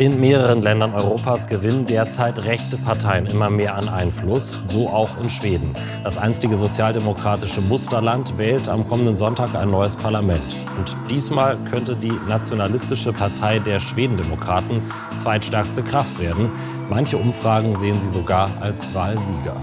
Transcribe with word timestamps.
In 0.00 0.18
mehreren 0.18 0.62
Ländern 0.62 0.94
Europas 0.94 1.46
gewinnen 1.46 1.84
derzeit 1.84 2.38
rechte 2.38 2.78
Parteien 2.78 3.26
immer 3.26 3.50
mehr 3.50 3.74
an 3.74 3.86
Einfluss, 3.86 4.56
so 4.62 4.88
auch 4.88 5.20
in 5.20 5.28
Schweden. 5.28 5.74
Das 6.04 6.16
einstige 6.16 6.56
sozialdemokratische 6.56 7.60
Musterland 7.60 8.38
wählt 8.38 8.66
am 8.66 8.86
kommenden 8.86 9.18
Sonntag 9.18 9.54
ein 9.54 9.70
neues 9.70 9.96
Parlament. 9.96 10.56
Und 10.78 10.96
diesmal 11.10 11.58
könnte 11.64 11.94
die 11.96 12.18
nationalistische 12.26 13.12
Partei 13.12 13.58
der 13.58 13.78
Schwedendemokraten 13.78 14.80
zweitstärkste 15.16 15.82
Kraft 15.82 16.18
werden. 16.18 16.50
Manche 16.88 17.18
Umfragen 17.18 17.76
sehen 17.76 18.00
sie 18.00 18.08
sogar 18.08 18.52
als 18.58 18.94
Wahlsieger. 18.94 19.60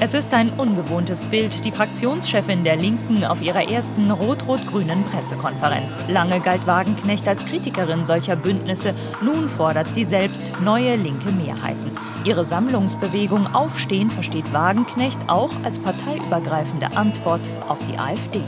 Es 0.00 0.14
ist 0.14 0.32
ein 0.32 0.50
ungewohntes 0.50 1.24
Bild, 1.24 1.64
die 1.64 1.72
Fraktionschefin 1.72 2.62
der 2.62 2.76
Linken 2.76 3.24
auf 3.24 3.42
ihrer 3.42 3.68
ersten 3.68 4.12
rot-rot-grünen 4.12 5.02
Pressekonferenz. 5.06 5.98
Lange 6.06 6.38
galt 6.38 6.68
Wagenknecht 6.68 7.26
als 7.26 7.44
Kritikerin 7.44 8.06
solcher 8.06 8.36
Bündnisse, 8.36 8.94
nun 9.20 9.48
fordert 9.48 9.92
sie 9.92 10.04
selbst 10.04 10.52
neue 10.62 10.94
linke 10.94 11.32
Mehrheiten. 11.32 11.90
Ihre 12.24 12.44
Sammlungsbewegung 12.44 13.52
Aufstehen 13.52 14.08
versteht 14.08 14.52
Wagenknecht 14.52 15.18
auch 15.26 15.50
als 15.64 15.80
parteiübergreifende 15.80 16.96
Antwort 16.96 17.42
auf 17.68 17.80
die 17.90 17.98
AfD. 17.98 18.42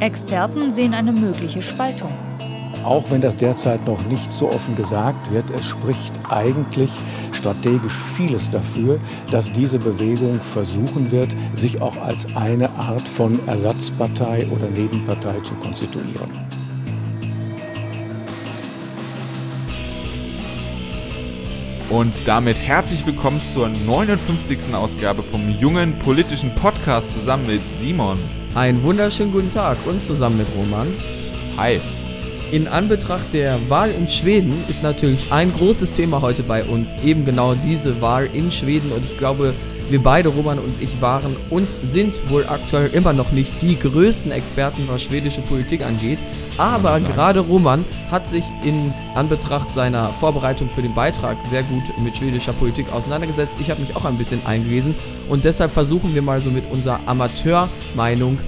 Experten 0.00 0.70
sehen 0.70 0.94
eine 0.94 1.12
mögliche 1.12 1.60
Spaltung 1.60 2.25
auch 2.86 3.10
wenn 3.10 3.20
das 3.20 3.36
derzeit 3.36 3.84
noch 3.84 4.02
nicht 4.06 4.32
so 4.32 4.48
offen 4.48 4.76
gesagt 4.76 5.32
wird, 5.32 5.50
es 5.50 5.64
spricht 5.64 6.12
eigentlich 6.30 6.90
strategisch 7.32 7.96
vieles 7.96 8.48
dafür, 8.48 8.98
dass 9.30 9.50
diese 9.50 9.78
Bewegung 9.78 10.40
versuchen 10.40 11.10
wird, 11.10 11.34
sich 11.52 11.82
auch 11.82 11.96
als 11.96 12.26
eine 12.36 12.70
Art 12.76 13.08
von 13.08 13.44
Ersatzpartei 13.46 14.46
oder 14.48 14.70
Nebenpartei 14.70 15.40
zu 15.40 15.54
konstituieren. 15.54 16.30
Und 21.90 22.26
damit 22.26 22.56
herzlich 22.56 23.04
willkommen 23.06 23.40
zur 23.46 23.68
59. 23.68 24.74
Ausgabe 24.74 25.22
vom 25.22 25.40
jungen 25.60 25.98
politischen 26.00 26.54
Podcast 26.56 27.12
zusammen 27.12 27.46
mit 27.46 27.60
Simon. 27.70 28.18
Einen 28.54 28.82
wunderschönen 28.82 29.32
guten 29.32 29.52
Tag 29.52 29.76
und 29.86 30.04
zusammen 30.04 30.38
mit 30.38 30.48
Roman. 30.56 30.88
Hi. 31.56 31.80
In 32.52 32.68
Anbetracht 32.68 33.32
der 33.32 33.58
Wahl 33.68 33.90
in 33.90 34.08
Schweden 34.08 34.54
ist 34.68 34.82
natürlich 34.82 35.32
ein 35.32 35.52
großes 35.52 35.94
Thema 35.94 36.22
heute 36.22 36.44
bei 36.44 36.62
uns 36.62 36.94
eben 37.04 37.24
genau 37.24 37.54
diese 37.54 38.00
Wahl 38.00 38.28
in 38.32 38.52
Schweden 38.52 38.92
und 38.92 39.04
ich 39.04 39.18
glaube, 39.18 39.52
wir 39.90 40.02
beide, 40.02 40.28
Roman 40.28 40.58
und 40.58 40.80
ich, 40.80 41.00
waren 41.00 41.36
und 41.50 41.68
sind 41.92 42.14
wohl 42.30 42.46
aktuell 42.46 42.90
immer 42.92 43.12
noch 43.12 43.32
nicht 43.32 43.62
die 43.62 43.76
größten 43.76 44.30
Experten, 44.30 44.82
was 44.86 45.02
schwedische 45.02 45.42
Politik 45.42 45.84
angeht. 45.84 46.18
Aber 46.56 47.00
gerade 47.00 47.40
Roman 47.40 47.84
hat 48.10 48.28
sich 48.28 48.44
in 48.64 48.92
Anbetracht 49.14 49.74
seiner 49.74 50.08
Vorbereitung 50.08 50.68
für 50.74 50.82
den 50.82 50.94
Beitrag 50.94 51.36
sehr 51.50 51.62
gut 51.64 51.82
mit 52.02 52.16
schwedischer 52.16 52.52
Politik 52.52 52.86
auseinandergesetzt. 52.92 53.56
Ich 53.60 53.70
habe 53.70 53.80
mich 53.80 53.94
auch 53.94 54.04
ein 54.04 54.18
bisschen 54.18 54.40
eingelesen 54.46 54.94
und 55.28 55.44
deshalb 55.44 55.72
versuchen 55.72 56.14
wir 56.14 56.22
mal 56.22 56.40
so 56.40 56.50
mit 56.50 56.70
unserer 56.70 57.00
Amateurmeinung 57.06 58.38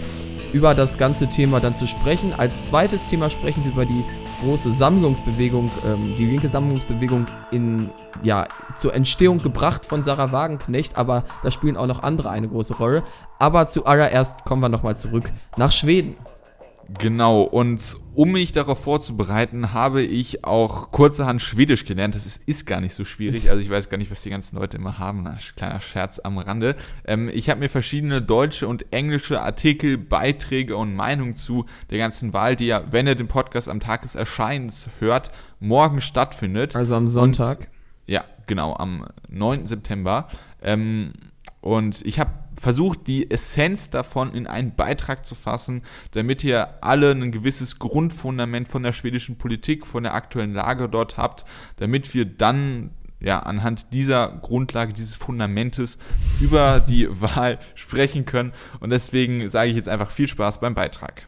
über 0.53 0.75
das 0.75 0.99
ganze 0.99 1.29
Thema 1.29 1.61
dann 1.61 1.75
zu 1.75 1.87
sprechen. 1.87 2.33
Als 2.37 2.67
zweites 2.67 3.07
Thema 3.07 3.31
sprechen 3.31 3.65
wir 3.65 3.73
über 3.73 3.87
die 3.87 4.05
große 4.43 4.73
Sammlungsbewegung, 4.73 5.71
ähm, 5.87 6.15
die 6.19 6.27
linke 6.27 6.49
Sammlungsbewegung 6.49 7.27
in, 7.51 7.91
ja, 8.23 8.47
zur 8.77 8.95
Entstehung 8.95 9.43
gebracht 9.43 9.85
von 9.85 10.03
Sarah 10.03 10.33
Wagenknecht, 10.33 10.97
aber 10.97 11.25
da 11.43 11.51
spielen 11.51 11.77
auch 11.77 11.87
noch 11.87 12.03
andere 12.03 12.31
eine 12.31 12.49
große 12.49 12.75
Rolle. 12.75 13.03
Aber 13.39 13.69
zuallererst 13.69 14.45
kommen 14.45 14.63
wir 14.63 14.69
nochmal 14.69 14.97
zurück 14.97 15.33
nach 15.57 15.73
Schweden. 15.73 16.15
Genau, 16.97 17.43
und 17.43 17.97
um 18.15 18.33
mich 18.33 18.53
darauf 18.53 18.83
vorzubereiten, 18.83 19.75
habe 19.75 20.01
ich 20.01 20.45
auch 20.45 20.91
kurzerhand 20.91 21.43
Schwedisch 21.43 21.85
gelernt. 21.85 22.15
Das 22.15 22.25
ist, 22.25 22.49
ist 22.49 22.65
gar 22.65 22.81
nicht 22.81 22.95
so 22.95 23.05
schwierig. 23.05 23.51
Also 23.51 23.63
ich 23.63 23.69
weiß 23.69 23.91
gar 23.91 23.99
nicht, 23.99 24.11
was 24.11 24.23
die 24.23 24.31
ganzen 24.31 24.57
Leute 24.57 24.79
immer 24.79 24.99
haben. 24.99 25.23
Na, 25.23 25.37
kleiner 25.55 25.83
Scherz 25.83 26.19
am 26.19 26.39
Rande. 26.39 26.77
Ähm, 27.05 27.31
ich 27.33 27.51
habe 27.51 27.61
mir 27.61 27.69
verschiedene 27.69 28.23
deutsche 28.23 28.67
und 28.67 28.91
englische 28.91 29.43
Artikel, 29.43 29.99
Beiträge 29.99 30.77
und 30.77 30.97
Meinungen 30.97 31.37
zu 31.37 31.67
der 31.91 31.99
ganzen 31.99 32.33
Wahl, 32.33 32.57
die 32.57 32.67
ja, 32.67 32.83
wenn 32.91 33.07
ihr 33.07 33.15
den 33.15 33.29
Podcast 33.29 33.69
am 33.69 33.81
Tag 33.81 34.03
des 34.03 34.15
Erscheinens 34.15 34.89
hört, 34.99 35.31
morgen 35.61 36.01
stattfindet. 36.01 36.75
Also 36.75 36.95
am 36.95 37.07
Sonntag. 37.07 37.59
Und, 37.59 37.69
ja, 38.07 38.25
genau, 38.47 38.75
am 38.75 39.05
9. 39.29 39.67
September. 39.67 40.29
Ähm, 40.63 41.13
und 41.61 42.01
ich 42.07 42.19
habe 42.19 42.31
versucht, 42.59 43.07
die 43.07 43.31
Essenz 43.31 43.91
davon 43.91 44.35
in 44.35 44.47
einen 44.47 44.75
Beitrag 44.75 45.25
zu 45.25 45.35
fassen, 45.35 45.83
damit 46.13 46.43
ihr 46.45 46.83
alle 46.83 47.13
ein 47.13 47.33
gewisses 47.33 47.79
Grundfundament 47.79 48.69
von 48.69 48.83
der 48.83 48.93
schwedischen 48.93 49.39
Politik, 49.39 49.87
von 49.87 50.03
der 50.03 50.15
aktuellen 50.15 50.55
Lage 50.55 50.89
dort 50.89 51.17
habt, 51.17 51.45
damit 51.77 52.15
wir 52.15 52.25
dann 52.25 52.91
ja, 53.21 53.41
anhand 53.41 53.93
dieser 53.93 54.29
Grundlage, 54.29 54.93
dieses 54.93 55.17
Fundamentes 55.17 55.99
über 56.41 56.81
die 56.81 57.09
Wahl 57.21 57.59
sprechen 57.75 58.27
können. 58.27 58.53
Und 58.81 58.91
deswegen 58.91 59.49
sage 59.49 59.71
ich 59.71 59.77
jetzt 59.77 59.89
einfach 59.89 60.11
viel 60.11 60.29
Spaß 60.29 60.61
beim 60.61 60.75
Beitrag. 60.75 61.27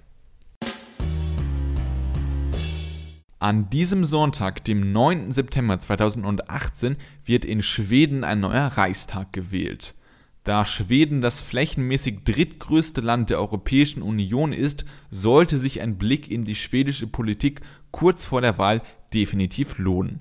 An 3.39 3.71
diesem 3.71 4.05
Sonntag, 4.05 4.65
dem 4.65 4.93
9. 4.93 5.33
September 5.33 5.81
2018, 5.81 6.97
wird 7.25 7.47
in 7.47 7.63
Schweden 7.63 8.23
ein 8.23 8.41
neuer 8.41 8.67
Reichstag 8.67 9.33
gewählt. 9.33 9.95
Da 10.45 10.65
Schweden 10.65 11.21
das 11.21 11.41
flächenmäßig 11.41 12.25
drittgrößte 12.25 13.03
Land 13.03 13.31
der 13.31 13.39
Europäischen 13.39 14.03
Union 14.03 14.53
ist, 14.53 14.87
sollte 15.11 15.59
sich 15.59 15.83
ein 15.83 15.99
Blick 15.99 16.31
in 16.31 16.45
die 16.45 16.55
schwedische 16.55 17.07
Politik 17.07 17.61
kurz 17.91 18.25
vor 18.25 18.41
der 18.41 18.57
Wahl 18.57 18.83
definitiv 19.13 19.79
lohnen. 19.79 20.21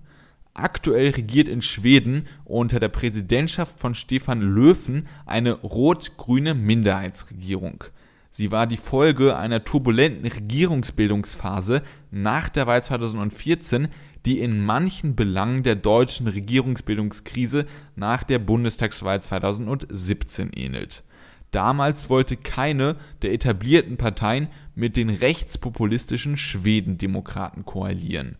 Aktuell 0.54 1.12
regiert 1.12 1.48
in 1.48 1.62
Schweden 1.62 2.28
unter 2.44 2.82
der 2.82 2.90
Präsidentschaft 2.90 3.80
von 3.80 3.96
Stefan 3.96 4.42
Löwen 4.42 5.08
eine 5.26 5.54
rot-grüne 5.54 6.54
Minderheitsregierung. 6.54 7.86
Sie 8.32 8.52
war 8.52 8.68
die 8.68 8.78
Folge 8.78 9.38
einer 9.38 9.64
turbulenten 9.64 10.30
Regierungsbildungsphase 10.30 11.82
nach 12.12 12.50
der 12.50 12.68
Wahl 12.68 12.84
2014, 12.84 13.88
die 14.26 14.40
in 14.40 14.66
manchen 14.66 15.16
Belangen 15.16 15.64
der 15.64 15.76
deutschen 15.76 16.28
Regierungsbildungskrise 16.28 17.66
nach 17.96 18.24
der 18.24 18.40
Bundestagswahl 18.40 19.22
2017 19.22 20.52
ähnelt. 20.56 21.04
Damals 21.52 22.10
wollte 22.10 22.38
keine 22.38 22.96
der 23.22 23.34
etablierten 23.34 23.98
Parteien 23.98 24.50
mit 24.76 24.98
den 24.98 25.10
rechtspopulistischen 25.10 26.38
Schwedendemokraten 26.38 27.66
koalieren. 27.66 28.38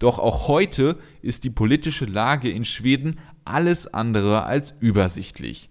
Doch 0.00 0.18
auch 0.18 0.48
heute 0.48 0.98
ist 1.22 1.44
die 1.44 1.50
politische 1.50 2.06
Lage 2.06 2.50
in 2.50 2.64
Schweden 2.64 3.18
alles 3.44 3.92
andere 3.92 4.44
als 4.44 4.74
übersichtlich. 4.80 5.68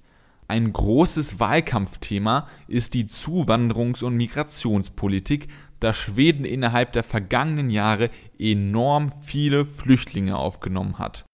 Ein 0.47 0.73
großes 0.73 1.39
Wahlkampfthema 1.39 2.47
ist 2.67 2.93
die 2.93 3.05
Zuwanderungs- 3.05 4.03
und 4.03 4.16
Migrationspolitik 4.16 5.47
da 5.79 5.94
Schweden 5.94 6.45
innerhalb 6.45 6.94
der 6.94 7.03
vergangenen 7.03 7.69
Jahre 7.69 8.09
enorm 8.38 9.12
viele 9.22 9.66
Flüchtlinge 9.66 10.38
aufgenommen 10.38 11.00
hat. 11.00 11.25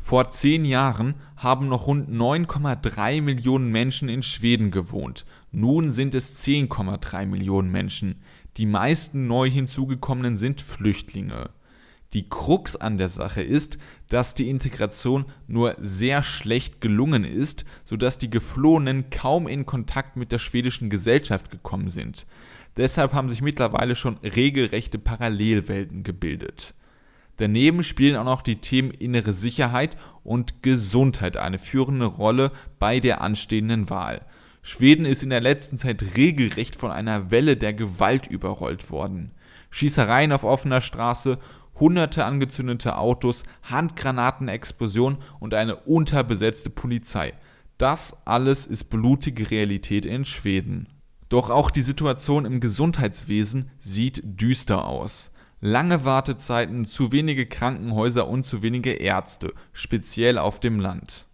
Vor 0.00 0.30
zehn 0.30 0.64
Jahren 0.64 1.16
haben 1.36 1.68
noch 1.68 1.86
rund 1.86 2.08
9,3 2.08 3.20
Millionen 3.20 3.70
Menschen 3.70 4.08
in 4.08 4.22
Schweden 4.22 4.70
gewohnt. 4.70 5.26
Nun 5.52 5.92
sind 5.92 6.14
es 6.14 6.42
10,3 6.46 7.26
Millionen 7.26 7.70
Menschen. 7.70 8.22
Die 8.56 8.64
meisten 8.64 9.26
neu 9.26 9.50
hinzugekommenen 9.50 10.38
sind 10.38 10.62
Flüchtlinge. 10.62 11.50
Die 12.14 12.26
Krux 12.26 12.74
an 12.74 12.96
der 12.96 13.10
Sache 13.10 13.42
ist, 13.42 13.76
dass 14.08 14.34
die 14.34 14.48
Integration 14.48 15.26
nur 15.46 15.76
sehr 15.78 16.22
schlecht 16.22 16.80
gelungen 16.80 17.24
ist, 17.24 17.66
sodass 17.84 18.16
die 18.16 18.30
Geflohenen 18.30 19.10
kaum 19.10 19.46
in 19.46 19.66
Kontakt 19.66 20.16
mit 20.16 20.32
der 20.32 20.38
schwedischen 20.38 20.88
Gesellschaft 20.88 21.50
gekommen 21.50 21.90
sind. 21.90 22.26
Deshalb 22.76 23.12
haben 23.12 23.30
sich 23.30 23.42
mittlerweile 23.42 23.96
schon 23.96 24.18
regelrechte 24.18 24.98
Parallelwelten 24.98 26.02
gebildet. 26.02 26.74
Daneben 27.38 27.84
spielen 27.84 28.16
auch 28.16 28.24
noch 28.24 28.42
die 28.42 28.60
Themen 28.60 28.90
innere 28.90 29.32
Sicherheit 29.32 29.96
und 30.24 30.62
Gesundheit 30.62 31.36
eine 31.36 31.58
führende 31.58 32.06
Rolle 32.06 32.50
bei 32.78 33.00
der 33.00 33.20
anstehenden 33.20 33.90
Wahl. 33.90 34.26
Schweden 34.62 35.06
ist 35.06 35.22
in 35.22 35.30
der 35.30 35.40
letzten 35.40 35.78
Zeit 35.78 36.16
regelrecht 36.16 36.76
von 36.76 36.90
einer 36.90 37.30
Welle 37.30 37.56
der 37.56 37.72
Gewalt 37.72 38.26
überrollt 38.26 38.90
worden. 38.90 39.30
Schießereien 39.70 40.32
auf 40.32 40.44
offener 40.44 40.80
Straße, 40.80 41.38
hunderte 41.78 42.24
angezündete 42.24 42.98
Autos, 42.98 43.44
Handgranatenexplosion 43.62 45.18
und 45.38 45.54
eine 45.54 45.76
unterbesetzte 45.76 46.70
Polizei. 46.70 47.34
Das 47.78 48.26
alles 48.26 48.66
ist 48.66 48.90
blutige 48.90 49.50
Realität 49.50 50.04
in 50.04 50.24
Schweden. 50.24 50.88
Doch 51.28 51.50
auch 51.50 51.70
die 51.70 51.82
Situation 51.82 52.44
im 52.44 52.60
Gesundheitswesen 52.60 53.70
sieht 53.80 54.22
düster 54.24 54.86
aus. 54.86 55.30
Lange 55.60 56.04
Wartezeiten, 56.04 56.86
zu 56.86 57.12
wenige 57.12 57.46
Krankenhäuser 57.46 58.28
und 58.28 58.46
zu 58.46 58.62
wenige 58.62 58.92
Ärzte, 58.92 59.52
speziell 59.72 60.38
auf 60.38 60.60
dem 60.60 60.80
Land. 60.80 61.26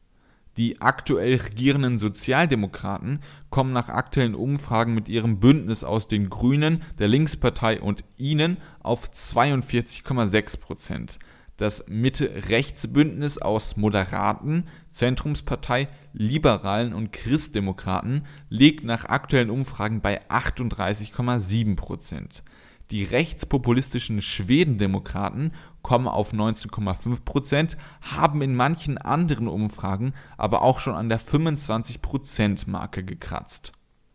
Die 0.57 0.81
aktuell 0.81 1.37
regierenden 1.37 1.99
Sozialdemokraten 1.99 3.21
kommen 3.51 3.73
nach 3.73 3.89
aktuellen 3.89 4.37
Umfragen 4.37 4.95
mit 4.95 5.09
ihrem 5.09 5.41
Bündnis 5.41 5.83
aus 5.83 6.07
den 6.07 6.31
Grünen, 6.31 6.83
der 6.99 7.09
Linkspartei 7.09 7.81
und 7.81 8.05
Ihnen 8.17 8.59
auf 8.81 9.11
42,6 9.11 10.61
Prozent. 10.61 11.19
Das 11.57 11.87
Mitte-Rechts-Bündnis 11.89 13.39
aus 13.39 13.77
Moderaten, 13.77 14.65
Zentrumspartei, 14.91 15.89
Liberalen 16.17 16.95
und 16.95 17.13
Christdemokraten 17.13 18.25
liegt 18.49 18.85
nach 18.85 19.05
aktuellen 19.05 19.51
Umfragen 19.51 20.01
bei 20.01 20.23
38,7 20.31 21.75
Prozent. 21.75 22.45
Die 22.93 23.03
rechtspopulistischen 23.03 24.23
Schwedendemokraten 24.23 25.53
kommen 25.83 26.07
auf 26.07 26.33
19,5 26.33 27.25
Prozent, 27.25 27.77
haben 28.01 28.43
in 28.43 28.55
manchen 28.55 28.97
anderen 28.97 29.49
Umfragen 29.49 30.15
aber 30.37 30.63
auch 30.63 30.79
schon 30.79 30.95
an 30.95 31.09
der 31.09 31.19
25 31.19 32.01
Prozent 32.01 32.69
Marke 32.69 33.03
gekratzt. 33.03 33.73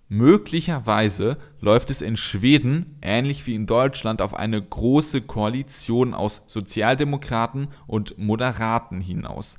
Möglicherweise 0.08 1.38
läuft 1.60 1.92
es 1.92 2.02
in 2.02 2.16
Schweden, 2.18 2.98
ähnlich 3.02 3.46
wie 3.46 3.56
in 3.56 3.68
Deutschland, 3.68 4.22
auf 4.22 4.34
eine 4.34 4.60
große 4.62 5.22
Koalition 5.22 6.14
aus 6.14 6.44
Sozialdemokraten 6.48 7.68
und 7.86 8.18
Moderaten 8.18 9.02
hinaus. 9.02 9.58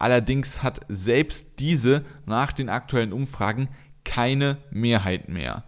Allerdings 0.00 0.62
hat 0.62 0.80
selbst 0.88 1.60
diese 1.60 2.06
nach 2.24 2.52
den 2.52 2.70
aktuellen 2.70 3.12
Umfragen 3.12 3.68
keine 4.02 4.56
Mehrheit 4.70 5.28
mehr. 5.28 5.64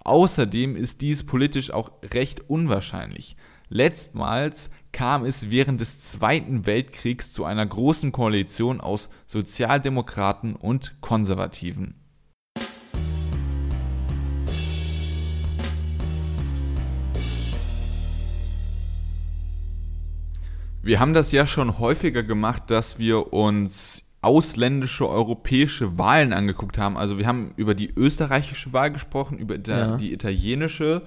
Außerdem 0.00 0.74
ist 0.74 1.02
dies 1.02 1.24
politisch 1.24 1.70
auch 1.70 1.92
recht 2.12 2.50
unwahrscheinlich. 2.50 3.36
Letztmals 3.68 4.70
kam 4.90 5.24
es 5.24 5.50
während 5.50 5.80
des 5.80 6.00
Zweiten 6.00 6.66
Weltkriegs 6.66 7.32
zu 7.32 7.44
einer 7.44 7.64
großen 7.64 8.10
Koalition 8.10 8.80
aus 8.80 9.08
Sozialdemokraten 9.28 10.56
und 10.56 11.00
Konservativen. 11.00 11.94
Wir 20.86 21.00
haben 21.00 21.14
das 21.14 21.32
ja 21.32 21.46
schon 21.46 21.80
häufiger 21.80 22.22
gemacht, 22.22 22.64
dass 22.68 22.98
wir 22.98 23.32
uns 23.32 24.04
ausländische 24.22 25.08
europäische 25.08 25.98
Wahlen 25.98 26.32
angeguckt 26.32 26.78
haben. 26.78 26.96
Also 26.96 27.18
wir 27.18 27.26
haben 27.26 27.52
über 27.56 27.74
die 27.74 27.92
österreichische 27.96 28.72
Wahl 28.72 28.92
gesprochen, 28.92 29.36
über 29.36 29.56
ja. 29.58 29.96
die 29.96 30.12
italienische. 30.12 31.02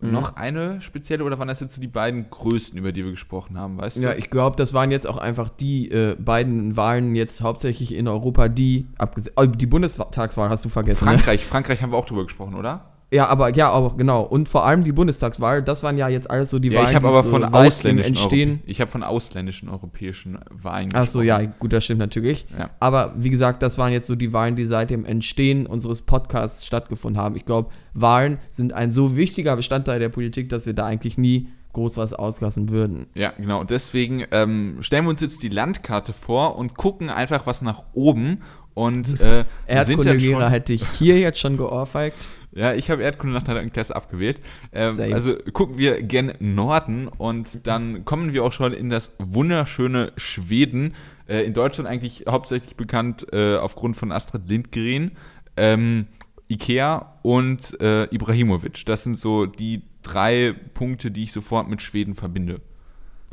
Mhm. 0.00 0.12
Noch 0.12 0.36
eine 0.36 0.80
spezielle 0.80 1.24
oder 1.24 1.38
waren 1.38 1.48
das 1.48 1.60
jetzt 1.60 1.74
so 1.74 1.80
die 1.80 1.88
beiden 1.88 2.30
größten, 2.30 2.78
über 2.78 2.92
die 2.92 3.04
wir 3.04 3.10
gesprochen 3.10 3.58
haben, 3.58 3.76
weißt 3.78 3.98
du? 3.98 4.00
Ja, 4.00 4.14
ich 4.14 4.30
glaube, 4.30 4.56
das 4.56 4.72
waren 4.72 4.90
jetzt 4.90 5.06
auch 5.06 5.18
einfach 5.18 5.50
die 5.50 5.90
äh, 5.90 6.16
beiden 6.18 6.76
Wahlen 6.78 7.14
jetzt 7.14 7.42
hauptsächlich 7.42 7.94
in 7.94 8.08
Europa, 8.08 8.48
die 8.48 8.86
abgesehen. 8.96 9.34
Oh, 9.36 9.44
die 9.44 9.66
Bundestagswahl 9.66 10.48
hast 10.48 10.64
du 10.64 10.70
vergessen. 10.70 11.04
Ne? 11.04 11.10
Frankreich, 11.10 11.40
ne? 11.40 11.46
Frankreich 11.46 11.82
haben 11.82 11.92
wir 11.92 11.98
auch 11.98 12.06
drüber 12.06 12.24
gesprochen, 12.24 12.54
oder? 12.54 12.97
Ja, 13.10 13.26
aber 13.28 13.54
ja, 13.54 13.70
aber 13.70 13.96
genau. 13.96 14.22
Und 14.22 14.50
vor 14.50 14.66
allem 14.66 14.84
die 14.84 14.92
Bundestagswahl, 14.92 15.62
das 15.62 15.82
waren 15.82 15.96
ja 15.96 16.08
jetzt 16.08 16.30
alles 16.30 16.50
so 16.50 16.58
die 16.58 16.68
ja, 16.68 16.80
Wahlen, 16.80 16.90
ich 16.90 16.94
habe 16.94 17.08
aber 17.08 17.22
so 17.22 17.30
von 17.30 17.44
ausländischen 17.44 18.08
entstehen. 18.08 18.60
ich 18.66 18.82
habe 18.82 18.90
von 18.90 19.02
ausländischen 19.02 19.70
europäischen 19.70 20.38
Wahlen 20.50 20.90
gesprochen. 20.90 21.02
Achso, 21.02 21.22
ja, 21.22 21.40
gut, 21.40 21.72
das 21.72 21.84
stimmt 21.84 22.00
natürlich. 22.00 22.46
Ja. 22.56 22.70
Aber 22.80 23.14
wie 23.16 23.30
gesagt, 23.30 23.62
das 23.62 23.78
waren 23.78 23.92
jetzt 23.92 24.08
so 24.08 24.14
die 24.14 24.34
Wahlen, 24.34 24.56
die 24.56 24.66
seit 24.66 24.90
dem 24.90 25.06
Entstehen 25.06 25.66
unseres 25.66 26.02
Podcasts 26.02 26.66
stattgefunden 26.66 27.20
haben. 27.20 27.34
Ich 27.34 27.46
glaube, 27.46 27.70
Wahlen 27.94 28.38
sind 28.50 28.74
ein 28.74 28.90
so 28.90 29.16
wichtiger 29.16 29.56
Bestandteil 29.56 30.00
der 30.00 30.10
Politik, 30.10 30.50
dass 30.50 30.66
wir 30.66 30.74
da 30.74 30.84
eigentlich 30.84 31.16
nie 31.16 31.48
groß 31.72 31.96
was 31.96 32.12
auslassen 32.12 32.68
würden. 32.68 33.06
Ja, 33.14 33.32
genau. 33.36 33.64
Deswegen 33.64 34.24
ähm, 34.32 34.78
stellen 34.80 35.04
wir 35.04 35.10
uns 35.10 35.20
jetzt 35.20 35.42
die 35.42 35.48
Landkarte 35.48 36.12
vor 36.12 36.56
und 36.56 36.76
gucken 36.76 37.08
einfach 37.08 37.46
was 37.46 37.62
nach 37.62 37.84
oben 37.94 38.40
und 38.74 39.20
äh, 39.20 39.44
Erdkundelehrer 39.66 40.50
hätte 40.50 40.72
ich 40.72 40.86
hier 40.86 41.18
jetzt 41.18 41.40
schon 41.40 41.56
geohrfeigt. 41.56 42.16
Ja, 42.58 42.74
ich 42.74 42.90
habe 42.90 43.04
Erdkunde 43.04 43.36
nach 43.36 43.44
der 43.44 43.70
Klasse 43.70 43.94
abgewählt. 43.94 44.40
Ähm, 44.72 44.98
also 45.12 45.36
gucken 45.52 45.78
wir 45.78 46.02
gen 46.02 46.32
Norden 46.40 47.06
und 47.06 47.68
dann 47.68 48.04
kommen 48.04 48.32
wir 48.32 48.42
auch 48.42 48.50
schon 48.50 48.72
in 48.72 48.90
das 48.90 49.14
wunderschöne 49.20 50.12
Schweden. 50.16 50.94
Äh, 51.28 51.44
in 51.44 51.54
Deutschland 51.54 51.88
eigentlich 51.88 52.24
hauptsächlich 52.28 52.74
bekannt 52.74 53.32
äh, 53.32 53.56
aufgrund 53.58 53.96
von 53.96 54.10
Astrid 54.10 54.48
Lindgren, 54.48 55.12
ähm, 55.56 56.06
Ikea 56.48 57.20
und 57.22 57.80
äh, 57.80 58.12
Ibrahimovic. 58.12 58.84
Das 58.86 59.04
sind 59.04 59.20
so 59.20 59.46
die 59.46 59.82
drei 60.02 60.52
Punkte, 60.74 61.12
die 61.12 61.22
ich 61.22 61.32
sofort 61.32 61.68
mit 61.68 61.80
Schweden 61.80 62.16
verbinde. 62.16 62.60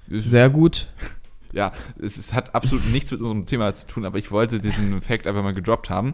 Sehr 0.07 0.51
gut. 0.51 0.91
Ja, 1.55 1.71
es, 1.99 2.17
es 2.17 2.33
hat 2.33 2.53
absolut 2.53 2.85
nichts 2.91 3.11
mit 3.11 3.21
unserem 3.21 3.45
Thema 3.45 3.73
zu 3.73 3.87
tun, 3.87 4.05
aber 4.05 4.19
ich 4.19 4.29
wollte 4.29 4.59
diesen 4.59 5.01
Fact 5.01 5.25
einfach 5.25 5.41
mal 5.41 5.53
gedroppt 5.53 5.89
haben. 5.89 6.13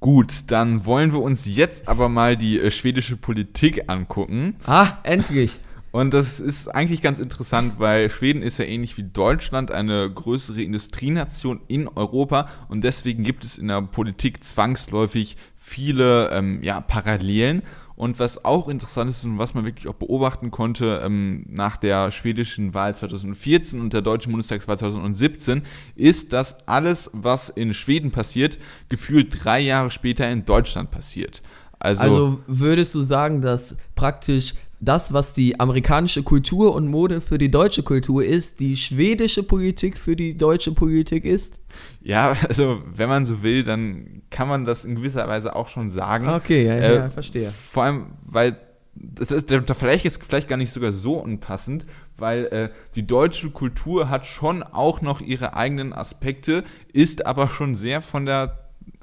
Gut, 0.00 0.50
dann 0.52 0.86
wollen 0.86 1.12
wir 1.12 1.20
uns 1.20 1.44
jetzt 1.46 1.88
aber 1.88 2.08
mal 2.08 2.36
die 2.36 2.60
äh, 2.60 2.70
schwedische 2.70 3.16
Politik 3.16 3.84
angucken. 3.88 4.54
Ah, 4.64 4.98
endlich. 5.02 5.58
Und 5.90 6.12
das 6.12 6.38
ist 6.38 6.68
eigentlich 6.68 7.00
ganz 7.00 7.18
interessant, 7.18 7.74
weil 7.78 8.10
Schweden 8.10 8.42
ist 8.42 8.58
ja 8.58 8.66
ähnlich 8.66 8.96
wie 8.98 9.04
Deutschland 9.04 9.70
eine 9.72 10.08
größere 10.08 10.62
Industrienation 10.62 11.62
in 11.66 11.88
Europa 11.88 12.48
und 12.68 12.84
deswegen 12.84 13.24
gibt 13.24 13.42
es 13.42 13.58
in 13.58 13.68
der 13.68 13.82
Politik 13.82 14.44
zwangsläufig 14.44 15.36
viele 15.56 16.30
ähm, 16.30 16.62
ja, 16.62 16.80
Parallelen. 16.80 17.62
Und 17.98 18.20
was 18.20 18.44
auch 18.44 18.68
interessant 18.68 19.10
ist 19.10 19.24
und 19.24 19.38
was 19.38 19.54
man 19.54 19.64
wirklich 19.64 19.88
auch 19.88 19.94
beobachten 19.94 20.52
konnte 20.52 21.02
ähm, 21.04 21.44
nach 21.48 21.76
der 21.76 22.12
schwedischen 22.12 22.72
Wahl 22.72 22.94
2014 22.94 23.80
und 23.80 23.92
der 23.92 24.02
deutschen 24.02 24.30
Bundestagswahl 24.30 24.78
2017, 24.78 25.62
ist, 25.96 26.32
dass 26.32 26.68
alles, 26.68 27.10
was 27.12 27.48
in 27.48 27.74
Schweden 27.74 28.12
passiert, 28.12 28.60
gefühlt 28.88 29.42
drei 29.42 29.58
Jahre 29.58 29.90
später 29.90 30.30
in 30.30 30.44
Deutschland 30.44 30.92
passiert. 30.92 31.42
Also, 31.80 32.02
also 32.04 32.40
würdest 32.46 32.94
du 32.94 33.00
sagen, 33.00 33.40
dass 33.40 33.74
praktisch 33.96 34.54
das, 34.80 35.12
was 35.12 35.34
die 35.34 35.58
amerikanische 35.58 36.22
Kultur 36.22 36.74
und 36.74 36.88
Mode 36.88 37.20
für 37.20 37.38
die 37.38 37.50
deutsche 37.50 37.82
Kultur 37.82 38.24
ist, 38.24 38.60
die 38.60 38.76
schwedische 38.76 39.42
Politik 39.42 39.98
für 39.98 40.14
die 40.14 40.36
deutsche 40.36 40.72
Politik 40.72 41.24
ist? 41.24 41.54
Ja, 42.00 42.36
also 42.48 42.82
wenn 42.94 43.08
man 43.08 43.24
so 43.24 43.42
will, 43.42 43.64
dann 43.64 44.22
kann 44.30 44.48
man 44.48 44.64
das 44.64 44.84
in 44.84 44.96
gewisser 44.96 45.26
Weise 45.26 45.56
auch 45.56 45.68
schon 45.68 45.90
sagen. 45.90 46.28
Okay, 46.28 46.66
ja, 46.66 46.74
äh, 46.74 46.94
ja 46.96 47.10
verstehe. 47.10 47.50
Vor 47.50 47.82
allem, 47.82 48.06
weil 48.24 48.56
das 48.94 49.30
ist, 49.30 49.50
der 49.50 49.62
Vergleich 49.62 50.04
ist 50.04 50.22
vielleicht 50.24 50.48
gar 50.48 50.56
nicht 50.56 50.72
sogar 50.72 50.92
so 50.92 51.14
unpassend, 51.14 51.86
weil 52.16 52.46
äh, 52.46 52.68
die 52.94 53.06
deutsche 53.06 53.50
Kultur 53.50 54.08
hat 54.08 54.26
schon 54.26 54.62
auch 54.62 55.02
noch 55.02 55.20
ihre 55.20 55.54
eigenen 55.54 55.92
Aspekte, 55.92 56.64
ist 56.92 57.26
aber 57.26 57.48
schon 57.48 57.76
sehr 57.76 58.02
von 58.02 58.26
der 58.26 58.58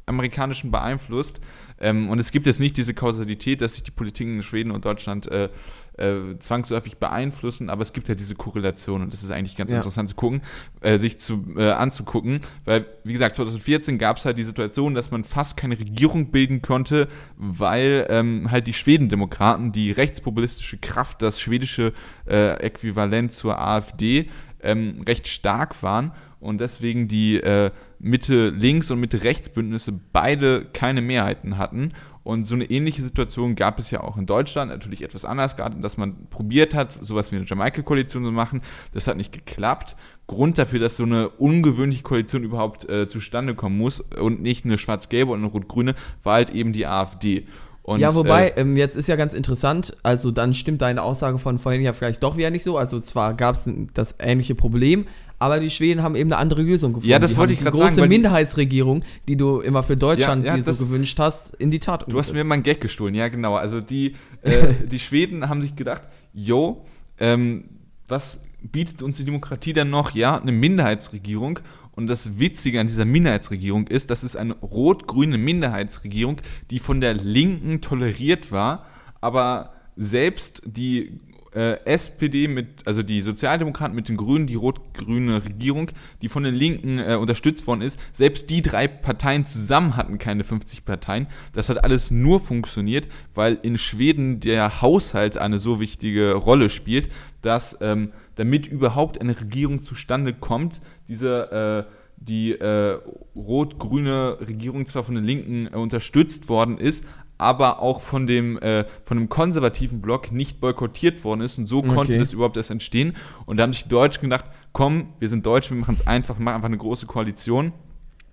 amerikanischen 0.06 0.71
beeinflusst. 0.71 1.39
Ähm, 1.80 2.10
und 2.10 2.19
es 2.19 2.31
gibt 2.31 2.45
jetzt 2.45 2.60
nicht 2.60 2.77
diese 2.77 2.94
Kausalität, 2.94 3.62
dass 3.62 3.74
sich 3.74 3.83
die 3.83 3.92
Politik 3.92 4.27
in 4.27 4.42
Schweden 4.44 4.72
und 4.72 4.86
Deutschland 4.86 5.30
äh, 5.30 5.50
äh, 5.98 6.38
zwangsläufig 6.39 6.98
beeinflussen, 6.98 7.69
aber 7.69 7.81
es 7.81 7.94
gibt 7.94 8.10
ja 8.10 8.16
diese 8.16 8.36
Korrelation 8.36 9.01
und 9.01 9.14
das 9.14 9.23
ist 9.23 9.31
eigentlich 9.31 9.56
ganz 9.56 9.71
ja. 9.71 9.78
interessant 9.78 10.09
zu 10.09 10.16
gucken, 10.16 10.42
äh, 10.81 11.00
sich 11.00 11.19
zu, 11.19 11.45
äh, 11.57 11.71
anzugucken, 11.71 12.42
weil, 12.66 12.85
wie 13.04 13.14
gesagt, 13.14 13.35
2014 13.35 13.97
gab 13.97 14.18
es 14.18 14.26
halt 14.26 14.38
die 14.38 14.44
Situation, 14.44 14.94
dass 14.94 15.11
man 15.11 15.23
fast 15.23 15.57
keine 15.57 15.78
Regierung 15.78 16.31
bilden 16.31 16.61
konnte, 16.61 17.07
weil 17.38 18.06
ähm, 18.09 18.52
halt 18.52 18.68
die 18.68 18.73
Schwedendemokraten, 18.73 19.71
die 19.71 19.92
rechtspopulistische 19.92 20.78
Kraft, 20.78 21.21
das 21.21 21.40
schwedische 21.40 21.94
äh, 22.28 22.54
Äquivalent 22.59 23.31
zur 23.31 23.59
AfD, 23.59 24.30
ähm, 24.61 24.97
recht 25.06 25.28
stark 25.28 25.81
waren 25.83 26.11
und 26.39 26.59
deswegen 26.59 27.07
die 27.07 27.37
äh, 27.37 27.71
Mitte-Links- 27.99 28.92
und 28.92 28.99
Mitte-Rechts-Bündnisse 28.99 29.94
beide 30.13 30.65
keine 30.73 31.01
Mehrheiten 31.01 31.57
hatten. 31.57 31.94
Und 32.23 32.47
so 32.47 32.56
eine 32.56 32.65
ähnliche 32.65 33.04
Situation 33.04 33.56
gab 33.56 33.77
es 33.77 33.92
ja 33.92 34.01
auch 34.01 34.18
in 34.18 34.25
Deutschland, 34.25 34.71
natürlich 34.71 35.04
etwas 35.04 35.25
anders, 35.25 35.56
gerade 35.56 35.80
dass 35.80 35.97
man 35.97 36.27
probiert 36.30 36.73
hat, 36.73 36.92
sowas 37.06 37.31
wie 37.31 37.35
eine 37.35 37.45
Jamaika-Koalition 37.45 38.23
zu 38.23 38.31
machen. 38.31 38.61
Das 38.94 39.06
hat 39.06 39.15
nicht 39.15 39.31
geklappt. 39.31 39.95
Grund 40.25 40.57
dafür, 40.57 40.80
dass 40.80 40.97
so 40.97 41.04
eine 41.04 41.30
ungewöhnliche 41.30 42.01
Koalition 42.01 42.44
überhaupt 42.44 42.89
äh, 42.89 43.07
zustande 43.07 43.54
kommen 43.54 43.77
muss 43.77 43.99
und 43.99 44.42
nicht 44.42 44.65
eine 44.65 44.80
schwarz-gelbe 44.80 45.31
und 45.31 45.39
eine 45.39 45.47
rot-grüne, 45.47 45.94
war 46.23 46.33
halt 46.33 46.49
eben 46.49 46.73
die 46.73 46.87
AfD. 46.87 47.45
Und, 47.85 47.99
ja, 47.99 48.15
wobei, 48.15 48.47
äh, 48.47 48.61
ähm, 48.61 48.77
jetzt 48.77 48.95
ist 48.95 49.06
ja 49.06 49.15
ganz 49.15 49.35
interessant, 49.35 49.95
also 50.01 50.31
dann 50.31 50.56
stimmt 50.56 50.81
deine 50.81 51.04
Aussage 51.04 51.37
von 51.37 51.59
vorhin 51.59 51.83
ja 51.83 51.94
vielleicht 51.94 52.23
doch 52.23 52.35
wieder 52.35 52.49
nicht 52.49 52.63
so. 52.63 52.80
Also 52.80 52.99
zwar 52.99 53.35
gab 53.35 53.54
es 53.54 53.69
das 53.94 54.15
ähnliche 54.18 54.56
Problem, 54.56 55.06
aber 55.39 55.59
die 55.59 55.69
Schweden 55.69 56.01
haben 56.01 56.15
eben 56.15 56.31
eine 56.31 56.39
andere 56.39 56.61
Lösung 56.61 56.94
gefunden. 56.94 57.09
Ja, 57.09 57.19
das 57.19 57.31
die 57.31 57.37
wollte 57.37 57.54
ich 57.54 57.59
gerade 57.59 57.77
sagen. 57.77 57.89
Die 57.89 57.95
große 57.95 58.07
Minderheitsregierung, 58.07 59.04
die 59.27 59.35
du 59.35 59.59
immer 59.59 59.83
für 59.83 59.97
Deutschland 59.97 60.45
ja, 60.45 60.56
ja, 60.56 60.63
dir 60.63 60.73
so 60.73 60.85
gewünscht 60.85 61.19
hast, 61.19 61.54
in 61.56 61.71
die 61.71 61.80
Tat 61.80 62.06
Du 62.07 62.18
hast 62.18 62.33
mir 62.33 62.44
mal 62.44 62.56
einen 62.56 62.63
Gag 62.63 62.81
gestohlen, 62.81 63.15
ja 63.15 63.27
genau. 63.27 63.56
Also 63.56 63.81
die, 63.81 64.15
äh, 64.42 64.73
die 64.89 64.99
Schweden 64.99 65.49
haben 65.49 65.61
sich 65.61 65.75
gedacht, 65.75 66.04
yo, 66.33 66.85
ähm, 67.19 67.65
was 68.07 68.42
bietet 68.61 69.01
uns 69.01 69.18
die 69.18 69.25
Demokratie 69.25 69.73
dann 69.73 69.89
noch? 69.89 70.15
Ja, 70.15 70.39
eine 70.39 70.51
Minderheitsregierung. 70.51 71.59
Und 71.92 72.07
das 72.07 72.39
Witzige 72.39 72.81
an 72.81 72.87
dieser 72.87 73.06
Minderheitsregierung 73.06 73.87
ist, 73.87 74.09
dass 74.09 74.23
es 74.23 74.35
eine 74.35 74.54
rot-grüne 74.56 75.37
Minderheitsregierung, 75.37 76.42
die 76.69 76.80
von 76.80 76.99
der 76.99 77.13
Linken 77.13 77.80
toleriert 77.81 78.51
war, 78.51 78.85
aber 79.21 79.73
selbst 79.95 80.61
die 80.65 81.19
äh, 81.56 81.80
SPD 81.85 82.47
mit, 82.47 82.85
also 82.85 83.02
die 83.02 83.21
Sozialdemokraten 83.21 83.95
mit 83.95 84.09
den 84.09 84.18
Grünen, 84.18 84.45
die 84.45 84.56
rot-grüne 84.56 85.44
Regierung, 85.45 85.92
die 86.21 86.30
von 86.30 86.44
den 86.44 86.54
Linken 86.54 87.00
äh, 87.00 87.16
unterstützt 87.16 87.66
worden 87.66 87.81
ist, 87.81 87.97
selbst 88.14 88.50
die 88.50 88.62
drei 88.62 88.88
Parteien 88.88 89.45
zusammen 89.45 89.95
hatten 89.95 90.18
keine 90.18 90.44
50 90.44 90.85
Parteien. 90.85 91.28
Das 91.54 91.69
hat 91.69 91.83
alles 91.83 92.12
nur 92.12 92.40
funktioniert, 92.40 93.07
weil 93.33 93.57
in 93.62 93.78
Schweden 93.78 94.42
der 94.42 94.81
Haushalt 94.81 95.38
eine 95.38 95.59
so 95.59 95.80
wichtige 95.80 96.33
Rolle 96.33 96.69
spielt, 96.69 97.09
dass 97.42 97.78
ähm, 97.81 98.12
damit 98.35 98.68
überhaupt 98.68 99.21
eine 99.21 99.40
Regierung 99.40 99.85
zustande 99.85 100.33
kommt, 100.33 100.81
diese 101.07 101.85
äh, 101.88 101.92
die 102.18 102.54
äh, 102.54 103.00
rot-grüne 103.35 104.38
Regierung 104.40 104.88
zwar 104.88 105.04
von 105.04 105.16
den 105.16 105.26
Linken 105.26 105.68
äh, 105.68 105.78
unterstützt 105.78 106.50
worden 106.50 106.78
ist, 106.78 107.06
aber 107.37 107.81
auch 107.81 108.01
von 108.01 108.27
dem, 108.27 108.57
äh, 108.59 108.85
von 109.04 109.18
dem 109.18 109.30
konservativen 109.30 110.01
Block 110.01 110.31
nicht 110.31 110.59
boykottiert 110.59 111.23
worden 111.23 111.42
ist. 111.42 111.57
Und 111.57 111.68
so 111.68 111.80
okay. 111.80 111.89
konnte 111.89 112.18
das 112.18 112.33
überhaupt 112.33 112.57
erst 112.57 112.71
entstehen. 112.71 113.15
Und 113.45 113.57
da 113.57 113.63
haben 113.63 113.73
sich 113.73 113.83
die 113.83 113.89
Deutschen 113.89 114.21
gedacht, 114.21 114.45
komm, 114.71 115.13
wir 115.19 115.30
sind 115.30 115.45
Deutsch, 115.45 115.69
wir 115.69 115.77
machen 115.77 115.95
es 115.95 116.07
einfach, 116.07 116.37
wir 116.37 116.44
machen 116.44 116.56
einfach 116.56 116.69
eine 116.69 116.77
große 116.77 117.06
Koalition. 117.06 117.73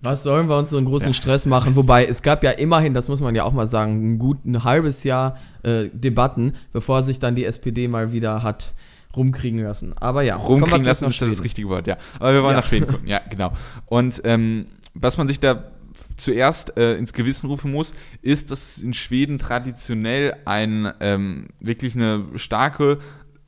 Was 0.01 0.23
sollen 0.23 0.49
wir 0.49 0.57
uns 0.57 0.69
so 0.69 0.77
einen 0.77 0.85
großen 0.85 1.07
ja. 1.07 1.13
Stress 1.13 1.45
machen? 1.45 1.77
Wobei, 1.77 2.05
es 2.05 2.21
gab 2.21 2.43
ja 2.43 2.51
immerhin, 2.51 2.93
das 2.93 3.07
muss 3.07 3.21
man 3.21 3.35
ja 3.35 3.45
auch 3.45 3.53
mal 3.53 3.67
sagen, 3.67 4.15
ein 4.15 4.19
gut 4.19 4.43
ein 4.45 4.65
halbes 4.65 5.05
Jahr 5.05 5.37
äh, 5.63 5.87
Debatten, 5.93 6.55
bevor 6.73 7.03
sich 7.03 7.19
dann 7.19 7.35
die 7.35 7.45
SPD 7.45 7.87
mal 7.87 8.11
wieder 8.11 8.43
hat 8.43 8.73
rumkriegen 9.15 9.61
lassen. 9.61 9.93
Aber 9.97 10.23
ja, 10.23 10.35
rumkriegen 10.35 10.83
lassen 10.83 11.07
ist 11.07 11.21
das 11.21 11.43
richtige 11.43 11.69
Wort, 11.69 11.87
ja. 11.87 11.97
Aber 12.19 12.33
wir 12.33 12.43
wollen 12.43 12.55
ja. 12.55 12.61
nach 12.61 12.67
Schweden 12.67 12.87
gucken, 12.87 13.07
ja, 13.07 13.21
genau. 13.29 13.53
Und 13.85 14.21
ähm, 14.25 14.65
was 14.93 15.17
man 15.17 15.27
sich 15.27 15.39
da 15.39 15.71
zuerst 16.17 16.77
äh, 16.77 16.97
ins 16.97 17.13
Gewissen 17.13 17.47
rufen 17.47 17.71
muss, 17.71 17.93
ist, 18.21 18.51
dass 18.51 18.77
es 18.77 18.83
in 18.83 18.93
Schweden 18.93 19.39
traditionell 19.39 20.35
ein 20.45 20.91
ähm, 20.99 21.47
wirklich 21.59 21.95
eine 21.95 22.25
starke 22.35 22.99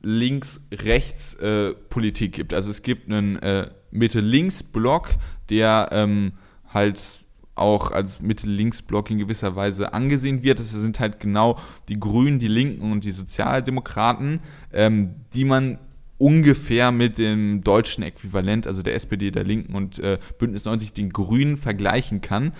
Links-Rechts-Politik 0.02 2.34
äh, 2.34 2.36
gibt. 2.36 2.52
Also 2.54 2.70
es 2.70 2.82
gibt 2.82 3.10
einen 3.10 3.36
äh, 3.36 3.70
Mitte-Links-Block, 3.90 5.10
der 5.50 5.88
ähm, 5.92 6.32
halt 6.72 7.26
auch 7.56 7.90
als 7.90 8.20
Mitte-Links-Block 8.20 9.10
in 9.10 9.18
gewisser 9.18 9.56
Weise 9.56 9.94
angesehen 9.94 10.42
wird. 10.42 10.60
Das 10.60 10.70
sind 10.70 11.00
halt 11.00 11.20
genau 11.20 11.58
die 11.88 11.98
Grünen, 11.98 12.38
die 12.38 12.48
Linken 12.48 12.92
und 12.92 13.04
die 13.04 13.12
Sozialdemokraten, 13.12 14.40
ähm, 14.72 15.14
die 15.32 15.44
man 15.44 15.78
ungefähr 16.18 16.92
mit 16.92 17.18
dem 17.18 17.62
deutschen 17.62 18.02
Äquivalent, 18.02 18.66
also 18.66 18.82
der 18.82 18.94
SPD, 18.94 19.30
der 19.30 19.44
Linken 19.44 19.74
und 19.74 19.98
äh, 19.98 20.18
Bündnis 20.38 20.64
90, 20.64 20.92
den 20.92 21.10
Grünen 21.10 21.56
vergleichen 21.56 22.20
kann. 22.20 22.52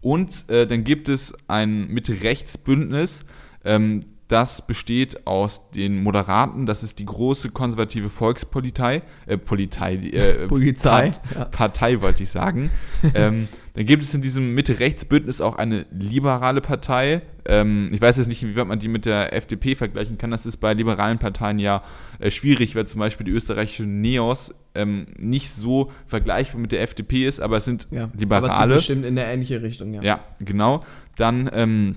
Und 0.00 0.48
äh, 0.48 0.66
dann 0.66 0.84
gibt 0.84 1.08
es 1.08 1.34
ein 1.46 1.88
Mitte-Rechts-Bündnis, 1.88 3.24
ähm, 3.64 4.00
das 4.32 4.66
besteht 4.66 5.26
aus 5.26 5.70
den 5.70 6.02
Moderaten, 6.02 6.64
das 6.64 6.82
ist 6.82 6.98
die 6.98 7.04
große 7.04 7.50
konservative 7.50 8.08
Volkspolitei, 8.08 9.02
äh, 9.26 9.36
Politei, 9.36 9.96
äh, 9.96 10.48
Polizei, 10.48 11.10
Part, 11.10 11.20
ja. 11.34 11.44
Partei 11.44 12.00
wollte 12.00 12.22
ich 12.22 12.30
sagen. 12.30 12.70
ähm, 13.14 13.48
dann 13.74 13.84
gibt 13.84 14.02
es 14.02 14.14
in 14.14 14.22
diesem 14.22 14.54
Mitte-Rechts-Bündnis 14.54 15.42
auch 15.42 15.56
eine 15.56 15.84
liberale 15.90 16.62
Partei. 16.62 17.20
Ähm, 17.44 17.90
ich 17.92 18.00
weiß 18.00 18.16
jetzt 18.16 18.28
nicht, 18.28 18.42
wie 18.42 18.64
man 18.64 18.78
die 18.78 18.88
mit 18.88 19.04
der 19.04 19.34
FDP 19.34 19.74
vergleichen 19.74 20.16
kann. 20.16 20.30
Das 20.30 20.46
ist 20.46 20.58
bei 20.58 20.72
liberalen 20.72 21.18
Parteien 21.18 21.58
ja 21.58 21.82
äh, 22.18 22.30
schwierig, 22.30 22.74
weil 22.74 22.86
zum 22.86 23.00
Beispiel 23.00 23.26
die 23.26 23.32
österreichische 23.32 23.84
Neos 23.84 24.54
ähm, 24.74 25.06
nicht 25.18 25.50
so 25.50 25.90
vergleichbar 26.06 26.60
mit 26.60 26.72
der 26.72 26.82
FDP 26.82 27.26
ist, 27.26 27.40
aber 27.40 27.58
es 27.58 27.66
sind 27.66 27.86
ja, 27.90 28.10
Liberale. 28.16 28.50
Aber 28.50 28.62
es 28.62 28.68
geht 28.68 28.76
bestimmt 28.76 29.04
in 29.04 29.18
eine 29.18 29.30
ähnliche 29.30 29.62
Richtung, 29.62 29.92
ja. 29.92 30.02
Ja, 30.02 30.20
genau. 30.40 30.80
Dann 31.16 31.50
ähm, 31.52 31.94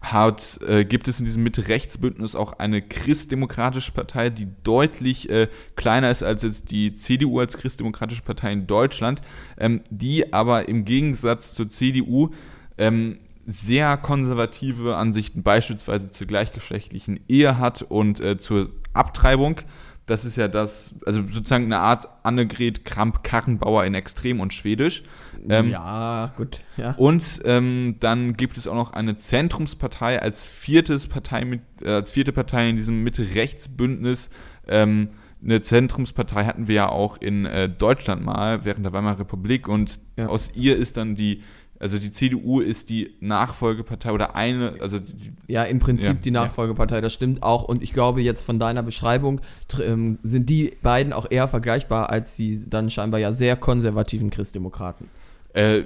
hat, 0.00 0.60
äh, 0.66 0.84
gibt 0.84 1.08
es 1.08 1.18
in 1.18 1.26
diesem 1.26 1.42
Mitte-Rechts-Bündnis 1.42 2.36
auch 2.36 2.52
eine 2.54 2.82
christdemokratische 2.82 3.92
Partei, 3.92 4.30
die 4.30 4.48
deutlich 4.62 5.28
äh, 5.28 5.48
kleiner 5.76 6.10
ist 6.10 6.22
als 6.22 6.42
jetzt 6.42 6.70
die 6.70 6.94
CDU 6.94 7.40
als 7.40 7.58
christdemokratische 7.58 8.22
Partei 8.22 8.52
in 8.52 8.66
Deutschland, 8.66 9.20
ähm, 9.58 9.82
die 9.90 10.32
aber 10.32 10.68
im 10.68 10.84
Gegensatz 10.84 11.54
zur 11.54 11.68
CDU 11.68 12.30
ähm, 12.78 13.18
sehr 13.46 13.96
konservative 13.96 14.96
Ansichten 14.96 15.42
beispielsweise 15.42 16.10
zur 16.10 16.26
gleichgeschlechtlichen 16.26 17.18
Ehe 17.28 17.58
hat 17.58 17.82
und 17.82 18.20
äh, 18.20 18.38
zur 18.38 18.68
Abtreibung. 18.92 19.62
Das 20.08 20.24
ist 20.24 20.36
ja 20.36 20.48
das, 20.48 20.94
also 21.06 21.22
sozusagen 21.28 21.66
eine 21.66 21.78
Art 21.78 22.08
Annegret 22.22 22.84
Kramp-Karrenbauer 22.84 23.84
in 23.84 23.94
Extrem 23.94 24.40
und 24.40 24.54
Schwedisch. 24.54 25.04
Ähm, 25.48 25.70
ja, 25.70 26.32
gut. 26.36 26.64
Ja. 26.76 26.92
Und 26.96 27.42
ähm, 27.44 27.96
dann 28.00 28.36
gibt 28.36 28.56
es 28.56 28.66
auch 28.66 28.74
noch 28.74 28.92
eine 28.92 29.18
Zentrumspartei 29.18 30.20
als 30.20 30.46
viertes 30.46 31.06
Partei 31.06 31.44
mit, 31.44 31.60
äh, 31.82 31.90
als 31.90 32.10
vierte 32.10 32.32
Partei 32.32 32.70
in 32.70 32.76
diesem 32.76 33.04
Mitte-Rechts-Bündnis. 33.04 34.30
Ähm, 34.66 35.10
eine 35.42 35.62
Zentrumspartei 35.62 36.46
hatten 36.46 36.66
wir 36.66 36.74
ja 36.74 36.88
auch 36.88 37.18
in 37.18 37.44
äh, 37.44 37.68
Deutschland 37.68 38.24
mal 38.24 38.64
während 38.64 38.84
der 38.84 38.92
Weimarer 38.92 39.20
Republik 39.20 39.68
und 39.68 40.00
ja. 40.16 40.26
aus 40.26 40.50
ihr 40.54 40.76
ist 40.76 40.96
dann 40.96 41.14
die 41.14 41.42
also 41.80 41.98
die 41.98 42.10
CDU 42.10 42.60
ist 42.60 42.88
die 42.88 43.14
Nachfolgepartei 43.20 44.12
oder 44.12 44.34
eine, 44.34 44.74
also 44.80 44.98
die, 44.98 45.32
ja 45.46 45.62
im 45.64 45.78
Prinzip 45.78 46.08
ja, 46.08 46.14
die 46.14 46.30
Nachfolgepartei, 46.30 47.00
das 47.00 47.12
stimmt 47.12 47.42
auch. 47.42 47.62
Und 47.64 47.82
ich 47.82 47.92
glaube 47.92 48.20
jetzt 48.20 48.44
von 48.44 48.58
deiner 48.58 48.82
Beschreibung 48.82 49.40
ähm, 49.80 50.18
sind 50.22 50.48
die 50.50 50.76
beiden 50.82 51.12
auch 51.12 51.30
eher 51.30 51.46
vergleichbar 51.46 52.10
als 52.10 52.36
die 52.36 52.68
dann 52.68 52.90
scheinbar 52.90 53.20
ja 53.20 53.32
sehr 53.32 53.56
konservativen 53.56 54.30
Christdemokraten. 54.30 55.08
Äh, 55.52 55.84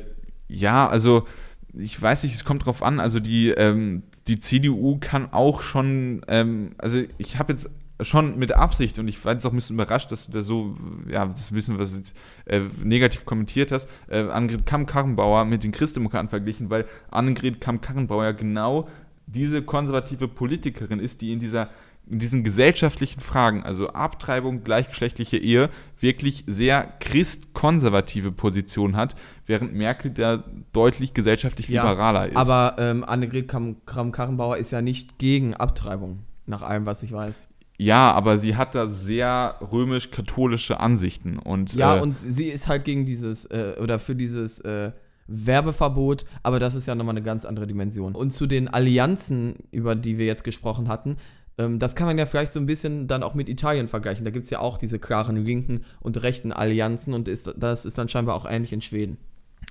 ja, 0.49 0.87
also 0.87 1.27
ich 1.75 2.01
weiß 2.01 2.25
nicht, 2.25 2.35
es 2.35 2.45
kommt 2.45 2.67
drauf 2.67 2.83
an. 2.83 2.99
Also 3.01 3.21
die 3.21 3.51
ähm, 3.51 4.03
die 4.29 4.39
CDU 4.39 4.99
kann 5.01 5.33
auch 5.33 5.63
schon, 5.63 6.23
ähm, 6.29 6.73
also 6.79 7.01
ich 7.19 7.39
habe 7.39 7.53
jetzt 7.53 7.71
schon 8.05 8.39
mit 8.39 8.53
Absicht 8.53 8.99
und 8.99 9.09
ich 9.09 9.25
war 9.25 9.33
jetzt 9.33 9.47
auch 9.47 9.53
ein 9.53 9.57
bisschen 9.57 9.77
überrascht, 9.77 10.13
dass 10.13 10.27
du 10.27 10.33
da 10.33 10.43
so, 10.43 10.77
ja, 11.09 11.27
das 11.27 11.51
ein 11.51 11.55
bisschen 11.55 11.79
was 11.79 12.01
äh, 12.47 12.61
negativ 12.83 13.25
kommentiert 13.25 13.73
hast, 13.73 13.89
äh, 14.09 14.29
Annegret 14.29 14.67
Kamm-Karrenbauer 14.67 15.45
mit 15.45 15.65
den 15.65 15.73
Christdemokraten 15.73 16.29
verglichen, 16.29 16.71
weil 16.71 16.87
Annegret 17.11 17.61
Kamm-Karrenbauer 17.61 18.25
ja 18.25 18.33
genau 18.33 18.89
diese 19.27 19.63
konservative 19.63 20.29
Politikerin 20.29 21.01
ist, 21.01 21.21
die 21.21 21.33
in 21.33 21.41
dieser 21.41 21.71
in 22.09 22.19
diesen 22.19 22.43
gesellschaftlichen 22.43 23.21
Fragen, 23.21 23.63
also 23.63 23.89
Abtreibung, 23.91 24.65
gleichgeschlechtliche 24.65 25.39
Ehe, 25.39 25.71
wirklich 26.01 26.45
sehr 26.47 26.93
christkonservative 27.01 28.33
Position 28.33 28.97
hat, 28.97 29.15
während 29.47 29.73
Merkel 29.75 30.11
da 30.11 30.43
deutlich 30.73 31.15
gesellschaftlich 31.15 31.69
ja, 31.69 31.83
liberaler 31.83 32.29
ist. 32.29 32.37
Aber 32.37 32.75
ähm, 32.79 33.05
Annegret 33.05 33.49
Kramp-Karrenbauer 33.49 34.57
ist 34.57 34.73
ja 34.73 34.83
nicht 34.83 35.19
gegen 35.19 35.55
Abtreibung, 35.55 36.25
nach 36.47 36.63
allem, 36.63 36.87
was 36.87 37.03
ich 37.03 37.13
weiß. 37.13 37.35
Ja, 37.83 38.13
aber 38.13 38.39
sie 38.39 38.57
hat 38.57 38.77
da 38.77 38.87
sehr 38.87 39.57
römisch-katholische 39.73 40.79
Ansichten. 40.79 41.39
Und, 41.39 41.75
ja, 41.75 41.97
äh, 41.97 42.01
und 42.01 42.15
sie 42.15 42.47
ist 42.47 42.69
halt 42.69 42.85
gegen 42.85 43.05
dieses, 43.05 43.45
äh, 43.47 43.75
oder 43.83 43.99
für 43.99 44.15
dieses 44.15 44.61
äh, 44.61 44.93
Werbeverbot, 45.27 46.25
aber 46.45 46.61
das 46.61 46.77
ist 46.77 46.87
ja 46.87 46.95
nochmal 46.95 47.17
eine 47.17 47.25
ganz 47.25 47.45
andere 47.45 47.67
Dimension. 47.67 48.15
Und 48.15 48.33
zu 48.33 48.47
den 48.47 48.69
Allianzen, 48.69 49.57
über 49.73 49.97
die 49.97 50.17
wir 50.17 50.27
jetzt 50.27 50.45
gesprochen 50.45 50.87
hatten, 50.87 51.17
ähm, 51.59 51.81
das 51.81 51.97
kann 51.97 52.07
man 52.07 52.19
ja 52.19 52.27
vielleicht 52.27 52.53
so 52.53 52.61
ein 52.61 52.67
bisschen 52.67 53.09
dann 53.09 53.25
auch 53.25 53.35
mit 53.35 53.49
Italien 53.49 53.89
vergleichen. 53.89 54.25
Da 54.25 54.31
gibt 54.31 54.45
es 54.45 54.51
ja 54.51 54.61
auch 54.61 54.79
diese 54.79 55.01
klaren 55.01 55.37
linken 55.45 55.85
und 55.99 56.23
rechten 56.23 56.53
Allianzen 56.53 57.15
und 57.15 57.27
ist, 57.27 57.53
das 57.57 57.85
ist 57.85 57.99
dann 57.99 58.09
scheinbar 58.09 58.37
auch 58.37 58.49
ähnlich 58.49 58.73
in 58.73 58.83
Schweden. 58.83 59.19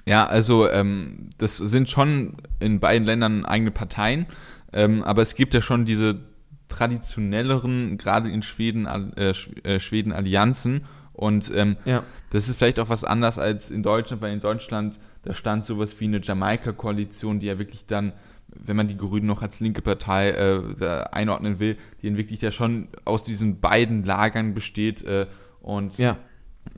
Ja, 0.06 0.26
also 0.26 0.70
ähm, 0.70 1.30
das 1.38 1.56
sind 1.56 1.90
schon 1.90 2.36
in 2.60 2.82
beiden 2.82 3.06
Ländern 3.06 3.46
eigene 3.46 3.72
Parteien, 3.72 4.26
ähm, 4.74 5.02
aber 5.04 5.22
es 5.22 5.36
gibt 5.36 5.54
ja 5.54 5.62
schon 5.62 5.86
diese 5.86 6.31
traditionelleren, 6.72 7.98
gerade 7.98 8.30
in 8.30 8.42
Schweden, 8.42 8.86
äh, 9.16 9.34
äh, 9.64 9.80
Schweden 9.80 10.12
Allianzen. 10.12 10.86
Und 11.14 11.52
ähm, 11.56 11.78
ja. 11.86 12.04
das 12.32 12.50
ist 12.50 12.58
vielleicht 12.58 12.80
auch 12.80 12.90
was 12.90 13.04
anders 13.04 13.38
als 13.38 13.70
in 13.70 13.84
Deutschland, 13.84 14.22
weil 14.22 14.34
in 14.34 14.40
Deutschland, 14.40 14.98
da 15.24 15.34
stand 15.34 15.66
sowas 15.66 16.00
wie 16.00 16.06
eine 16.06 16.22
Jamaika-Koalition, 16.22 17.40
die 17.40 17.48
ja 17.48 17.60
wirklich 17.60 17.86
dann, 17.86 18.14
wenn 18.48 18.76
man 18.76 18.88
die 18.88 18.98
Grünen 18.98 19.28
noch 19.28 19.42
als 19.42 19.60
linke 19.60 19.82
Partei 19.82 20.32
äh, 20.32 21.06
einordnen 21.12 21.60
will, 21.60 21.78
die 22.02 22.08
dann 22.08 22.18
wirklich 22.18 22.42
ja 22.42 22.52
schon 22.52 22.88
aus 23.06 23.24
diesen 23.24 23.60
beiden 23.60 24.04
Lagern 24.04 24.54
besteht. 24.54 25.04
Äh, 25.04 25.28
und 25.62 25.98
ja. 25.98 26.18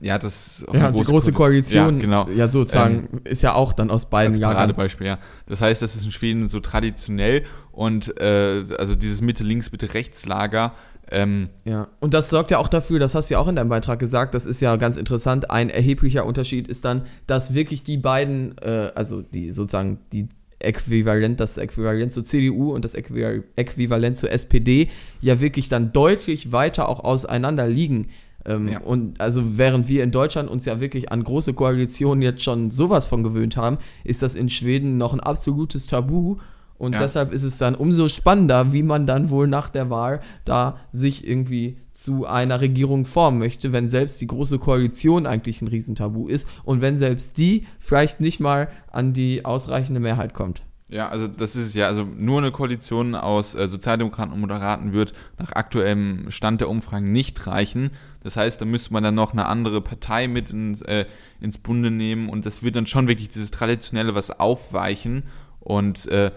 Ja, 0.00 0.18
das 0.18 0.58
ist 0.58 0.66
ja, 0.72 0.90
große, 0.90 1.10
große 1.10 1.32
Koalition, 1.32 1.96
ja, 1.96 2.00
genau. 2.00 2.28
ja 2.28 2.48
sozusagen, 2.48 3.08
ähm, 3.12 3.20
ist 3.24 3.42
ja 3.42 3.54
auch 3.54 3.72
dann 3.72 3.90
aus 3.90 4.06
beiden 4.06 4.34
Lagern. 4.34 4.56
Paradebeispiel, 4.56 5.06
ja. 5.06 5.18
Das 5.46 5.60
heißt, 5.60 5.80
das 5.80 5.96
ist 5.96 6.04
in 6.04 6.10
Schweden 6.10 6.48
so 6.48 6.60
traditionell 6.60 7.44
und 7.72 8.18
äh, 8.20 8.64
also 8.78 8.94
dieses 8.94 9.22
Mitte-Links, 9.22 9.72
Mitte-Rechts-Lager. 9.72 10.72
Ähm, 11.10 11.48
ja, 11.64 11.88
und 12.00 12.12
das 12.12 12.30
sorgt 12.30 12.50
ja 12.50 12.58
auch 12.58 12.68
dafür, 12.68 12.98
das 12.98 13.14
hast 13.14 13.30
du 13.30 13.34
ja 13.34 13.40
auch 13.40 13.48
in 13.48 13.56
deinem 13.56 13.68
Beitrag 13.68 13.98
gesagt, 13.98 14.34
das 14.34 14.46
ist 14.46 14.60
ja 14.60 14.76
ganz 14.76 14.96
interessant. 14.96 15.50
Ein 15.50 15.70
erheblicher 15.70 16.26
Unterschied 16.26 16.68
ist 16.68 16.84
dann, 16.84 17.06
dass 17.26 17.54
wirklich 17.54 17.84
die 17.84 17.98
beiden, 17.98 18.58
äh, 18.58 18.90
also 18.94 19.22
die 19.22 19.50
sozusagen 19.50 19.98
die 20.12 20.28
Äquivalent, 20.58 21.40
das 21.40 21.58
Äquivalent 21.58 22.12
zur 22.12 22.24
CDU 22.24 22.72
und 22.72 22.84
das 22.84 22.94
Äquivalent 22.94 24.16
zur 24.16 24.30
SPD 24.30 24.88
ja 25.20 25.40
wirklich 25.40 25.68
dann 25.68 25.92
deutlich 25.92 26.52
weiter 26.52 26.88
auch 26.88 27.00
auseinander 27.00 27.66
liegen. 27.66 28.08
Ähm, 28.46 28.68
ja. 28.68 28.80
Und 28.80 29.20
also 29.20 29.58
während 29.58 29.88
wir 29.88 30.02
in 30.04 30.10
Deutschland 30.10 30.50
uns 30.50 30.64
ja 30.64 30.80
wirklich 30.80 31.10
an 31.10 31.24
große 31.24 31.54
Koalitionen 31.54 32.22
jetzt 32.22 32.42
schon 32.42 32.70
sowas 32.70 33.06
von 33.06 33.22
gewöhnt 33.22 33.56
haben, 33.56 33.78
ist 34.04 34.22
das 34.22 34.34
in 34.34 34.48
Schweden 34.48 34.98
noch 34.98 35.12
ein 35.12 35.20
absolutes 35.20 35.86
Tabu. 35.86 36.36
Und 36.76 36.92
Ja. 36.92 36.98
deshalb 36.98 37.32
ist 37.32 37.44
es 37.44 37.56
dann 37.58 37.74
umso 37.74 38.08
spannender, 38.08 38.72
wie 38.72 38.82
man 38.82 39.06
dann 39.06 39.30
wohl 39.30 39.46
nach 39.46 39.68
der 39.68 39.90
Wahl 39.90 40.20
da 40.44 40.76
sich 40.92 41.26
irgendwie 41.26 41.78
zu 41.92 42.26
einer 42.26 42.60
Regierung 42.60 43.04
formen 43.04 43.38
möchte, 43.38 43.72
wenn 43.72 43.86
selbst 43.86 44.20
die 44.20 44.26
große 44.26 44.58
Koalition 44.58 45.26
eigentlich 45.26 45.62
ein 45.62 45.68
Riesentabu 45.68 46.26
ist 46.26 46.48
und 46.64 46.80
wenn 46.80 46.96
selbst 46.96 47.38
die 47.38 47.66
vielleicht 47.78 48.20
nicht 48.20 48.40
mal 48.40 48.68
an 48.90 49.12
die 49.12 49.44
ausreichende 49.44 50.00
Mehrheit 50.00 50.34
kommt. 50.34 50.62
Ja, 50.88 51.08
also 51.08 51.28
das 51.28 51.56
ist 51.56 51.68
es 51.68 51.74
ja, 51.74 51.86
also 51.86 52.04
nur 52.04 52.38
eine 52.38 52.52
Koalition 52.52 53.14
aus 53.14 53.54
äh, 53.54 53.68
Sozialdemokraten 53.68 54.34
und 54.34 54.40
Moderaten 54.40 54.92
wird 54.92 55.14
nach 55.38 55.52
aktuellem 55.52 56.30
Stand 56.30 56.60
der 56.60 56.68
Umfragen 56.68 57.10
nicht 57.10 57.46
reichen. 57.46 57.90
Das 58.22 58.36
heißt, 58.36 58.60
da 58.60 58.64
müsste 58.66 58.92
man 58.92 59.02
dann 59.02 59.14
noch 59.14 59.32
eine 59.32 59.46
andere 59.46 59.80
Partei 59.80 60.28
mit 60.28 60.50
ins, 60.50 60.82
äh, 60.82 61.06
ins 61.40 61.58
Bunde 61.58 61.90
nehmen 61.90 62.28
und 62.28 62.44
das 62.44 62.62
wird 62.62 62.76
dann 62.76 62.86
schon 62.86 63.08
wirklich 63.08 63.30
dieses 63.30 63.50
Traditionelle 63.50 64.14
was 64.14 64.30
aufweichen. 64.38 65.24
Und 65.60 66.06
äh, 66.08 66.30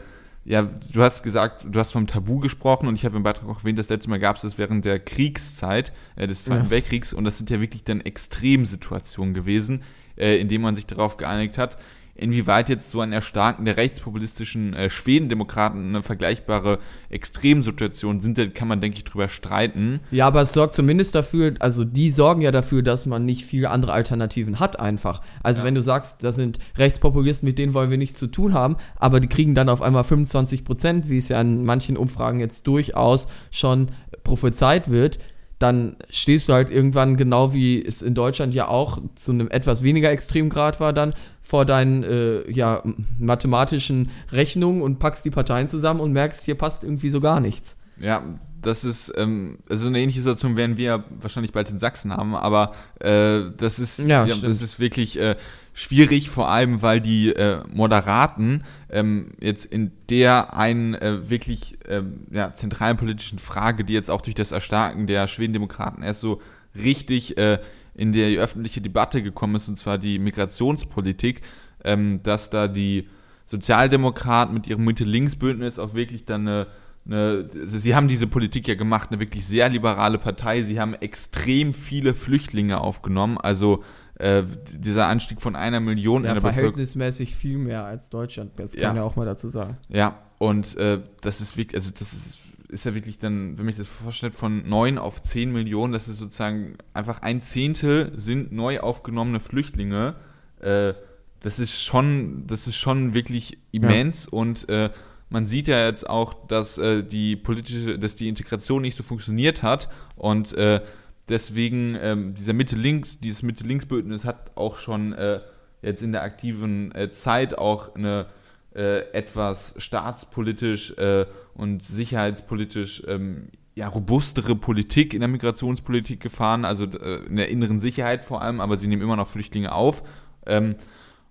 ja, 0.46 0.62
du 0.62 1.04
hast 1.04 1.24
gesagt, 1.24 1.66
du 1.70 1.78
hast 1.78 1.92
vom 1.92 2.08
Tabu 2.08 2.40
gesprochen 2.40 2.88
und 2.88 2.96
ich 2.96 3.04
habe 3.04 3.18
im 3.18 3.24
Beitrag 3.24 3.50
auch 3.50 3.60
erwähnt, 3.60 3.78
das 3.78 3.90
letzte 3.90 4.10
Mal 4.10 4.20
gab 4.20 4.38
es 4.38 4.44
das 4.44 4.58
während 4.58 4.86
der 4.86 5.00
Kriegszeit, 5.00 5.92
äh, 6.16 6.26
des 6.26 6.46
Zweiten 6.46 6.66
Ja. 6.66 6.70
Weltkriegs 6.70 7.12
und 7.12 7.26
das 7.26 7.38
sind 7.38 7.50
ja 7.50 7.60
wirklich 7.60 7.84
dann 7.84 8.00
Extremsituationen 8.00 9.34
gewesen, 9.34 9.84
äh, 10.16 10.40
in 10.40 10.48
denen 10.48 10.64
man 10.64 10.78
sich 10.78 10.86
darauf 10.86 11.18
geeinigt 11.18 11.58
hat, 11.58 11.78
inwieweit 12.18 12.70
jetzt 12.70 12.92
so 12.92 13.00
ein 13.02 13.14
Erstarken 13.14 13.66
der 13.66 13.78
rechtspopulistischen 13.78 14.74
äh, 14.74 14.90
Schwedendemokraten 14.90 15.90
eine 15.90 16.04
vergleichbare 16.04 16.80
Extremsituation 17.10 18.22
sind, 18.22 18.38
da 18.38 18.48
kann 18.48 18.68
man, 18.68 18.82
denke 18.82 18.98
ich, 18.98 19.04
drüber 19.04 19.30
streiten. 19.30 20.00
Ja, 20.12 20.28
aber 20.28 20.42
es 20.42 20.54
sorgt 20.54 20.74
zumindest 20.74 21.14
dafür, 21.16 21.54
also 21.60 21.84
die 21.84 22.10
sorgen 22.10 22.42
ja 22.42 22.52
dafür, 22.52 22.82
dass 22.82 23.06
man 23.06 23.26
nicht 23.26 23.46
viele 23.46 23.70
andere 23.70 23.94
Alternativen 23.94 24.60
hat 24.60 24.80
einfach. 24.80 25.22
Also 25.44 25.62
Ja. 25.62 25.66
wenn 25.66 25.76
du 25.76 25.82
sagst, 25.82 26.24
das 26.24 26.36
sind 26.36 26.60
Rechtspopulisten, 26.78 27.48
mit 27.48 27.60
denen 27.60 27.74
wollen 27.74 27.92
wir 27.92 27.98
nichts 27.98 28.20
zu 28.20 28.28
tun 28.28 28.54
haben, 28.54 28.76
aber 28.96 29.20
die 29.20 29.28
kriegen 29.28 29.54
dann 29.56 29.70
auf 29.70 29.82
einmal 29.82 30.04
25 30.04 30.66
Prozent, 30.66 31.10
wie 31.10 31.18
es 31.18 31.30
ja 31.30 31.40
in 31.40 31.64
manchen 31.66 31.98
Umfragen 31.98 32.40
jetzt 32.40 32.66
durchaus 32.68 33.28
schon 33.52 33.90
prophezeit 34.24 34.90
wird, 34.90 35.20
dann 35.60 35.98
stehst 36.10 36.50
du 36.50 36.54
halt 36.54 36.70
irgendwann, 36.70 37.18
genau 37.18 37.54
wie 37.54 37.84
es 37.84 38.02
in 38.02 38.14
Deutschland 38.14 38.54
ja 38.54 38.68
auch 38.68 39.00
zu 39.16 39.32
einem 39.32 39.50
etwas 39.50 39.82
weniger 39.82 40.12
Extremgrad 40.12 40.80
war, 40.80 40.94
dann 40.94 41.14
vor 41.42 41.66
deinen 41.66 42.04
äh, 42.04 42.52
ja, 42.52 42.84
mathematischen 43.20 44.12
Rechnungen 44.32 44.82
und 44.82 45.00
packst 45.00 45.26
die 45.26 45.32
Parteien 45.32 45.68
zusammen 45.68 46.00
und 46.00 46.12
merkst, 46.12 46.46
hier 46.46 46.56
passt 46.56 46.84
irgendwie 46.84 47.10
so 47.10 47.20
gar 47.20 47.40
nichts. 47.40 47.76
Ja, 48.00 48.24
das 48.62 48.84
ist, 48.84 49.14
ähm, 49.18 49.60
also 49.70 49.88
eine 49.88 50.00
ähnliche 50.00 50.22
Situation 50.22 50.58
werden 50.58 50.78
wir 50.78 51.06
wahrscheinlich 51.22 51.52
bald 51.52 51.70
in 51.70 51.80
Sachsen 51.80 52.12
haben, 52.12 52.36
aber 52.36 52.74
äh, 53.00 53.52
das 53.58 53.80
ist, 53.80 54.00
Ja, 54.00 54.26
ja, 54.26 54.36
das 54.36 54.62
ist 54.62 54.80
wirklich 54.80 55.20
äh, 55.20 55.36
schwierig, 55.78 56.32
vor 56.32 56.50
allem 56.50 56.82
weil 56.82 57.00
die 57.00 57.30
äh, 57.30 57.62
Moderaten 57.72 58.64
ähm, 58.90 59.30
jetzt 59.40 59.64
in 59.64 59.92
der 60.10 60.56
einen 60.58 60.96
äh, 60.96 61.30
wirklich 61.30 61.78
ähm, 61.88 62.22
ja, 62.32 62.52
zentralen 62.56 62.98
politischen 62.98 63.38
Frage, 63.38 63.84
die 63.84 63.94
jetzt 63.94 64.10
auch 64.10 64.24
durch 64.24 64.34
das 64.34 64.52
Erstarken 64.52 65.06
der 65.06 65.28
Schwedendemokraten 65.28 66.02
erst 66.02 66.22
so 66.22 66.42
richtig 66.76 67.38
äh, 67.38 67.60
in 67.94 68.12
die 68.12 68.40
öffentliche 68.40 68.82
Debatte 68.82 69.22
gekommen 69.22 69.54
ist, 69.54 69.70
und 69.70 69.78
zwar 69.78 70.00
die 70.00 70.18
Migrationspolitik, 70.18 71.42
ähm, 71.84 72.22
dass 72.24 72.50
da 72.50 72.68
die 72.68 73.08
Sozialdemokraten 73.46 74.56
mit 74.56 74.66
ihrem 74.66 74.84
Mitte-Links-Bündnis 74.84 75.78
auch 75.78 75.94
wirklich 75.94 76.26
dann 76.26 76.48
eine, 76.48 76.68
eine, 77.06 77.50
also 77.54 77.78
sie 77.78 77.94
haben 77.94 78.08
diese 78.08 78.26
Politik 78.26 78.68
ja 78.68 78.74
gemacht, 78.74 79.10
eine 79.12 79.20
wirklich 79.20 79.46
sehr 79.46 79.70
liberale 79.70 80.18
Partei, 80.18 80.64
sie 80.64 80.80
haben 80.80 80.96
extrem 80.96 81.76
viele 81.76 82.16
Flüchtlinge 82.16 82.82
aufgenommen, 82.82 83.38
also 83.38 83.84
äh, 84.20 84.44
dieser 84.74 85.08
Anstieg 85.08 85.42
von 85.42 85.56
einer 85.56 85.80
Million 85.80 86.24
Ja, 86.24 86.30
in 86.30 86.36
der 86.36 86.42
verhältnismäßig 86.42 87.36
viel 87.36 87.58
mehr 87.58 87.86
als 87.86 88.10
Deutschland. 88.10 88.52
Das 88.58 88.74
kann 88.74 88.82
Ja. 88.82 88.88
man 88.90 88.98
ja 88.98 89.04
auch 89.04 89.16
mal 89.16 89.26
dazu 89.26 89.48
sagen. 89.50 89.78
Ja, 89.90 90.20
und 90.40 90.76
äh, 90.78 91.00
das 91.22 91.42
ist 91.42 91.58
wirklich, 91.58 91.76
also 91.76 91.92
das 91.98 92.14
ist, 92.14 92.38
ist 92.70 92.86
ja 92.86 92.94
wirklich 92.96 93.18
dann, 93.20 93.58
wenn 93.58 93.66
man 93.66 93.74
sich 93.74 93.86
das 93.86 93.88
vorstellt, 93.88 94.36
von 94.36 94.68
9 94.68 94.98
auf 94.98 95.22
10 95.22 95.52
Millionen, 95.52 95.94
das 95.94 96.08
ist 96.08 96.18
sozusagen 96.18 96.78
einfach 96.94 97.22
ein 97.22 97.42
Zehntel 97.42 98.12
sind 98.18 98.52
neu 98.52 98.80
aufgenommene 98.80 99.40
Flüchtlinge. 99.40 100.16
Äh, 100.60 100.94
das 101.42 101.60
ist 101.60 101.82
schon, 101.84 102.46
das 102.48 102.68
ist 102.68 102.76
schon 102.78 103.14
wirklich 103.14 103.60
immens 103.72 104.28
und 104.28 104.68
äh, 104.70 104.90
man 105.30 105.46
sieht 105.46 105.68
ja 105.68 105.86
jetzt 105.86 106.10
auch, 106.10 106.48
dass 106.48 106.78
äh, 106.78 107.04
die 107.04 107.36
politische, 107.36 108.00
dass 108.00 108.16
die 108.16 108.28
Integration 108.30 108.82
nicht 108.82 108.96
so 108.96 109.04
funktioniert 109.04 109.62
hat 109.62 109.90
und 110.16 110.54
äh, 110.58 110.82
deswegen 111.30 111.98
ähm, 112.02 112.36
dieser 112.36 112.54
Mitte-Links, 112.54 113.20
dieses 113.20 113.44
Mitte-Links-Bündnis 113.44 114.26
hat 114.26 114.52
auch 114.56 114.78
schon 114.78 115.14
äh, 115.14 115.42
jetzt 115.82 116.02
in 116.02 116.12
der 116.12 116.24
aktiven 116.24 116.94
äh, 116.94 117.12
Zeit 117.12 117.58
auch 117.58 117.96
eine 117.96 118.28
äh, 118.76 119.00
etwas 119.12 119.76
staatspolitisch 119.78 120.92
äh, 120.98 121.26
und 121.54 121.84
sicherheitspolitisch 121.84 123.04
ähm, 123.08 123.50
ja, 123.76 123.88
robustere 123.88 124.56
Politik 124.56 125.14
in 125.14 125.20
der 125.20 125.30
Migrationspolitik 125.30 126.20
gefahren, 126.20 126.66
also 126.66 126.86
äh, 126.86 127.26
in 127.28 127.36
der 127.36 127.50
inneren 127.50 127.80
Sicherheit 127.80 128.24
vor 128.26 128.42
allem, 128.42 128.60
aber 128.60 128.78
sie 128.78 128.88
nehmen 128.88 129.02
immer 129.02 129.16
noch 129.16 129.28
Flüchtlinge 129.28 129.72
auf, 129.72 130.04
ähm, 130.46 130.76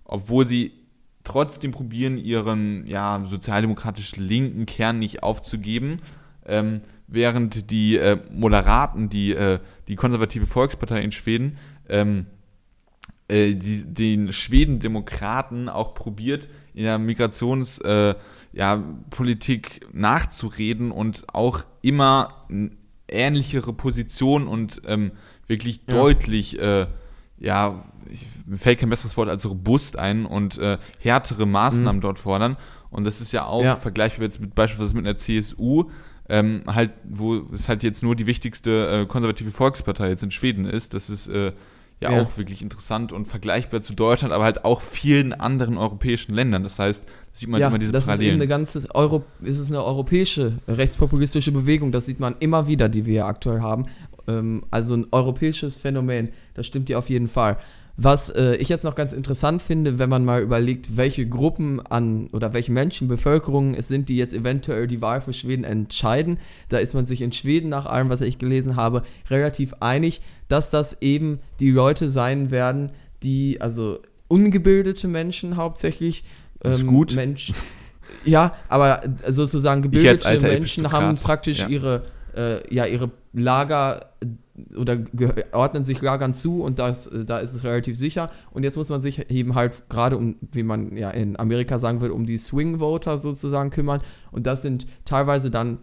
obwohl 0.05 0.45
sie 0.47 0.71
trotzdem 1.25 1.71
probieren, 1.71 2.17
ihren 2.17 2.87
ja, 2.87 3.21
sozialdemokratisch 3.25 4.15
linken 4.15 4.65
Kern 4.65 4.97
nicht 4.99 5.23
aufzugeben, 5.23 5.99
ähm, 6.45 6.81
während 7.07 7.71
die 7.71 7.97
äh, 7.97 8.19
Moderaten, 8.31 9.09
die, 9.09 9.33
äh, 9.33 9.59
die 9.87 9.95
konservative 9.95 10.45
Volkspartei 10.45 11.01
in 11.01 11.11
Schweden, 11.11 11.57
ähm, 11.89 12.25
äh, 13.29 13.53
die, 13.55 13.85
den 13.85 14.31
Schweden-Demokraten 14.33 15.69
auch 15.69 15.93
probiert, 15.93 16.47
in 16.73 16.83
der 16.83 16.97
Migrationspolitik 16.99 18.15
äh, 18.53 19.85
ja, 19.85 19.89
nachzureden 19.93 20.91
und 20.91 21.25
auch 21.33 21.63
immer 21.81 22.45
ähnlichere 23.09 23.73
Positionen 23.73 24.47
und 24.47 24.81
ähm, 24.85 25.11
wirklich 25.47 25.81
Ja. 25.87 25.93
deutlich, 25.95 26.59
äh, 26.59 26.87
ja, 27.39 27.83
ich, 28.09 28.27
mir 28.45 28.57
fällt 28.57 28.79
kein 28.79 28.89
besseres 28.89 29.15
Wort 29.17 29.29
als 29.29 29.49
robust 29.49 29.97
ein 29.97 30.25
und 30.25 30.57
äh, 30.57 30.77
härtere 30.99 31.45
Maßnahmen 31.45 32.01
dort 32.01 32.19
fordern. 32.19 32.57
Und 32.89 33.03
das 33.03 33.19
ist 33.21 33.31
ja 33.33 33.45
auch 33.45 33.63
Ja. 33.63 33.75
vergleichbar 33.75 34.23
jetzt 34.23 34.39
mit 34.39 34.55
beispielsweise 34.55 34.95
mit 34.95 35.05
einer 35.05 35.17
CSU, 35.17 35.89
ähm, 36.29 36.61
halt, 36.67 36.91
wo 37.07 37.35
es 37.53 37.69
halt 37.69 37.83
jetzt 37.83 38.03
nur 38.03 38.15
die 38.15 38.25
wichtigste 38.27 39.03
äh, 39.03 39.05
konservative 39.05 39.51
Volkspartei 39.51 40.09
jetzt 40.09 40.23
in 40.23 40.31
Schweden 40.31 40.65
ist. 40.65 40.93
Das 40.93 41.09
ist 41.09 41.27
äh, 41.27 41.53
ja, 41.99 42.11
Ja. 42.11 42.21
auch 42.21 42.37
wirklich 42.37 42.61
interessant 42.61 43.11
und 43.11 43.27
vergleichbar 43.27 43.81
zu 43.81 43.93
Deutschland, 43.93 44.31
aber 44.33 44.43
halt 44.43 44.65
auch 44.65 44.81
vielen 44.81 45.33
anderen 45.33 45.77
europäischen 45.77 46.33
Ländern. 46.35 46.61
Das 46.63 46.77
heißt, 46.77 47.05
da 47.05 47.11
sieht 47.33 47.49
man 47.49 47.59
ja, 47.59 47.67
immer 47.69 47.79
diese 47.79 47.91
das 47.91 48.03
ist 48.03 48.07
eben 48.09 48.17
Parallelen. 48.17 48.35
eine 48.41 48.47
ganze 48.47 48.87
Euro, 48.93 49.23
ist 49.41 49.57
es 49.57 49.69
eine 49.71 49.83
europäische 49.83 50.57
rechtspopulistische 50.67 51.51
Bewegung. 51.51 51.91
Das 51.91 52.05
sieht 52.05 52.19
man 52.19 52.35
immer 52.39 52.67
wieder, 52.67 52.87
die 52.89 53.05
wir 53.05 53.13
ja 53.15 53.27
aktuell 53.27 53.61
haben. 53.61 53.85
Ähm, 54.27 54.63
also 54.69 54.95
ein 54.95 55.07
europäisches 55.11 55.77
Phänomen. 55.77 56.29
Das 56.53 56.67
stimmt 56.67 56.89
ja 56.89 56.97
auf 56.99 57.09
jeden 57.09 57.27
Fall. 57.29 57.57
Was 57.99 58.29
äh, 58.29 58.55
ich 58.57 58.69
jetzt 58.69 58.83
noch 58.83 58.93
ganz 58.93 59.11
interessant 59.11 59.63
finde, 59.63 59.97
wenn 59.97 60.09
man 60.09 60.23
mal 60.23 60.41
überlegt, 60.41 60.97
welche 60.97 61.27
Gruppen 61.27 61.83
an 61.83 62.27
oder 62.31 62.53
welche 62.53 62.71
Menschen, 62.71 63.07
Bevölkerungen 63.07 63.73
es 63.73 63.87
sind, 63.87 64.07
die 64.07 64.17
jetzt 64.17 64.35
eventuell 64.35 64.85
die 64.85 65.01
Wahl 65.01 65.19
für 65.19 65.33
Schweden 65.33 65.63
entscheiden, 65.63 66.37
da 66.69 66.77
ist 66.77 66.93
man 66.93 67.07
sich 67.07 67.23
in 67.23 67.31
Schweden, 67.31 67.69
nach 67.69 67.87
allem, 67.87 68.09
was 68.09 68.21
ich 68.21 68.37
gelesen 68.37 68.75
habe, 68.75 69.01
relativ 69.31 69.73
einig, 69.79 70.21
dass 70.47 70.69
das 70.69 71.01
eben 71.01 71.39
die 71.59 71.71
Leute 71.71 72.11
sein 72.11 72.51
werden, 72.51 72.91
die, 73.23 73.59
also 73.61 73.97
ungebildete 74.27 75.07
Menschen 75.07 75.57
hauptsächlich, 75.57 76.23
Das 76.59 76.79
ist 76.79 76.87
gut. 76.87 77.15
Mensch, 77.15 77.51
ja, 78.25 78.53
aber 78.69 79.01
sozusagen 79.27 79.81
gebildete 79.81 80.39
Menschen 80.39 80.91
haben 80.91 81.15
praktisch 81.15 81.61
ja. 81.61 81.67
ihre, 81.67 82.03
äh, 82.35 82.73
ja, 82.73 82.85
ihre 82.85 83.09
Lager 83.33 84.11
oder 84.75 84.97
ordnen 85.51 85.83
sich 85.83 86.01
Lagern 86.01 86.33
zu 86.33 86.63
und 86.63 86.79
das, 86.79 87.07
äh, 87.07 87.25
da 87.25 87.39
ist 87.39 87.53
es 87.53 87.63
relativ 87.63 87.97
sicher. 87.97 88.31
Und 88.51 88.63
jetzt 88.63 88.75
muss 88.75 88.89
man 88.89 89.01
sich 89.01 89.29
eben 89.29 89.55
halt 89.55 89.89
gerade 89.89 90.17
um, 90.17 90.35
wie 90.51 90.63
man 90.63 90.95
ja 90.95 91.09
in 91.11 91.39
Amerika 91.39 91.79
sagen 91.79 92.01
würde, 92.01 92.13
um 92.13 92.25
die 92.25 92.37
Swing 92.37 92.79
Voter 92.79 93.17
sozusagen 93.17 93.69
kümmern. 93.69 94.01
Und 94.31 94.47
das 94.47 94.61
sind 94.61 94.87
teilweise 95.05 95.51
dann 95.51 95.79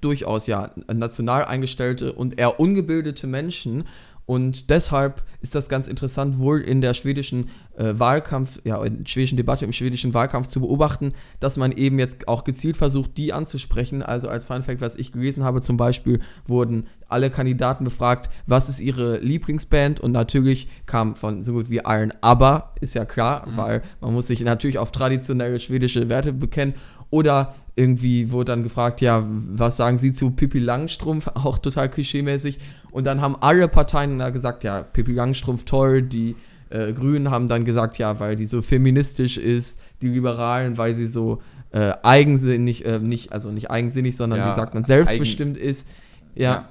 durchaus 0.00 0.46
ja 0.46 0.70
national 0.92 1.44
eingestellte 1.44 2.12
und 2.12 2.38
eher 2.38 2.60
ungebildete 2.60 3.26
Menschen. 3.26 3.84
Und 4.26 4.70
deshalb 4.70 5.22
ist 5.44 5.54
das 5.54 5.68
ganz 5.68 5.88
interessant, 5.88 6.38
wohl 6.38 6.60
in 6.60 6.80
der 6.80 6.94
schwedischen 6.94 7.50
äh, 7.76 7.92
Wahlkampf, 7.92 8.60
ja, 8.64 8.82
in 8.82 9.04
der 9.04 9.06
schwedischen 9.06 9.36
Debatte, 9.36 9.66
im 9.66 9.72
schwedischen 9.72 10.14
Wahlkampf 10.14 10.46
zu 10.46 10.58
beobachten, 10.58 11.12
dass 11.38 11.58
man 11.58 11.70
eben 11.70 11.98
jetzt 11.98 12.28
auch 12.28 12.44
gezielt 12.44 12.78
versucht, 12.78 13.18
die 13.18 13.34
anzusprechen. 13.34 14.02
Also 14.02 14.28
als 14.28 14.46
Fun 14.46 14.62
Fact, 14.62 14.80
was 14.80 14.96
ich 14.96 15.12
gelesen 15.12 15.44
habe, 15.44 15.60
zum 15.60 15.76
Beispiel 15.76 16.20
wurden 16.46 16.86
alle 17.08 17.28
Kandidaten 17.28 17.84
befragt, 17.84 18.30
was 18.46 18.70
ist 18.70 18.80
ihre 18.80 19.18
Lieblingsband? 19.18 20.00
Und 20.00 20.12
natürlich 20.12 20.66
kam 20.86 21.14
von 21.14 21.44
so 21.44 21.52
gut 21.52 21.68
wie 21.68 21.84
allen 21.84 22.14
ABBA, 22.22 22.72
ist 22.80 22.94
ja 22.94 23.04
klar, 23.04 23.46
weil 23.54 23.82
man 24.00 24.14
muss 24.14 24.28
sich 24.28 24.42
natürlich 24.42 24.78
auf 24.78 24.92
traditionelle 24.92 25.60
schwedische 25.60 26.08
Werte 26.08 26.32
bekennen. 26.32 26.72
Oder 27.10 27.54
irgendwie 27.76 28.30
wurde 28.30 28.52
dann 28.52 28.62
gefragt, 28.62 29.00
ja, 29.00 29.24
was 29.26 29.76
sagen 29.76 29.98
Sie 29.98 30.12
zu 30.12 30.30
Pippi 30.30 30.58
Langstrumpf? 30.58 31.26
Auch 31.34 31.58
total 31.58 31.90
klischeemäßig. 31.90 32.58
Und 32.90 33.04
dann 33.04 33.20
haben 33.20 33.36
alle 33.40 33.68
Parteien 33.68 34.18
da 34.18 34.30
gesagt, 34.30 34.64
ja, 34.64 34.82
Pippi 34.82 35.12
Langstrumpf 35.12 35.64
toll. 35.64 36.02
Die 36.02 36.36
äh, 36.70 36.92
Grünen 36.92 37.30
haben 37.30 37.48
dann 37.48 37.64
gesagt, 37.64 37.98
ja, 37.98 38.20
weil 38.20 38.36
die 38.36 38.46
so 38.46 38.62
feministisch 38.62 39.36
ist. 39.36 39.80
Die 40.02 40.08
Liberalen, 40.08 40.78
weil 40.78 40.94
sie 40.94 41.06
so 41.06 41.40
äh, 41.72 41.92
eigensinnig, 42.02 42.86
äh, 42.86 43.00
nicht, 43.00 43.32
also 43.32 43.50
nicht 43.50 43.70
eigensinnig, 43.70 44.16
sondern 44.16 44.38
Ja, 44.38 44.50
wie 44.50 44.54
sagt 44.54 44.74
man, 44.74 44.84
selbstbestimmt 44.84 45.56
ist. 45.56 45.88
Ja. 46.36 46.44
Ja. 46.44 46.68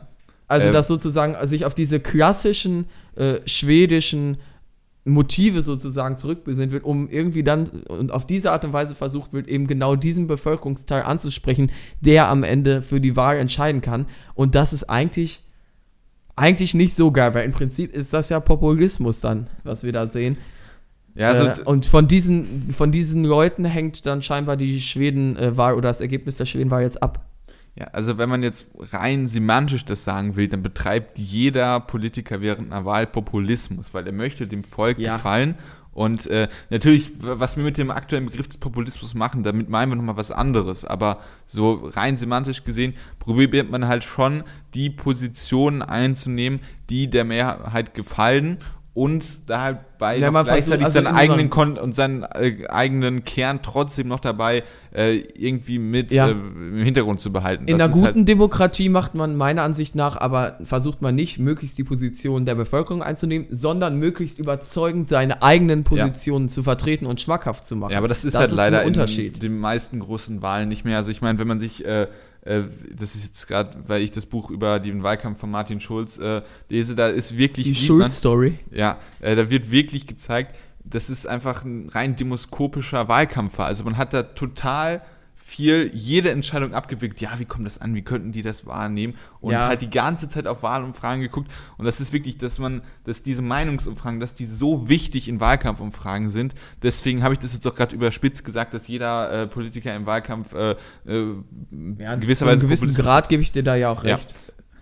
Also, 0.47 0.67
Ähm. 0.67 0.73
dass 0.73 0.87
sozusagen 0.87 1.35
sich 1.47 1.65
auf 1.65 1.73
diese 1.73 1.99
klassischen 1.99 2.85
äh, 3.15 3.35
schwedischen 3.45 4.37
Motive 5.05 5.61
sozusagen 5.61 6.15
zurückbesinnt 6.15 6.71
wird, 6.71 6.85
um 6.85 7.09
irgendwie 7.09 7.43
dann 7.43 7.67
und 7.67 8.11
auf 8.11 8.25
diese 8.25 8.51
Art 8.51 8.63
und 8.63 8.71
Weise 8.71 8.95
versucht 8.95 9.33
wird, 9.33 9.47
eben 9.47 9.67
genau 9.67 9.95
diesen 9.95 10.27
Bevölkerungsteil 10.27 11.03
anzusprechen, 11.03 11.71
der 11.99 12.29
am 12.29 12.43
Ende 12.43 12.81
für 12.81 13.01
die 13.01 13.15
Wahl 13.15 13.37
entscheiden 13.37 13.81
kann. 13.81 14.05
Und 14.33 14.55
das 14.55 14.71
ist 14.71 14.85
eigentlich, 14.89 15.43
eigentlich 16.35 16.73
nicht 16.73 16.95
so 16.95 17.11
geil, 17.11 17.33
weil 17.33 17.45
im 17.45 17.51
Prinzip 17.51 17.93
ist 17.93 18.13
das 18.13 18.29
ja 18.29 18.39
Populismus 18.39 19.19
dann, 19.19 19.47
was 19.63 19.83
wir 19.83 19.91
da 19.91 20.07
sehen. 20.07 20.37
Ja, 21.15 21.31
also 21.31 21.61
äh, 21.61 21.65
und 21.65 21.85
von 21.85 22.07
diesen, 22.07 22.73
von 22.75 22.91
diesen 22.91 23.25
Leuten 23.25 23.65
hängt 23.65 24.05
dann 24.05 24.21
scheinbar 24.21 24.55
die 24.55 24.79
Schweden-Wahl 24.79 25.73
oder 25.73 25.89
das 25.89 26.01
Ergebnis 26.01 26.37
der 26.37 26.45
Schweden-Wahl 26.45 26.83
jetzt 26.83 27.03
ab. 27.03 27.25
Ja, 27.75 27.88
also 27.88 28.19
wenn 28.19 28.29
man 28.29 28.43
jetzt 28.43 28.67
rein 28.91 29.27
semantisch 29.27 29.83
das 29.83 30.03
sagen 30.03 30.36
will, 30.36 30.47
dann 30.47 30.62
betreibt 30.62 31.17
jeder 31.17 31.79
Politiker 31.79 32.39
während 32.39 32.71
einer 32.71 32.86
Wahl 32.86 33.07
Populismus, 33.07 33.93
weil 33.93 34.05
er 34.05 34.13
möchte 34.13 34.47
dem 34.47 34.63
Volk 34.63 34.99
Ja. 34.99 35.15
gefallen. 35.15 35.55
Und 35.91 36.25
äh, 36.27 36.47
natürlich, 36.71 37.12
was 37.19 37.55
wir 37.55 37.63
mit 37.63 37.77
dem 37.77 37.91
aktuellen 37.91 38.25
Begriff 38.25 38.47
des 38.47 38.57
Populismus 38.57 39.13
machen, 39.13 39.43
damit 39.43 39.69
meinen 39.69 39.91
wir 39.91 39.95
nochmal 39.95 40.17
was 40.17 40.31
anderes. 40.31 40.86
Aber 40.86 41.19
so 41.45 41.73
rein 41.93 42.17
semantisch 42.17 42.63
gesehen 42.63 42.93
probiert 43.19 43.69
man 43.69 43.88
halt 43.88 44.03
schon, 44.03 44.43
die 44.73 44.89
Positionen 44.89 45.83
einzunehmen, 45.83 46.62
die 46.89 47.09
der 47.09 47.25
Mehrheit 47.25 47.93
gefallen 47.93 48.57
und 48.95 49.49
dabei 49.49 50.17
Ja, 50.19 50.27
noch 50.27 50.34
man 50.34 50.45
versucht- 50.45 50.67
gleichzeitig 50.67 50.86
also 50.86 50.93
seinen 50.99 51.08
in 51.08 51.15
eigenen 51.15 51.49
Kon 51.49 51.77
und 51.79 51.95
seinen 51.95 52.21
äh, 52.23 52.67
eigenen 52.69 53.23
Kern 53.23 53.60
trotzdem 53.63 54.08
noch 54.08 54.19
dabei 54.19 54.63
äh, 54.95 55.15
irgendwie 55.15 55.79
mit 55.79 56.12
Ja. 56.12 56.27
äh, 56.27 56.32
im 56.32 56.84
Hintergrund 56.84 57.19
zu 57.19 57.32
behalten. 57.34 57.65
In 57.65 57.79
Das 57.79 57.86
einer 57.88 57.93
ist 57.95 57.99
guten 58.01 58.17
halt, 58.19 58.27
Demokratie 58.29 58.89
macht 58.89 59.15
man 59.15 59.36
meiner 59.36 59.63
Ansicht 59.63 59.95
nach 59.95 60.17
aber, 60.17 60.60
versucht 60.63 61.01
man 61.01 61.15
nicht, 61.15 61.39
möglichst 61.39 61.79
die 61.79 61.84
Position 61.84 62.45
der 62.45 62.53
Bevölkerung 62.53 63.01
einzunehmen, 63.01 63.47
sondern 63.49 63.97
möglichst 63.97 64.38
überzeugend 64.38 65.10
seine 65.10 65.41
eigenen 65.41 65.84
Positionen 65.84 66.47
zu 66.47 66.62
vertreten 66.62 67.08
und 67.08 67.19
schmackhaft 67.19 67.65
zu 67.65 67.75
machen. 67.75 67.93
ja, 67.93 67.97
aber 67.97 68.08
das 68.08 68.23
ist 68.23 68.36
halt 68.38 68.51
ein 68.51 68.56
leider 68.56 68.86
Unterschied. 68.86 69.36
in 69.36 69.39
den 69.39 69.58
meisten 69.60 69.99
großen 70.01 70.43
Wahlen 70.43 70.69
nicht 70.69 70.86
mehr. 70.86 70.97
Also 70.97 71.10
ich 71.10 71.21
meine, 71.21 71.39
wenn 71.39 71.47
man 71.47 71.60
sich 71.60 71.84
äh, 71.84 72.06
das 72.45 73.15
ist 73.15 73.25
jetzt 73.25 73.47
gerade, 73.47 73.77
weil 73.88 74.01
ich 74.01 74.12
das 74.12 74.25
Buch 74.25 74.49
über 74.49 74.79
den 74.79 75.01
Wahlkampf 75.01 75.39
von 75.39 75.49
Martin 75.49 75.79
Schulz 75.79 76.17
äh, 76.17 76.41
lese, 76.67 76.95
da 76.95 77.08
ist 77.08 77.38
wirklich 77.38 77.67
die 77.67 77.75
Schulz-Story. 77.75 78.60
Ja, 78.71 78.99
äh, 79.21 79.36
da 79.36 79.49
wird 79.49 79.71
wirklich 79.71 80.08
gezeigt, 80.08 80.58
das 80.84 81.10
ist 81.10 81.25
einfach 81.25 81.63
ein 81.63 81.89
rein 81.89 82.15
demoskopischer 82.15 83.08
Wahlkampf 83.08 83.58
war. 83.58 83.67
Also 83.67 83.86
man 83.86 83.97
hat 83.97 84.13
da 84.13 84.23
total 84.23 85.01
viel, 85.55 85.91
jede 85.93 86.31
Entscheidung 86.31 86.73
abgewickt. 86.73 87.21
Ja, 87.21 87.29
wie 87.37 87.45
kommt 87.45 87.65
das 87.67 87.79
an? 87.79 87.93
Wie 87.93 88.01
könnten 88.01 88.31
die 88.31 88.41
das 88.41 88.65
wahrnehmen? 88.65 89.13
Und 89.39 89.53
Ja. 89.53 89.67
halt 89.67 89.81
die 89.81 89.89
ganze 89.89 90.27
Zeit 90.27 90.47
auf 90.47 90.63
Wahlumfragen 90.63 91.21
geguckt. 91.21 91.51
Und 91.77 91.85
das 91.85 91.99
ist 92.01 92.11
wirklich, 92.11 92.37
dass 92.39 92.57
man, 92.57 92.81
dass 93.03 93.21
diese 93.21 93.43
Meinungsumfragen, 93.43 94.19
dass 94.19 94.33
die 94.33 94.45
so 94.45 94.89
wichtig 94.89 95.27
in 95.27 95.39
Wahlkampfumfragen 95.39 96.29
sind. 96.31 96.55
Deswegen 96.81 97.21
habe 97.21 97.35
ich 97.35 97.39
das 97.39 97.53
jetzt 97.53 97.67
auch 97.67 97.75
gerade 97.75 97.95
überspitzt 97.95 98.43
gesagt, 98.43 98.73
dass 98.73 98.87
jeder 98.87 99.43
äh, 99.43 99.47
Politiker 99.47 99.95
im 99.95 100.05
Wahlkampf 100.07 100.53
äh, 100.53 100.71
äh, 101.05 101.35
Ja, 101.99 102.15
gewisserweise 102.15 102.59
zu 102.61 102.65
einem 102.65 102.75
gewissen 102.79 102.93
Grad 102.95 103.29
gebe 103.29 103.43
ich 103.43 103.51
dir 103.51 103.63
da 103.63 103.75
ja 103.75 103.91
auch 103.91 104.03
Ja. 104.03 104.15
recht. 104.15 104.33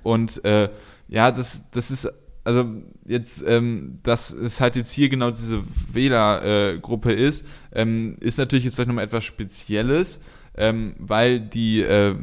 und 0.03 0.43
äh, 0.45 0.69
ja, 1.09 1.31
das, 1.31 1.69
das 1.71 1.91
ist, 1.91 2.07
also 2.45 2.65
jetzt, 3.05 3.43
ähm, 3.45 3.99
dass 4.03 4.31
es 4.31 4.61
halt 4.61 4.75
jetzt 4.77 4.91
hier 4.93 5.09
genau 5.09 5.31
diese 5.31 5.61
Wählergruppe 5.93 7.11
ist, 7.11 7.45
ähm, 7.73 8.15
ist 8.19 8.37
natürlich 8.37 8.63
jetzt 8.65 8.75
vielleicht 8.75 8.87
nochmal 8.87 9.05
etwas 9.05 9.23
Spezielles, 9.23 10.21
ähm, 10.57 10.95
weil 10.99 11.39
die, 11.39 11.81
äh, 11.81 12.15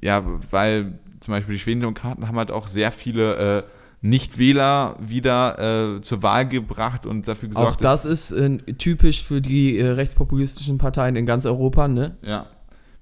ja, 0.00 0.22
weil 0.50 0.98
zum 1.20 1.32
Beispiel 1.32 1.54
die 1.54 1.60
Schwedendemokraten 1.60 2.26
haben 2.26 2.36
halt 2.38 2.50
auch 2.50 2.68
sehr 2.68 2.92
viele 2.92 3.58
äh, 3.58 3.62
Nicht-Wähler 4.00 4.96
wieder 5.00 5.96
äh, 5.96 6.00
zur 6.02 6.22
Wahl 6.22 6.46
gebracht 6.48 7.04
und 7.06 7.26
dafür 7.26 7.48
gesorgt, 7.48 7.72
Auch 7.72 7.76
das 7.76 8.04
ist 8.04 8.30
äh, 8.30 8.58
typisch 8.74 9.24
für 9.24 9.40
die 9.40 9.78
äh, 9.78 9.88
rechtspopulistischen 9.88 10.78
Parteien 10.78 11.16
in 11.16 11.26
ganz 11.26 11.46
Europa, 11.46 11.88
ne? 11.88 12.16
Ja. 12.22 12.46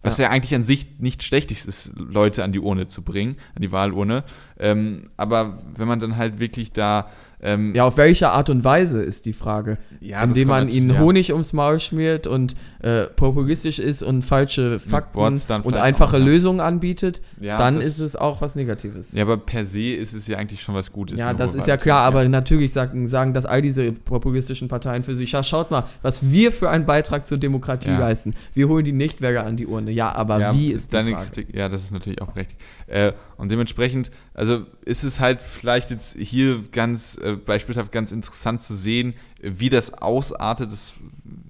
Was 0.02 0.18
ja. 0.18 0.30
eigentlich 0.30 0.54
an 0.54 0.62
sich 0.62 1.00
nicht 1.00 1.24
schlecht 1.24 1.50
ist, 1.50 1.92
Leute 1.96 2.44
an 2.44 2.52
die 2.52 2.60
Urne 2.60 2.86
zu 2.86 3.02
bringen, 3.02 3.36
an 3.56 3.62
die 3.62 3.72
Wahlurne. 3.72 4.22
Ähm, 4.58 5.04
aber 5.16 5.58
wenn 5.76 5.88
man 5.88 5.98
dann 5.98 6.16
halt 6.16 6.38
wirklich 6.38 6.72
da. 6.72 7.08
Ähm, 7.42 7.74
Ja, 7.74 7.84
auf 7.84 7.96
welche 7.96 8.30
Art 8.30 8.48
und 8.48 8.62
Weise 8.62 9.02
ist 9.02 9.26
die 9.26 9.32
Frage. 9.32 9.78
Ja, 10.00 10.22
Indem 10.22 10.48
man 10.48 10.58
natürlich- 10.60 10.76
ihnen 10.76 10.90
ja. 10.90 11.00
Honig 11.00 11.32
ums 11.32 11.52
Maul 11.52 11.80
schmiert 11.80 12.28
und 12.28 12.54
äh, 12.80 13.04
populistisch 13.04 13.78
ist 13.78 14.02
und 14.02 14.22
falsche 14.22 14.78
Fakten 14.78 15.18
und 15.18 15.76
einfache 15.76 16.18
ja. 16.18 16.24
Lösungen 16.24 16.60
anbietet, 16.60 17.20
Ja, 17.40 17.58
dann 17.58 17.80
ist 17.80 17.98
es 17.98 18.16
auch 18.16 18.40
was 18.40 18.54
Negatives. 18.54 19.12
ja, 19.12 19.22
aber 19.22 19.36
per 19.38 19.66
se 19.66 19.94
ist 19.94 20.12
es 20.14 20.26
ja 20.26 20.38
eigentlich 20.38 20.62
schon 20.62 20.74
was 20.74 20.92
Gutes. 20.92 21.18
Ja, 21.18 21.32
das 21.34 21.54
ist 21.54 21.66
ja 21.66 21.76
klar, 21.76 22.02
aber 22.02 22.28
natürlich 22.28 22.72
sagen, 22.72 23.08
sagen 23.08 23.34
das 23.34 23.46
all 23.46 23.62
diese 23.62 23.92
populistischen 23.92 24.68
Parteien 24.68 25.04
für 25.04 25.14
sich. 25.14 25.32
Ja, 25.32 25.42
schaut 25.42 25.70
mal, 25.70 25.84
was 26.02 26.30
wir 26.30 26.52
für 26.52 26.70
einen 26.70 26.86
Beitrag 26.86 27.26
zur 27.26 27.38
Demokratie 27.38 27.88
Ja. 27.88 27.98
leisten. 27.98 28.34
Wir 28.54 28.68
holen 28.68 28.84
die 28.84 28.92
Nichtwähler 28.92 29.44
an 29.46 29.56
die 29.56 29.66
Urne. 29.66 29.90
Ja, 29.90 30.14
aber 30.14 30.38
ja, 30.38 30.54
wie 30.54 30.72
ist 30.72 30.92
die 30.92 30.96
deine 30.96 31.12
Frage? 31.12 31.26
Kritik? 31.30 31.54
Ja, 31.54 31.68
das 31.68 31.82
ist 31.82 31.92
natürlich 31.92 32.20
auch 32.22 32.34
richtig. 32.36 32.56
Äh, 32.86 33.12
und 33.36 33.50
dementsprechend, 33.50 34.10
also 34.34 34.64
ist 34.84 35.04
es 35.04 35.20
halt 35.20 35.42
vielleicht 35.42 35.90
jetzt 35.90 36.16
hier 36.18 36.60
ganz 36.72 37.18
äh, 37.22 37.36
beispielhaft 37.36 37.92
ganz 37.92 38.12
interessant 38.12 38.62
zu 38.62 38.74
sehen, 38.74 39.14
wie 39.42 39.68
das 39.68 39.94
ausartet. 39.94 40.72
Das, 40.72 40.94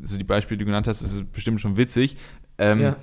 also 0.07 0.19
die 0.19 0.25
Beispiele, 0.25 0.59
die 0.59 0.65
du 0.65 0.67
genannt 0.67 0.87
hast, 0.87 1.03
ist 1.03 1.33
bestimmt 1.33 1.61
schon 1.61 1.77
witzig. 1.77 2.17
Ähm, 2.59 2.81
Ja. 2.81 2.97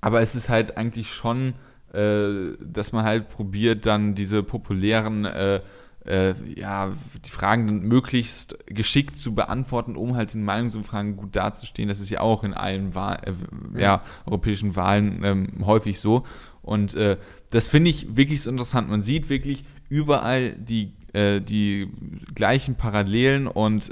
Aber 0.00 0.20
es 0.20 0.36
ist 0.36 0.48
halt 0.48 0.76
eigentlich 0.76 1.12
schon, 1.12 1.54
äh, 1.92 2.56
dass 2.60 2.92
man 2.92 3.04
halt 3.04 3.28
probiert, 3.28 3.86
dann 3.86 4.14
diese 4.14 4.44
populären, 4.44 5.24
äh, 5.24 5.60
äh, 6.06 6.34
ja, 6.54 6.92
die 7.24 7.30
Fragen 7.30 7.66
dann 7.66 7.80
möglichst 7.80 8.56
geschickt 8.66 9.18
zu 9.18 9.34
beantworten, 9.34 9.96
um 9.96 10.14
halt 10.14 10.32
in 10.34 10.44
Meinungsumfragen 10.44 11.16
gut 11.16 11.34
dazustehen. 11.34 11.88
Das 11.88 11.98
ist 11.98 12.10
ja 12.10 12.20
auch 12.20 12.44
in 12.44 12.54
allen 12.54 12.94
Wahl, 12.94 13.18
äh, 13.24 13.80
ja, 13.80 14.04
europäischen 14.26 14.76
Wahlen 14.76 15.24
ähm, 15.24 15.66
häufig 15.66 15.98
so. 15.98 16.24
Und 16.62 16.94
äh, 16.94 17.16
das 17.50 17.66
finde 17.66 17.90
ich 17.90 18.16
wirklich 18.16 18.42
so 18.42 18.50
interessant. 18.50 18.88
Man 18.88 19.02
sieht 19.02 19.28
wirklich 19.28 19.64
überall 19.88 20.52
die, 20.52 20.92
äh, 21.14 21.40
die 21.40 21.90
gleichen 22.32 22.76
Parallelen 22.76 23.48
und 23.48 23.90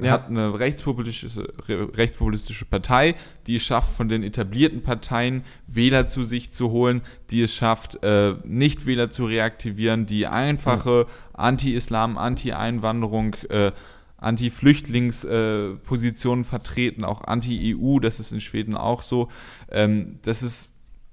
Ja. 0.00 0.12
hat 0.12 0.28
eine 0.28 0.58
rechtspopulistische, 0.58 1.52
re- 1.68 1.88
rechtspopulistische 1.96 2.64
Partei, 2.64 3.14
die 3.46 3.56
es 3.56 3.64
schafft, 3.64 3.94
von 3.96 4.08
den 4.08 4.22
etablierten 4.22 4.82
Parteien 4.82 5.44
Wähler 5.66 6.06
zu 6.06 6.24
sich 6.24 6.52
zu 6.52 6.70
holen, 6.70 7.02
die 7.30 7.42
es 7.42 7.54
schafft, 7.54 8.02
äh, 8.02 8.34
Nichtwähler 8.44 9.10
zu 9.10 9.26
reaktivieren, 9.26 10.06
die 10.06 10.26
einfache 10.26 11.06
Anti-Islam, 11.32 12.18
Anti-Einwanderung, 12.18 13.34
äh, 13.48 13.72
Anti-Flüchtlingspositionen 14.18 16.44
vertreten, 16.44 17.04
auch 17.04 17.22
Anti-EU, 17.24 17.98
das 18.00 18.20
ist 18.20 18.32
in 18.32 18.40
Schweden 18.40 18.74
auch 18.76 19.02
so. 19.02 19.28
Ähm, 19.70 20.18
das 20.22 20.42
ist 20.42 20.72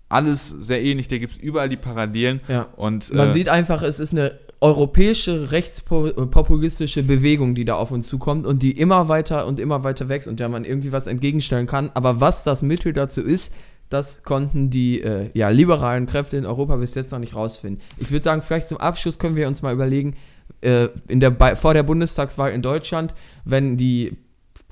alles 0.09 0.49
sehr 0.49 0.83
ähnlich, 0.83 1.07
da 1.07 1.17
gibt 1.17 1.33
es 1.33 1.39
überall 1.39 1.69
die 1.69 1.77
Parallelen. 1.77 2.41
Ja. 2.47 2.63
Und, 2.75 3.11
Man 3.13 3.29
äh, 3.29 3.33
sieht 3.33 3.49
einfach, 3.49 3.81
es 3.81 3.99
ist 3.99 4.11
eine 4.13 4.37
europäische 4.63 5.51
rechtspopulistische 5.51 7.03
Bewegung, 7.03 7.53
die 7.53 7.65
da 7.65 7.75
auf 7.75 7.91
uns 7.91 8.07
zukommt 8.07 8.45
und 8.45 8.63
die 8.63 8.71
immer 8.71 9.09
weiter 9.09 9.45
und 9.45 9.59
immer 9.59 9.83
weiter 9.83 10.07
wächst 10.07 10.29
und 10.29 10.39
der 10.39 10.47
man 10.47 10.63
irgendwie 10.63 10.93
was 10.93 11.07
entgegenstellen 11.07 11.67
kann. 11.67 11.91
Aber 11.95 12.21
was 12.21 12.45
das 12.45 12.61
Mittel 12.61 12.93
dazu 12.93 13.21
ist, 13.21 13.51
das 13.89 14.23
konnten 14.23 14.69
die 14.69 15.01
äh, 15.01 15.29
ja, 15.33 15.49
liberalen 15.49 16.05
Kräfte 16.05 16.37
in 16.37 16.45
Europa 16.45 16.77
bis 16.77 16.95
jetzt 16.95 17.11
noch 17.11 17.19
nicht 17.19 17.35
rausfinden. 17.35 17.83
Ich 17.97 18.09
würde 18.09 18.23
sagen, 18.23 18.41
vielleicht 18.41 18.69
zum 18.69 18.77
Abschluss 18.77 19.19
können 19.19 19.35
wir 19.35 19.49
uns 19.49 19.61
mal 19.61 19.73
überlegen, 19.73 20.13
äh, 20.61 20.87
in 21.09 21.19
der, 21.19 21.31
bei, 21.31 21.57
vor 21.57 21.73
der 21.73 21.83
Bundestagswahl 21.83 22.53
in 22.53 22.61
Deutschland, 22.61 23.13
wenn 23.43 23.75
die 23.75 24.15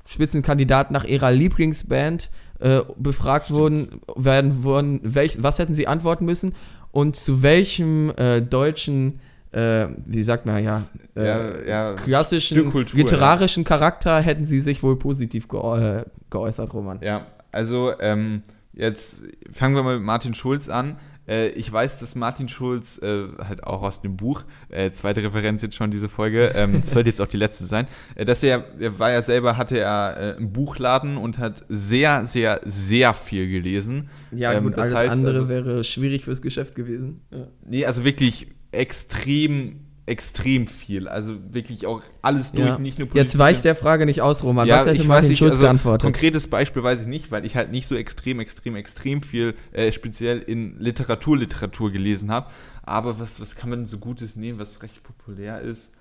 Spitzenkandidaten 0.06 0.94
nach 0.94 1.04
ihrer 1.04 1.30
Lieblingsband 1.30 2.30
äh, 2.60 2.80
befragt 2.96 3.50
wurden, 3.50 4.00
werden 4.16 4.64
wurden, 4.64 5.00
welch, 5.02 5.42
was 5.42 5.58
hätten 5.58 5.74
sie 5.74 5.86
antworten 5.86 6.24
müssen 6.24 6.54
und 6.92 7.14
zu 7.14 7.42
welchem 7.42 8.10
äh, 8.16 8.40
deutschen, 8.40 9.20
äh, 9.52 9.86
wie 10.06 10.22
sagt 10.22 10.46
man 10.46 10.62
ja, 10.62 10.82
äh, 11.16 11.26
Ja, 11.26 11.64
ja, 11.66 11.92
klassischen 11.94 12.70
Kultur, 12.70 12.98
literarischen 12.98 13.64
Charakter 13.64 14.20
hätten 14.20 14.44
sie 14.44 14.60
sich 14.60 14.82
wohl 14.82 14.98
positiv 14.98 15.48
geäu 15.48 15.98
äh, 15.98 16.04
geäußert, 16.30 16.72
Roman. 16.72 16.98
Ja, 17.02 17.26
also 17.52 17.92
ähm, 18.00 18.42
jetzt 18.72 19.16
fangen 19.52 19.74
wir 19.74 19.82
mal 19.82 19.96
mit 19.98 20.06
Martin 20.06 20.34
Schulz 20.34 20.68
an. 20.68 20.96
Äh, 21.28 21.50
ich 21.50 21.70
weiß, 21.70 21.98
dass 22.00 22.14
Martin 22.16 22.48
Schulz, 22.48 22.98
äh, 23.00 23.26
halt 23.46 23.62
auch 23.64 23.82
aus 23.82 24.00
dem 24.00 24.16
Buch, 24.16 24.42
äh, 24.70 24.90
zweite 24.90 25.22
Referenz 25.22 25.62
jetzt 25.62 25.76
schon 25.76 25.90
diese 25.90 26.08
Folge, 26.08 26.46
ähm, 26.56 26.72
das 26.80 26.90
sollte 26.90 27.10
jetzt 27.10 27.20
auch 27.20 27.28
die 27.28 27.36
letzte 27.36 27.64
sein, 27.64 27.86
dass 28.16 28.42
er, 28.42 28.64
er 28.80 28.98
war 28.98 29.12
ja 29.12 29.22
selber, 29.22 29.56
hatte 29.56 29.78
er 29.78 30.36
einen 30.38 30.52
Buchladen 30.52 31.16
und 31.18 31.38
hat 31.38 31.64
sehr, 31.68 32.26
sehr, 32.26 32.60
sehr 32.64 33.14
viel 33.14 33.48
gelesen. 33.48 34.08
Ja, 34.32 34.52
Ähm, 34.52 34.64
gut, 34.64 34.78
das 34.78 34.86
alles 34.86 34.96
heißt 34.98 35.12
andere 35.12 35.34
also- 35.36 35.48
wäre 35.48 35.84
schwierig 35.84 36.24
fürs 36.24 36.42
Geschäft 36.42 36.74
gewesen. 36.74 37.20
Ja. 37.30 37.46
Nee, 37.66 37.86
also 37.86 38.04
wirklich 38.04 38.48
extrem 38.72 39.80
extrem 40.04 40.66
viel. 40.66 41.06
Also 41.06 41.36
wirklich 41.52 41.86
auch 41.86 42.02
alles 42.22 42.52
durch, 42.52 42.66
Ja. 42.66 42.78
nicht 42.78 42.98
nur 42.98 43.08
Politik. 43.08 43.24
Jetzt 43.24 43.38
weicht 43.38 43.64
der 43.64 43.76
Frage 43.76 44.04
nicht 44.04 44.20
aus, 44.20 44.42
Roman. 44.42 44.66
Ja, 44.66 44.78
Was 44.78 44.86
hätte 44.86 44.96
ich 44.96 45.06
Martin 45.06 45.24
weiß 45.24 45.28
nicht, 45.30 45.38
Schulz 45.38 45.52
also 45.52 45.62
geantwortet? 45.62 46.02
Konkretes 46.02 46.48
Beispiel 46.48 46.82
weiß 46.82 47.02
ich 47.02 47.06
nicht, 47.06 47.30
weil 47.30 47.44
ich 47.44 47.54
halt 47.54 47.70
nicht 47.70 47.86
so 47.86 47.94
extrem, 47.94 48.40
extrem, 48.40 48.74
extrem 48.74 49.22
viel 49.22 49.54
äh, 49.70 49.92
speziell 49.92 50.40
in 50.40 50.78
Literatur, 50.80 51.38
Literatur 51.38 51.92
gelesen 51.92 52.32
habe. 52.32 52.50
Aber 52.82 53.20
was, 53.20 53.40
was 53.40 53.54
kann 53.54 53.70
man 53.70 53.80
denn 53.80 53.86
so 53.86 53.98
Gutes 53.98 54.34
nehmen, 54.34 54.58
was 54.58 54.82
recht 54.82 55.02
populär 55.04 55.60
ist? 55.60 55.92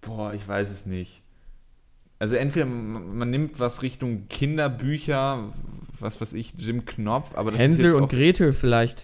Boah, 0.00 0.32
ich 0.32 0.48
weiß 0.48 0.70
es 0.70 0.86
nicht. 0.86 1.22
Also 2.18 2.36
entweder 2.36 2.66
man 2.66 3.30
nimmt 3.30 3.60
was 3.60 3.82
Richtung 3.82 4.26
Kinderbücher, 4.28 5.52
was 5.98 6.20
weiß 6.20 6.32
ich, 6.32 6.54
Jim 6.56 6.84
Knopf, 6.86 7.34
aber 7.34 7.50
das 7.50 7.60
ist 7.60 7.66
Hänsel 7.66 7.84
jetzt 7.86 7.94
und 7.94 8.08
Gretel 8.08 8.52
vielleicht. 8.52 9.02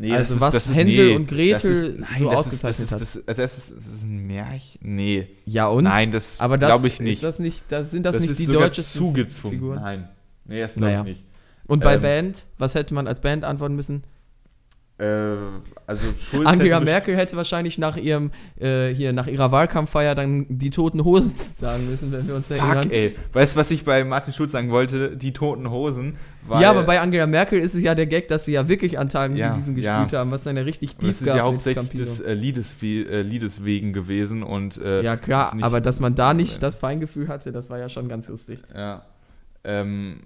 Nee, 0.00 0.12
Also 0.14 0.40
was 0.40 0.74
Hänsel 0.74 1.14
und 1.16 1.26
Gretel 1.28 1.70
ist, 1.72 1.98
nein, 2.00 2.08
so 2.20 2.30
ausgezeichnet 2.30 2.86
ist, 2.86 2.92
hat. 2.92 3.00
das 3.02 3.16
ist, 3.16 3.16
das, 3.16 3.22
ist, 3.22 3.28
also 3.28 3.42
das, 3.42 3.58
ist, 3.58 3.76
das 3.76 3.86
ist 3.86 4.02
ein 4.04 4.26
Märchen? 4.26 4.80
Nee. 4.82 5.28
Ja 5.44 5.66
und? 5.66 5.84
Nein, 5.84 6.10
das 6.10 6.38
das, 6.38 6.58
glaube 6.58 6.88
ich 6.88 7.00
nicht. 7.00 7.16
Ist 7.16 7.22
das 7.22 7.38
nicht 7.38 7.64
das, 7.68 7.90
sind 7.90 8.04
das, 8.04 8.18
nicht 8.18 8.30
ist 8.30 8.40
die 8.40 8.46
deutschen 8.46 8.82
zugezwungen. 8.82 9.58
Figuren? 9.58 9.74
Nein. 9.76 10.08
Nee, 10.46 10.60
das 10.60 10.72
glaube 10.74 10.86
Naja. 10.86 11.00
ich 11.02 11.06
nicht. 11.06 11.24
Und 11.66 11.82
bei 11.84 11.94
Ähm, 11.96 12.00
Band, 12.02 12.46
was 12.56 12.74
hätte 12.74 12.94
man 12.94 13.06
als 13.06 13.20
Band 13.20 13.44
antworten 13.44 13.76
müssen? 13.76 14.02
Äh, 15.00 15.36
also 15.86 16.04
Schulz 16.18 16.46
Angela 16.46 16.76
hätte 16.76 16.84
Merkel 16.84 17.16
hätte 17.16 17.36
wahrscheinlich 17.36 17.78
nach 17.78 17.96
ihrem 17.96 18.30
äh, 18.60 18.88
hier 18.94 19.14
nach 19.14 19.26
ihrer 19.26 19.50
Wahlkampffeier 19.50 20.14
dann 20.14 20.46
die 20.48 20.68
toten 20.68 21.02
Hosen 21.04 21.36
sagen 21.58 21.88
müssen, 21.90 22.12
wenn 22.12 22.28
wir 22.28 22.36
uns 22.36 22.50
erinnern. 22.50 22.82
Fuck, 22.82 22.92
ey. 22.92 23.16
Weißt 23.32 23.54
du, 23.54 23.60
was 23.60 23.70
ich 23.70 23.84
bei 23.84 24.04
Martin 24.04 24.34
Schulz 24.34 24.52
sagen 24.52 24.70
wollte? 24.70 25.16
Die 25.16 25.32
toten 25.32 25.70
Hosen. 25.70 26.18
Ja, 26.48 26.70
aber 26.70 26.82
bei 26.82 27.00
Angela 27.00 27.26
Merkel 27.26 27.60
ist 27.60 27.74
es 27.74 27.82
ja 27.82 27.94
der 27.94 28.06
Gag, 28.06 28.28
dass 28.28 28.44
sie 28.44 28.52
ja 28.52 28.68
wirklich 28.68 28.98
an 28.98 29.08
Tagen 29.08 29.36
Ja, 29.36 29.52
wie 29.52 29.58
diesen 29.58 29.76
ja. 29.78 30.00
gespielt 30.00 30.18
haben, 30.18 30.30
was 30.30 30.44
dann 30.44 30.56
ja 30.56 30.62
richtig 30.62 30.96
Und 30.98 31.08
das 31.08 31.20
ist 31.20 31.26
ja 31.26 31.40
hauptsächlich 31.40 31.90
des 31.90 32.20
äh, 32.20 32.34
Liedes, 32.34 32.76
we 32.80 33.06
äh, 33.08 33.22
Liedes 33.22 33.64
wegen 33.64 33.92
gewesen 33.92 34.42
und 34.42 34.76
äh, 34.78 35.02
Ja 35.02 35.16
klar, 35.16 35.54
aber 35.60 35.80
dass 35.80 36.00
man 36.00 36.14
da 36.14 36.34
nicht 36.34 36.62
das 36.62 36.76
Feingefühl 36.76 37.28
hatte, 37.28 37.52
das 37.52 37.70
war 37.70 37.78
ja 37.78 37.88
schon 37.88 38.08
ganz 38.08 38.28
lustig. 38.28 38.60
Ja. 38.74 39.02
Ähm, 39.64 40.20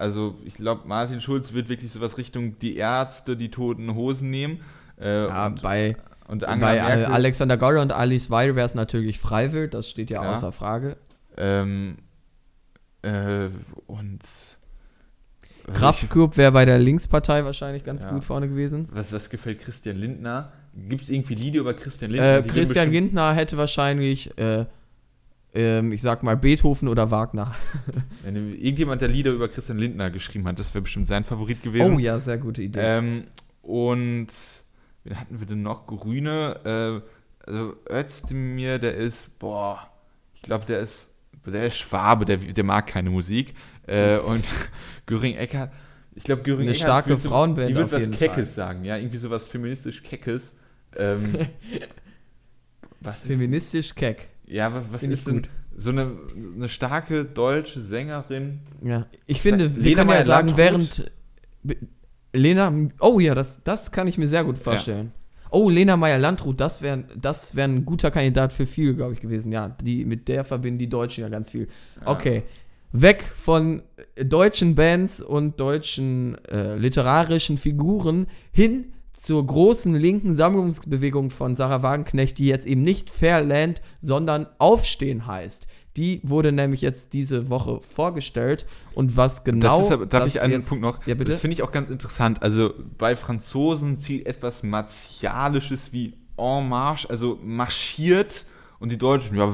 also 0.00 0.38
ich 0.44 0.54
glaube, 0.54 0.82
Martin 0.88 1.20
Schulz 1.20 1.52
wird 1.52 1.68
wirklich 1.68 1.92
sowas 1.92 2.18
Richtung 2.18 2.58
die 2.58 2.76
Ärzte, 2.76 3.36
die 3.36 3.50
toten 3.50 3.94
Hosen 3.94 4.30
nehmen. 4.30 4.60
Äh, 5.00 5.26
Ja, 5.28 5.46
und, 5.46 5.62
bei, 5.62 5.96
und 6.28 6.44
Angela 6.44 6.70
bei 6.72 6.76
äh, 6.76 6.82
Merkel. 6.82 7.04
Alexander 7.14 7.56
Goller 7.56 7.82
und 7.82 7.92
Alice 7.92 8.30
Weidel 8.30 8.56
wäre 8.56 8.66
es 8.66 8.74
natürlich 8.74 9.18
Freiwild, 9.18 9.74
das 9.74 9.88
steht 9.88 10.10
ja 10.10 10.20
Klar. 10.20 10.34
außer 10.36 10.52
Frage. 10.52 10.96
Ähm, 11.36 11.96
äh, 13.02 13.48
und 13.86 14.20
Kraftklub 15.72 16.36
wäre 16.36 16.52
bei 16.52 16.64
der 16.64 16.78
Linkspartei 16.78 17.44
wahrscheinlich 17.44 17.84
ganz 17.84 18.02
Ja. 18.04 18.10
gut 18.10 18.24
vorne 18.24 18.48
gewesen. 18.48 18.88
Was, 18.92 19.12
was 19.12 19.30
gefällt 19.30 19.60
Christian 19.60 19.96
Lindner? 19.96 20.52
Gibt 20.74 21.02
es 21.02 21.10
irgendwie 21.10 21.34
Lieder 21.34 21.60
über 21.60 21.74
Christian 21.74 22.10
Lindner? 22.10 22.38
Äh, 22.38 22.42
Die 22.42 22.48
sind 22.50 22.58
Christian 22.64 22.90
Lindner 22.90 23.32
hätte 23.34 23.56
wahrscheinlich, 23.56 24.36
äh, 24.38 24.66
ähm, 25.54 25.92
ich 25.92 26.02
sag 26.02 26.22
mal, 26.22 26.36
Beethoven 26.36 26.88
oder 26.88 27.10
Wagner. 27.10 27.54
Wenn 28.22 28.54
Irgendjemand, 28.54 29.02
der 29.02 29.08
Lieder 29.08 29.32
über 29.32 29.48
Christian 29.48 29.78
Lindner 29.78 30.10
geschrieben 30.10 30.46
hat, 30.46 30.58
das 30.58 30.72
wäre 30.74 30.82
bestimmt 30.82 31.06
sein 31.08 31.24
Favorit 31.24 31.62
gewesen. 31.62 31.94
Oh 31.94 31.98
ja, 31.98 32.18
sehr 32.20 32.38
gute 32.38 32.62
Idee. 32.62 32.80
Ähm, 32.80 33.24
und 33.62 34.28
wen 35.04 35.18
hatten 35.20 35.40
wir 35.40 35.46
denn 35.46 35.62
noch? 35.62 35.86
Grüne. 35.86 37.02
Äh, 37.04 37.50
also 37.50 37.74
Özdemir, 37.90 38.78
der 38.78 38.94
ist, 38.96 39.38
boah, 39.38 39.88
ich 40.34 40.42
glaube, 40.42 40.64
der 40.66 40.80
ist, 40.80 41.10
der 41.46 41.66
ist 41.66 41.78
Schwabe, 41.78 42.24
der, 42.26 42.36
der 42.36 42.64
mag 42.64 42.86
keine 42.86 43.10
Musik. 43.10 43.54
Äh, 43.86 44.18
und 44.18 44.44
Göring 45.06 45.34
Eckert, 45.36 45.72
ich 46.14 46.22
glaube, 46.24 46.42
Göring 46.42 46.62
Eine 46.62 46.70
Eckert 46.70 46.82
starke 46.82 47.08
wird 47.10 47.22
so- 47.22 47.28
Frauenband 47.30 47.70
Die 47.70 47.74
wird 47.74 47.90
was 47.90 48.10
Keckes 48.10 48.34
Fall. 48.34 48.44
sagen, 48.46 48.84
ja, 48.84 48.96
irgendwie 48.96 49.16
sowas 49.18 49.48
feministisch 49.48 50.02
Keckes. 50.02 50.56
Ähm, 50.96 51.38
was 53.00 53.20
ist, 53.20 53.26
Feministisch 53.28 53.94
keck. 53.94 54.28
Ja, 54.50 54.74
was, 54.74 54.84
was 54.90 55.02
ist 55.02 55.26
denn 55.26 55.42
gut. 55.42 55.48
so 55.76 55.90
eine, 55.90 56.10
eine 56.56 56.68
starke 56.68 57.24
deutsche 57.24 57.80
Sängerin? 57.80 58.60
Ja. 58.82 59.06
Ich 59.26 59.40
finde, 59.40 59.76
wir 59.76 59.82
Lena 59.82 60.02
können 60.02 60.10
ja 60.10 60.24
sagen, 60.24 60.48
Landrut? 60.48 60.58
während 60.58 61.12
Lena, 62.32 62.72
oh 63.00 63.20
ja, 63.20 63.34
das, 63.34 63.62
das 63.62 63.90
kann 63.90 64.06
ich 64.06 64.18
mir 64.18 64.28
sehr 64.28 64.44
gut 64.44 64.58
vorstellen. 64.58 65.12
Oh, 65.52 65.68
Lena 65.68 65.96
Meyer-Landrut, 65.96 66.60
das 66.60 66.80
wäre 66.80 67.04
das 67.20 67.56
wär 67.56 67.64
ein 67.64 67.84
guter 67.84 68.12
Kandidat 68.12 68.52
für 68.52 68.66
viel, 68.66 68.94
glaube 68.94 69.14
ich, 69.14 69.20
gewesen. 69.20 69.50
Ja, 69.50 69.68
die, 69.68 70.04
mit 70.04 70.28
der 70.28 70.44
verbinden 70.44 70.78
die 70.78 70.88
Deutschen 70.88 71.22
ja 71.22 71.28
ganz 71.28 71.50
viel. 71.50 71.68
Okay, 72.04 72.44
weg 72.92 73.22
von 73.22 73.82
deutschen 74.16 74.76
Bands 74.76 75.20
und 75.20 75.58
deutschen 75.58 76.36
äh, 76.44 76.76
literarischen 76.76 77.58
Figuren 77.58 78.28
hin 78.52 78.92
zur 79.20 79.46
großen 79.46 79.94
linken 79.94 80.32
Sammlungsbewegung 80.32 81.28
von 81.28 81.54
Sarah 81.54 81.82
Wagenknecht, 81.82 82.38
die 82.38 82.46
jetzt 82.46 82.66
eben 82.66 82.82
nicht 82.82 83.10
Fairland, 83.10 83.82
sondern 84.00 84.46
Aufstehen 84.58 85.26
heißt. 85.26 85.66
Die 85.98 86.20
wurde 86.22 86.52
nämlich 86.52 86.80
jetzt 86.80 87.12
diese 87.12 87.50
Woche 87.50 87.80
vorgestellt 87.82 88.64
und 88.94 89.18
was 89.18 89.44
genau. 89.44 89.76
das 89.76 89.86
ist 89.86 89.92
aber, 89.92 90.06
darf 90.06 90.24
das 90.24 90.34
ich 90.34 90.40
einen 90.40 90.52
jetzt- 90.54 90.68
Punkt 90.68 90.82
noch? 90.82 91.06
Ja, 91.06 91.14
bitte. 91.14 91.32
Das 91.32 91.40
finde 91.40 91.54
ich 91.54 91.62
auch 91.62 91.72
ganz 91.72 91.90
interessant. 91.90 92.42
Also 92.42 92.72
bei 92.96 93.14
Franzosen 93.14 93.98
zieht 93.98 94.26
etwas 94.26 94.62
Martialisches 94.62 95.92
wie 95.92 96.14
En 96.38 96.68
Marche, 96.68 97.10
also 97.10 97.38
marschiert. 97.42 98.46
Und 98.78 98.90
die 98.90 98.96
Deutschen, 98.96 99.36
ja, 99.36 99.52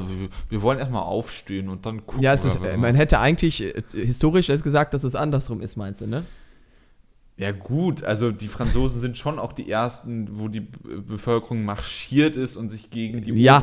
wir, 0.49 0.63
wollen 0.63 0.79
erstmal 0.79 1.03
aufstehen 1.03 1.69
und 1.69 1.85
dann 1.85 2.07
gucken 2.07 2.23
ja, 2.23 2.35
ist, 2.35 2.45
äh, 2.45 2.77
man 2.77 2.95
hätte 2.95 3.19
eigentlich 3.19 3.61
äh, 3.61 3.83
historisch 3.93 4.47
gesagt, 4.47 4.95
dass 4.95 5.03
es 5.03 5.17
andersrum 5.17 5.61
ist, 5.61 5.77
meinst 5.77 6.03
du, 6.03 6.07
ne? 6.07 6.23
Ja 7.39 7.53
gut, 7.53 8.03
also 8.03 8.33
die 8.33 8.49
Franzosen 8.49 9.03
sind 9.03 9.19
schon 9.19 9.39
auch 9.39 9.53
die 9.53 9.71
ersten, 9.71 10.39
wo 10.39 10.49
die 10.49 10.61
Be- 10.61 11.03
Bevölkerung 11.03 11.67
marschiert 11.67 12.39
ist 12.39 12.57
und 12.57 12.71
sich 12.71 12.89
gegen 12.89 13.23
die 13.23 13.33
Ja, 13.33 13.63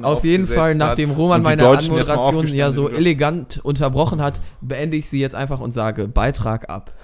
auf 0.00 0.24
jeden 0.24 0.46
Fall, 0.46 0.74
nachdem 0.76 1.10
Roman 1.10 1.42
meine 1.42 1.68
Anmoderation 1.68 2.48
ja 2.48 2.72
so 2.72 2.88
elegant 2.88 3.60
unterbrochen 3.62 4.22
hat, 4.22 4.40
beende 4.62 4.96
ich 4.96 5.10
sie 5.10 5.20
jetzt 5.20 5.34
einfach 5.34 5.60
und 5.60 5.72
sage 5.72 6.08
Beitrag 6.08 6.70
ab. 6.70 6.94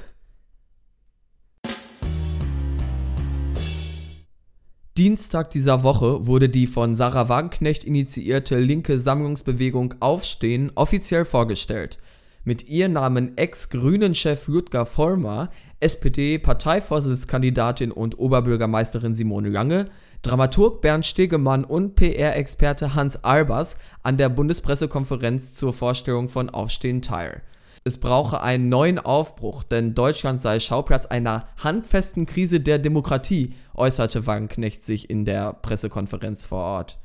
Dienstag 4.97 5.51
dieser 5.51 5.83
Woche 5.83 6.27
wurde 6.27 6.49
die 6.49 6.67
von 6.67 6.97
Sarah 6.97 7.29
Wagenknecht 7.29 7.85
initiierte 7.85 8.59
linke 8.59 8.99
Sammlungsbewegung 8.99 9.97
Aufstehen 10.01 10.73
offiziell 10.75 11.27
vorgestellt. 11.27 11.99
Mit 12.45 12.69
ihr 12.69 12.89
nahmen 12.89 13.37
Ex-Grünen-Chef 13.37 14.49
Ludger 14.49 14.87
Vollmer, 14.87 15.51
SPD-Parteivorsitzkandidatin 15.81 17.93
und 17.93 18.19
Oberbürgermeisterin 18.19 19.15
Simone 19.15 19.49
Lange, 19.49 19.89
Dramaturg 20.23 20.81
Bernd 20.81 21.07
Stegemann 21.07 21.65
und 21.65 21.95
PR-Experte 21.95 22.95
Hans 22.95 23.23
Albers 23.25 23.77
an 24.03 24.17
der 24.17 24.29
Bundespressekonferenz 24.29 25.55
zur 25.55 25.73
Vorstellung 25.73 26.29
von 26.29 26.51
Aufstehen 26.51 27.03
teil. 27.03 27.43
Es 27.85 27.99
brauche 27.99 28.43
einen 28.43 28.69
neuen 28.69 28.99
Aufbruch, 28.99 29.63
denn 29.63 29.95
Deutschland 29.95 30.43
sei 30.43 30.61
Schauplatz 30.61 31.07
einer 31.07 31.49
handfesten 31.57 32.27
Krise 32.27 32.61
der 32.61 32.79
Demokratie, 32.79 33.55
äußerte 33.75 34.27
Wagenknecht 34.27 34.85
sich 34.85 35.09
in 35.09 35.25
der 35.25 35.55
Pressekonferenz 35.55 36.45
vor 36.45 36.65
Ort. 36.65 36.99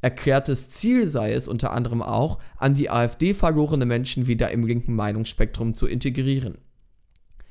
Erklärtes 0.00 0.70
Ziel 0.70 1.06
sei 1.06 1.32
es 1.32 1.48
unter 1.48 1.72
anderem 1.72 2.02
auch, 2.02 2.38
an 2.56 2.74
die 2.74 2.90
AfD 2.90 3.34
verlorene 3.34 3.86
Menschen 3.86 4.26
wieder 4.26 4.50
im 4.50 4.66
linken 4.66 4.94
Meinungsspektrum 4.94 5.74
zu 5.74 5.86
integrieren. 5.86 6.58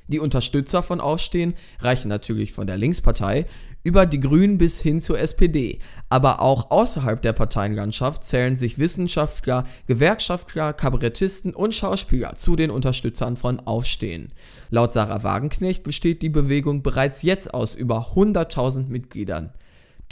Die 0.08 0.18
Unterstützer 0.18 0.82
von 0.82 1.00
Aufstehen 1.00 1.54
reichen 1.78 2.08
natürlich 2.08 2.52
von 2.52 2.66
der 2.66 2.76
Linkspartei 2.76 3.46
über 3.84 4.06
die 4.06 4.18
Grünen 4.18 4.58
bis 4.58 4.80
hin 4.80 5.00
zur 5.00 5.20
SPD. 5.20 5.78
Aber 6.08 6.42
auch 6.42 6.72
außerhalb 6.72 7.22
der 7.22 7.32
Parteienlandschaft 7.32 8.24
zählen 8.24 8.56
sich 8.56 8.78
Wissenschaftler, 8.78 9.64
Gewerkschaftler, 9.86 10.72
Kabarettisten 10.72 11.54
und 11.54 11.76
Schauspieler 11.76 12.34
zu 12.34 12.56
den 12.56 12.72
Unterstützern 12.72 13.36
von 13.36 13.60
Aufstehen. 13.60 14.32
Laut 14.68 14.92
Sarah 14.92 15.22
Wagenknecht 15.22 15.84
besteht 15.84 16.22
die 16.22 16.28
Bewegung 16.28 16.82
bereits 16.82 17.22
jetzt 17.22 17.54
aus 17.54 17.76
über 17.76 18.08
100.000 18.14 18.88
Mitgliedern. 18.88 19.52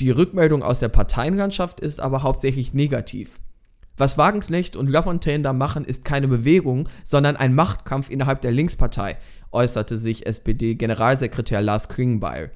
Die 0.00 0.10
Rückmeldung 0.10 0.62
aus 0.62 0.78
der 0.78 0.88
Parteienlandschaft 0.88 1.80
ist 1.80 1.98
aber 1.98 2.22
hauptsächlich 2.22 2.72
negativ. 2.72 3.40
Was 3.96 4.16
Wagenknecht 4.16 4.76
und 4.76 4.88
Lafontaine 4.88 5.42
da 5.42 5.52
machen, 5.52 5.84
ist 5.84 6.04
keine 6.04 6.28
Bewegung, 6.28 6.88
sondern 7.04 7.34
ein 7.34 7.52
Machtkampf 7.52 8.08
innerhalb 8.08 8.40
der 8.42 8.52
Linkspartei, 8.52 9.16
äußerte 9.50 9.98
sich 9.98 10.24
SPD-Generalsekretär 10.24 11.60
Lars 11.62 11.88
Klingbeil. 11.88 12.52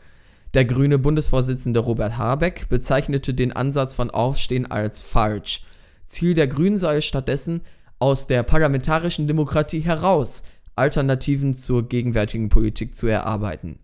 Der 0.55 0.64
grüne 0.64 1.00
Bundesvorsitzende 1.00 1.81
Robert 1.81 2.16
Habeck 2.16 2.68
bezeichnete 2.68 3.35
den 3.35 3.52
Ansatz 3.52 3.94
von 3.96 4.11
Aufstehen 4.11 4.70
als 4.70 5.02
falsch. 5.02 5.64
Ziel 6.07 6.35
der 6.35 6.46
Grünen 6.46 6.78
sei 6.78 6.98
es 6.98 7.07
stattdessen, 7.07 7.62
aus 7.98 8.28
der 8.28 8.44
parlamentarischen 8.44 9.26
Demokratie 9.26 9.81
heraus 9.81 10.44
Alternativen 10.76 11.55
zur 11.55 11.88
gegenwärtigen 11.88 12.50
Politik 12.50 12.94
zu 12.94 13.09
erarbeiten. 13.09 13.78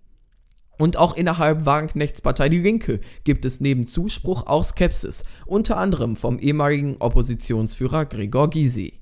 Und 0.78 0.96
auch 0.96 1.16
innerhalb 1.16 1.66
Wagenknechts 1.66 2.20
Partei 2.20 2.48
Die 2.48 2.60
Linke 2.60 3.00
gibt 3.24 3.44
es 3.44 3.60
neben 3.60 3.84
Zuspruch 3.84 4.46
auch 4.46 4.64
Skepsis, 4.64 5.24
unter 5.44 5.76
anderem 5.76 6.14
vom 6.14 6.38
ehemaligen 6.38 6.96
Oppositionsführer 7.00 8.06
Gregor 8.06 8.48
Gysi. 8.48 8.94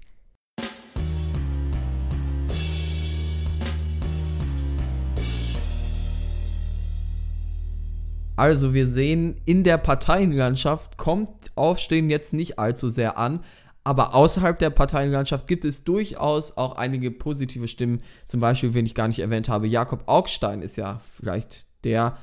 Also 8.36 8.74
wir 8.74 8.86
sehen, 8.86 9.40
in 9.46 9.64
der 9.64 9.78
Parteienlandschaft 9.78 10.98
kommt 10.98 11.52
Aufstehen 11.54 12.10
jetzt 12.10 12.34
nicht 12.34 12.58
allzu 12.58 12.90
sehr 12.90 13.16
an. 13.16 13.40
Aber 13.86 14.16
außerhalb 14.16 14.58
der 14.58 14.70
Parteienlandschaft 14.70 15.46
gibt 15.46 15.64
es 15.64 15.84
durchaus 15.84 16.56
auch 16.56 16.74
einige 16.74 17.12
positive 17.12 17.68
Stimmen. 17.68 18.02
Zum 18.26 18.40
Beispiel, 18.40 18.74
wen 18.74 18.84
ich 18.84 18.96
gar 18.96 19.06
nicht 19.06 19.20
erwähnt 19.20 19.48
habe, 19.48 19.68
Jakob 19.68 20.08
Augstein 20.08 20.60
ist 20.60 20.76
ja 20.76 20.98
vielleicht 20.98 21.66
der 21.84 22.18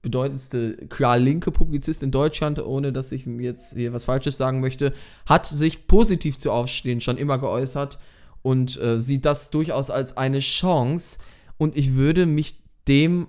bedeutendste 0.00 0.76
klar 0.88 1.18
linke 1.18 1.50
Publizist 1.50 2.04
in 2.04 2.12
Deutschland, 2.12 2.64
ohne 2.64 2.92
dass 2.92 3.10
ich 3.10 3.26
jetzt 3.26 3.72
hier 3.72 3.92
was 3.92 4.04
Falsches 4.04 4.36
sagen 4.36 4.60
möchte, 4.60 4.92
hat 5.28 5.44
sich 5.46 5.88
positiv 5.88 6.38
zu 6.38 6.52
Aufstehen 6.52 7.00
schon 7.00 7.18
immer 7.18 7.38
geäußert 7.38 7.98
und 8.42 8.80
äh, 8.80 9.00
sieht 9.00 9.24
das 9.24 9.50
durchaus 9.50 9.90
als 9.90 10.16
eine 10.16 10.38
Chance. 10.38 11.18
Und 11.58 11.76
ich 11.76 11.96
würde 11.96 12.26
mich 12.26 12.62
dem 12.86 13.26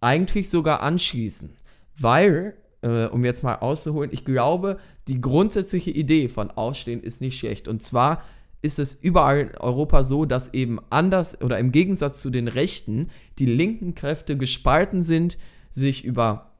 eigentlich 0.00 0.48
sogar 0.48 0.80
anschließen, 0.84 1.56
weil, 1.98 2.54
äh, 2.82 3.06
um 3.06 3.24
jetzt 3.24 3.42
mal 3.42 3.56
auszuholen, 3.56 4.10
ich 4.12 4.24
glaube, 4.24 4.78
die 5.08 5.20
grundsätzliche 5.20 5.90
Idee 5.90 6.28
von 6.28 6.50
Aufstehen 6.50 7.02
ist 7.02 7.20
nicht 7.20 7.38
schlecht. 7.38 7.68
Und 7.68 7.82
zwar 7.82 8.22
ist 8.62 8.78
es 8.78 8.94
überall 8.94 9.40
in 9.40 9.58
Europa 9.58 10.04
so, 10.04 10.24
dass 10.24 10.52
eben 10.52 10.78
anders 10.90 11.40
oder 11.40 11.58
im 11.58 11.72
Gegensatz 11.72 12.20
zu 12.20 12.30
den 12.30 12.48
Rechten 12.48 13.08
die 13.38 13.46
linken 13.46 13.94
Kräfte 13.94 14.36
gespalten 14.36 15.02
sind, 15.02 15.38
sich 15.70 16.04
über 16.04 16.52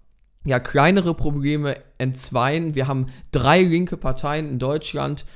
ja, 0.44 0.59
kleinere 0.59 1.14
Probleme 1.14 1.76
entzweien. 1.98 2.74
Wir 2.74 2.88
haben 2.88 3.09
drei 3.30 3.62
linke 3.62 3.98
Parteien 3.98 4.48
in 4.48 4.59
Deutschland 4.59 5.26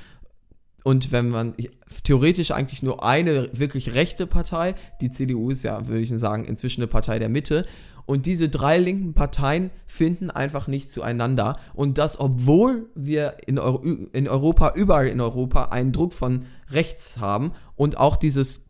und 0.85 1.11
wenn 1.11 1.29
man 1.29 1.55
theoretisch 2.03 2.51
eigentlich 2.51 2.83
nur 2.83 3.03
eine 3.03 3.49
wirklich 3.53 3.95
rechte 3.95 4.27
Partei, 4.27 4.75
die 5.01 5.09
CDU 5.09 5.49
ist 5.49 5.63
ja, 5.63 5.87
würde 5.87 6.01
ich 6.01 6.09
sagen, 6.09 6.45
inzwischen 6.45 6.81
eine 6.81 6.87
Partei 6.87 7.17
der 7.17 7.27
Mitte. 7.27 7.65
Und 8.05 8.25
diese 8.25 8.49
drei 8.49 8.77
linken 8.77 9.13
Parteien 9.13 9.71
finden 9.87 10.29
einfach 10.29 10.67
nicht 10.67 10.91
zueinander. 10.91 11.57
Und 11.73 11.97
das, 11.97 12.19
obwohl 12.19 12.89
wir 12.95 13.37
in, 13.47 13.57
Euro 13.57 13.81
in 13.83 14.27
Europa, 14.27 14.73
überall 14.75 15.07
in 15.07 15.21
Europa, 15.21 15.65
einen 15.65 15.91
Druck 15.91 16.13
von 16.13 16.45
rechts 16.69 17.19
haben 17.19 17.51
und 17.75 17.97
auch 17.97 18.15
dieses 18.15 18.65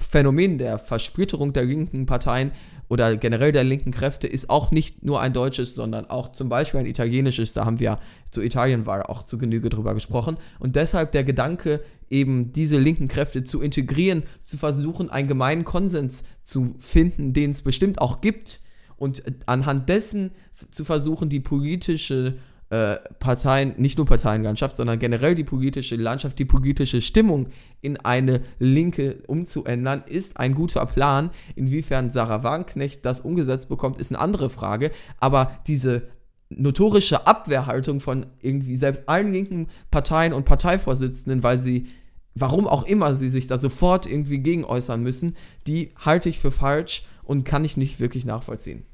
Phänomen 0.00 0.58
der 0.58 0.78
Versplitterung 0.78 1.52
der 1.52 1.64
linken 1.64 2.06
Parteien 2.06 2.52
oder 2.88 3.16
generell 3.16 3.52
der 3.52 3.64
linken 3.64 3.90
Kräfte 3.90 4.26
ist 4.26 4.48
auch 4.48 4.70
nicht 4.70 5.04
nur 5.04 5.20
ein 5.20 5.32
deutsches, 5.32 5.74
sondern 5.74 6.06
auch 6.06 6.32
zum 6.32 6.48
Beispiel 6.48 6.80
ein 6.80 6.86
italienisches. 6.86 7.52
Da 7.52 7.64
haben 7.64 7.80
wir 7.80 7.98
zu 8.30 8.40
Italienwahl 8.40 9.02
auch 9.02 9.24
zu 9.24 9.36
Genüge 9.36 9.68
drüber 9.68 9.92
gesprochen. 9.92 10.38
Und 10.58 10.76
deshalb 10.76 11.12
der 11.12 11.24
Gedanke, 11.24 11.82
eben 12.08 12.52
diese 12.52 12.78
linken 12.78 13.08
Kräfte 13.08 13.44
zu 13.44 13.60
integrieren, 13.60 14.22
zu 14.42 14.56
versuchen, 14.56 15.10
einen 15.10 15.28
gemeinen 15.28 15.64
Konsens 15.64 16.24
zu 16.40 16.76
finden, 16.78 17.34
den 17.34 17.50
es 17.50 17.60
bestimmt 17.60 18.00
auch 18.00 18.22
gibt, 18.22 18.60
und 18.98 19.22
anhand 19.46 19.88
dessen 19.88 20.32
zu 20.70 20.84
versuchen, 20.84 21.28
die 21.28 21.40
politische 21.40 22.34
äh, 22.70 22.96
Parteien, 23.18 23.74
nicht 23.78 23.96
nur 23.96 24.06
Parteienlandschaft, 24.06 24.76
sondern 24.76 24.98
generell 24.98 25.34
die 25.34 25.44
politische 25.44 25.96
Landschaft, 25.96 26.38
die 26.38 26.44
politische 26.44 27.00
Stimmung 27.00 27.46
in 27.80 27.96
eine 27.96 28.42
Linke 28.58 29.22
umzuändern, 29.26 30.02
ist 30.06 30.38
ein 30.38 30.54
guter 30.54 30.84
Plan. 30.84 31.30
Inwiefern 31.56 32.10
Sarah 32.10 32.42
Wagenknecht 32.42 33.06
das 33.06 33.20
umgesetzt 33.20 33.70
bekommt, 33.70 33.98
ist 33.98 34.12
eine 34.12 34.20
andere 34.20 34.50
Frage. 34.50 34.90
Aber 35.18 35.58
diese 35.66 36.08
notorische 36.50 37.26
Abwehrhaltung 37.26 38.00
von 38.00 38.26
irgendwie 38.40 38.76
selbst 38.76 39.08
allen 39.08 39.32
linken 39.32 39.68
Parteien 39.90 40.34
und 40.34 40.44
Parteivorsitzenden, 40.44 41.42
weil 41.42 41.58
sie, 41.58 41.86
warum 42.34 42.66
auch 42.66 42.82
immer 42.82 43.14
sie 43.14 43.30
sich 43.30 43.46
da 43.46 43.56
sofort 43.56 44.06
irgendwie 44.06 44.40
gegen 44.40 44.64
äußern 44.64 45.02
müssen, 45.02 45.36
die 45.66 45.94
halte 45.96 46.28
ich 46.28 46.38
für 46.38 46.50
falsch 46.50 47.04
und 47.22 47.44
kann 47.44 47.64
ich 47.64 47.78
nicht 47.78 47.98
wirklich 47.98 48.26
nachvollziehen. 48.26 48.84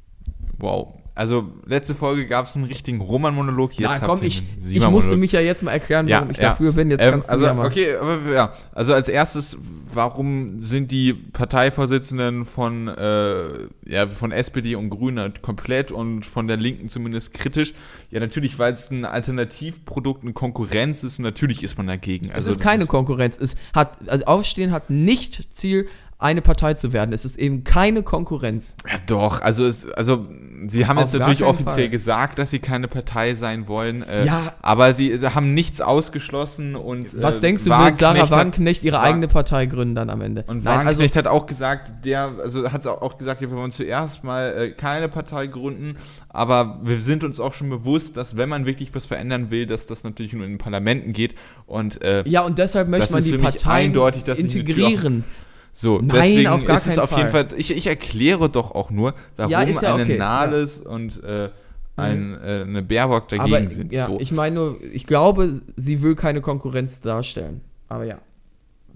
Wow, 0.58 0.94
also 1.16 1.48
letzte 1.64 1.94
Folge 1.94 2.26
gab 2.26 2.46
es 2.46 2.56
einen 2.56 2.64
richtigen 2.64 3.00
Roman-Monolog. 3.00 3.74
Jetzt 3.74 4.00
Na, 4.00 4.06
komm, 4.06 4.20
ich, 4.22 4.42
ich 4.68 4.88
musste 4.88 5.16
mich 5.16 5.30
ja 5.30 5.40
jetzt 5.40 5.62
mal 5.62 5.70
erklären, 5.70 6.08
warum 6.08 6.26
ja, 6.26 6.32
ich 6.32 6.38
ja. 6.38 6.48
dafür 6.50 6.72
bin. 6.72 6.90
Jetzt 6.90 7.02
ähm, 7.02 7.10
kannst 7.12 7.30
also, 7.30 7.44
ja 7.44 7.54
mal. 7.54 7.66
Okay, 7.66 7.94
aber 7.94 8.32
ja. 8.32 8.52
Also 8.72 8.94
als 8.94 9.08
erstes, 9.08 9.56
warum 9.92 10.60
sind 10.60 10.90
die 10.90 11.14
Parteivorsitzenden 11.14 12.46
von, 12.46 12.88
äh, 12.88 13.68
ja, 13.86 14.08
von 14.08 14.32
SPD 14.32 14.74
und 14.74 14.90
Grünen 14.90 15.20
halt 15.20 15.40
komplett 15.40 15.92
und 15.92 16.26
von 16.26 16.48
der 16.48 16.56
Linken 16.56 16.90
zumindest 16.90 17.32
kritisch? 17.32 17.74
Ja, 18.10 18.18
natürlich, 18.18 18.58
weil 18.58 18.74
es 18.74 18.90
ein 18.90 19.04
Alternativprodukt, 19.04 20.24
eine 20.24 20.32
Konkurrenz 20.32 21.04
ist 21.04 21.20
und 21.20 21.22
natürlich 21.22 21.62
ist 21.62 21.78
man 21.78 21.86
dagegen. 21.86 22.32
Also, 22.32 22.50
es 22.50 22.56
ist 22.56 22.62
keine 22.62 22.82
ist 22.82 22.88
Konkurrenz. 22.88 23.38
Es 23.38 23.54
hat, 23.72 23.98
also 24.08 24.24
Aufstehen 24.24 24.72
hat 24.72 24.90
nicht 24.90 25.54
Ziel, 25.54 25.86
eine 26.24 26.40
Partei 26.40 26.72
zu 26.72 26.94
werden. 26.94 27.12
Es 27.12 27.26
ist 27.26 27.38
eben 27.38 27.64
keine 27.64 28.02
Konkurrenz. 28.02 28.76
Ja, 28.90 28.96
doch. 29.06 29.42
Also, 29.42 29.66
es, 29.66 29.86
also 29.92 30.26
sie 30.66 30.86
haben 30.86 30.96
Auf 30.96 31.04
jetzt 31.04 31.18
natürlich 31.18 31.44
offiziell 31.44 31.84
Fall. 31.84 31.90
gesagt, 31.90 32.38
dass 32.38 32.50
sie 32.50 32.60
keine 32.60 32.88
Partei 32.88 33.34
sein 33.34 33.68
wollen. 33.68 34.02
Äh, 34.02 34.24
ja. 34.24 34.54
Aber 34.62 34.94
sie, 34.94 35.20
haben 35.20 35.52
nichts 35.52 35.82
ausgeschlossen 35.82 36.76
und. 36.76 37.20
Was 37.20 37.38
äh, 37.38 37.40
denkst 37.42 37.64
du, 37.64 37.70
wird 37.70 37.98
Sarah 37.98 38.30
Wagenknecht 38.30 38.84
ihre 38.84 39.00
eigene 39.00 39.28
Partei 39.28 39.66
gründen 39.66 39.94
dann 39.94 40.08
am 40.08 40.22
Ende? 40.22 40.44
Und 40.46 40.64
Nein, 40.64 40.86
Wagenknecht 40.86 41.14
also, 41.14 41.30
hat 41.30 41.36
auch 41.36 41.46
gesagt, 41.46 42.06
der, 42.06 42.32
also 42.42 42.72
hat 42.72 42.86
auch 42.86 43.18
gesagt, 43.18 43.42
wir 43.42 43.50
wollen 43.50 43.72
zuerst 43.72 44.24
mal 44.24 44.54
äh, 44.56 44.70
keine 44.70 45.10
Partei 45.10 45.46
gründen, 45.46 45.96
aber 46.30 46.80
wir 46.82 47.00
sind 47.00 47.22
uns 47.22 47.38
auch 47.38 47.52
schon 47.52 47.68
bewusst, 47.68 48.16
dass 48.16 48.38
wenn 48.38 48.48
man 48.48 48.64
wirklich 48.64 48.94
was 48.94 49.04
verändern 49.04 49.50
will, 49.50 49.66
dass 49.66 49.84
das 49.84 50.04
natürlich 50.04 50.32
nur 50.32 50.44
in 50.44 50.52
den 50.52 50.58
Parlamenten 50.58 51.12
geht 51.12 51.34
und 51.66 52.02
äh, 52.02 52.26
ja 52.26 52.40
und 52.40 52.58
deshalb 52.58 52.88
möchte 52.88 53.12
man 53.12 53.22
die 53.22 53.36
Parteien 53.36 53.94
integrieren. 53.94 55.24
So, 55.76 55.98
Nein, 55.98 56.08
deswegen 56.08 56.46
auf 56.46 56.64
gar 56.64 56.76
ist 56.76 56.86
es 56.86 56.98
auf 56.98 57.10
Fall. 57.10 57.18
jeden 57.18 57.30
Fall. 57.30 57.48
Ich, 57.56 57.72
ich 57.72 57.86
erkläre 57.88 58.48
doch 58.48 58.70
auch 58.70 58.90
nur, 58.90 59.14
warum 59.36 59.50
ja, 59.50 59.64
ja 59.64 59.94
eine 59.94 60.04
okay. 60.04 60.16
Nahles 60.16 60.82
ja. 60.84 60.90
und 60.90 61.22
äh, 61.24 61.50
ein, 61.96 62.30
mhm. 62.30 62.38
äh, 62.42 62.62
eine 62.62 62.82
Baerbock 62.82 63.28
dagegen 63.28 63.54
Aber, 63.54 63.70
sind. 63.70 63.92
Ja, 63.92 64.06
so. 64.06 64.18
ich 64.20 64.30
meine 64.30 64.54
nur, 64.54 64.78
ich 64.92 65.04
glaube, 65.04 65.60
sie 65.76 66.00
will 66.00 66.14
keine 66.14 66.40
Konkurrenz 66.40 67.00
darstellen. 67.00 67.60
Aber 67.88 68.04
ja. 68.04 68.18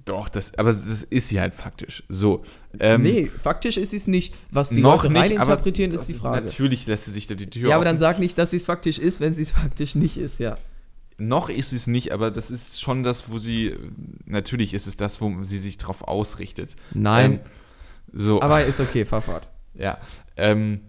Doch, 0.04 0.28
das, 0.28 0.54
aber 0.56 0.72
das 0.72 1.02
ist 1.02 1.28
sie 1.28 1.40
halt 1.40 1.54
faktisch. 1.54 2.02
So. 2.08 2.42
Ähm, 2.78 3.02
nee, 3.02 3.26
faktisch 3.26 3.76
ist 3.76 3.90
sie 3.90 3.98
es 3.98 4.06
nicht. 4.06 4.34
Was 4.50 4.70
die 4.70 4.80
noch 4.80 5.02
Leute 5.02 5.14
reininterpretieren, 5.14 5.92
ist 5.92 6.06
die 6.06 6.14
Frage. 6.14 6.46
Natürlich 6.46 6.86
lässt 6.86 7.04
sie 7.04 7.10
sich 7.10 7.26
da 7.26 7.34
die 7.34 7.50
Tür 7.50 7.70
Ja, 7.70 7.76
aber 7.76 7.84
dann 7.84 7.98
sag 7.98 8.18
nicht, 8.18 8.38
dass 8.38 8.52
sie 8.52 8.56
es 8.56 8.64
faktisch 8.64 8.98
ist, 8.98 9.20
wenn 9.20 9.34
sie 9.34 9.42
es 9.42 9.50
faktisch 9.52 9.94
nicht 9.96 10.16
ist, 10.16 10.38
ja. 10.38 10.54
Noch 11.18 11.48
ist 11.48 11.72
es 11.72 11.88
nicht, 11.88 12.12
aber 12.12 12.31
das 12.31 12.50
ist 12.50 12.81
schon 12.81 13.02
das, 13.02 13.28
wo 13.28 13.38
sie, 13.38 13.74
natürlich 14.24 14.72
ist 14.72 14.87
es 14.87 14.96
das, 14.96 15.20
wo 15.20 15.42
sie 15.42 15.59
sich 15.59 15.76
drauf 15.76 16.02
ausrichtet. 16.02 16.76
Nein. 16.94 17.33
Ähm, 17.33 17.40
so. 18.12 18.40
Aber 18.40 18.64
ist 18.64 18.81
okay, 18.81 19.04
fahr 19.04 19.22
fort. 19.22 19.50
Ja. 19.74 19.98
Ähm, 20.37 20.81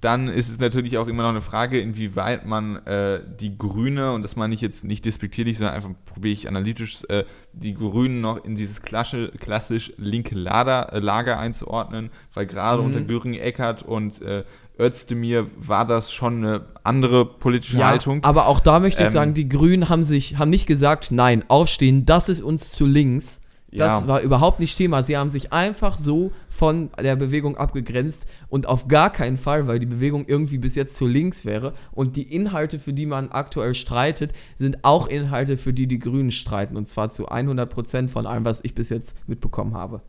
dann 0.00 0.26
ist 0.26 0.48
es 0.48 0.58
natürlich 0.58 0.98
auch 0.98 1.06
immer 1.06 1.22
noch 1.22 1.30
eine 1.30 1.42
Frage, 1.42 1.80
inwieweit 1.80 2.44
man 2.44 2.84
äh, 2.86 3.20
die 3.38 3.56
Grüne, 3.56 4.12
und 4.12 4.22
das 4.22 4.34
meine 4.34 4.52
ich 4.52 4.60
jetzt 4.60 4.82
nicht 4.82 5.04
despektierlich, 5.04 5.58
sondern 5.58 5.76
einfach 5.76 5.90
probiere 6.04 6.32
ich 6.32 6.48
analytisch, 6.48 7.02
äh, 7.08 7.24
die 7.52 7.74
Grünen 7.74 8.20
noch 8.20 8.44
in 8.44 8.56
dieses 8.56 8.82
klassisch, 8.82 9.30
klassisch 9.38 9.92
linke 9.96 10.34
Lager, 10.34 10.92
äh, 10.92 10.98
Lager 10.98 11.38
einzuordnen, 11.38 12.10
weil 12.34 12.46
gerade 12.46 12.80
mhm. 12.82 12.86
unter 12.86 13.00
Göring, 13.02 13.34
Eckert 13.34 13.84
und 13.84 14.20
äh, 14.22 14.44
Özdemir 14.78 15.46
war 15.56 15.86
das 15.86 16.12
schon 16.12 16.44
eine 16.44 16.66
andere 16.82 17.24
politische 17.24 17.78
ja, 17.78 17.88
Haltung. 17.88 18.22
Aber 18.24 18.46
auch 18.46 18.60
da 18.60 18.78
möchte 18.78 19.02
ich 19.02 19.08
ähm, 19.08 19.12
sagen, 19.12 19.34
die 19.34 19.48
Grünen 19.48 19.88
haben 19.88 20.04
sich, 20.04 20.38
haben 20.38 20.50
nicht 20.50 20.66
gesagt, 20.66 21.10
nein, 21.10 21.44
aufstehen, 21.48 22.04
das 22.04 22.28
ist 22.28 22.42
uns 22.42 22.72
zu 22.72 22.84
links. 22.84 23.40
Das 23.72 24.02
ja. 24.02 24.08
war 24.08 24.20
überhaupt 24.20 24.60
nicht 24.60 24.76
Thema. 24.76 25.02
Sie 25.02 25.16
haben 25.16 25.28
sich 25.28 25.52
einfach 25.52 25.98
so 25.98 26.32
von 26.48 26.90
der 26.98 27.16
Bewegung 27.16 27.56
abgegrenzt 27.56 28.26
und 28.48 28.66
auf 28.66 28.88
gar 28.88 29.10
keinen 29.10 29.36
Fall, 29.36 29.66
weil 29.66 29.78
die 29.78 29.86
Bewegung 29.86 30.24
irgendwie 30.26 30.58
bis 30.58 30.76
jetzt 30.76 30.96
zu 30.96 31.06
links 31.06 31.44
wäre. 31.44 31.74
Und 31.92 32.16
die 32.16 32.34
Inhalte, 32.34 32.78
für 32.78 32.92
die 32.92 33.06
man 33.06 33.30
aktuell 33.30 33.74
streitet, 33.74 34.32
sind 34.56 34.84
auch 34.84 35.08
Inhalte, 35.08 35.56
für 35.56 35.72
die 35.72 35.86
die 35.86 35.98
Grünen 35.98 36.30
streiten. 36.30 36.76
Und 36.76 36.88
zwar 36.88 37.10
zu 37.10 37.28
100 37.28 37.68
Prozent 37.68 38.10
von 38.10 38.26
allem, 38.26 38.44
was 38.44 38.60
ich 38.62 38.74
bis 38.74 38.88
jetzt 38.88 39.14
mitbekommen 39.26 39.74
habe. 39.74 40.00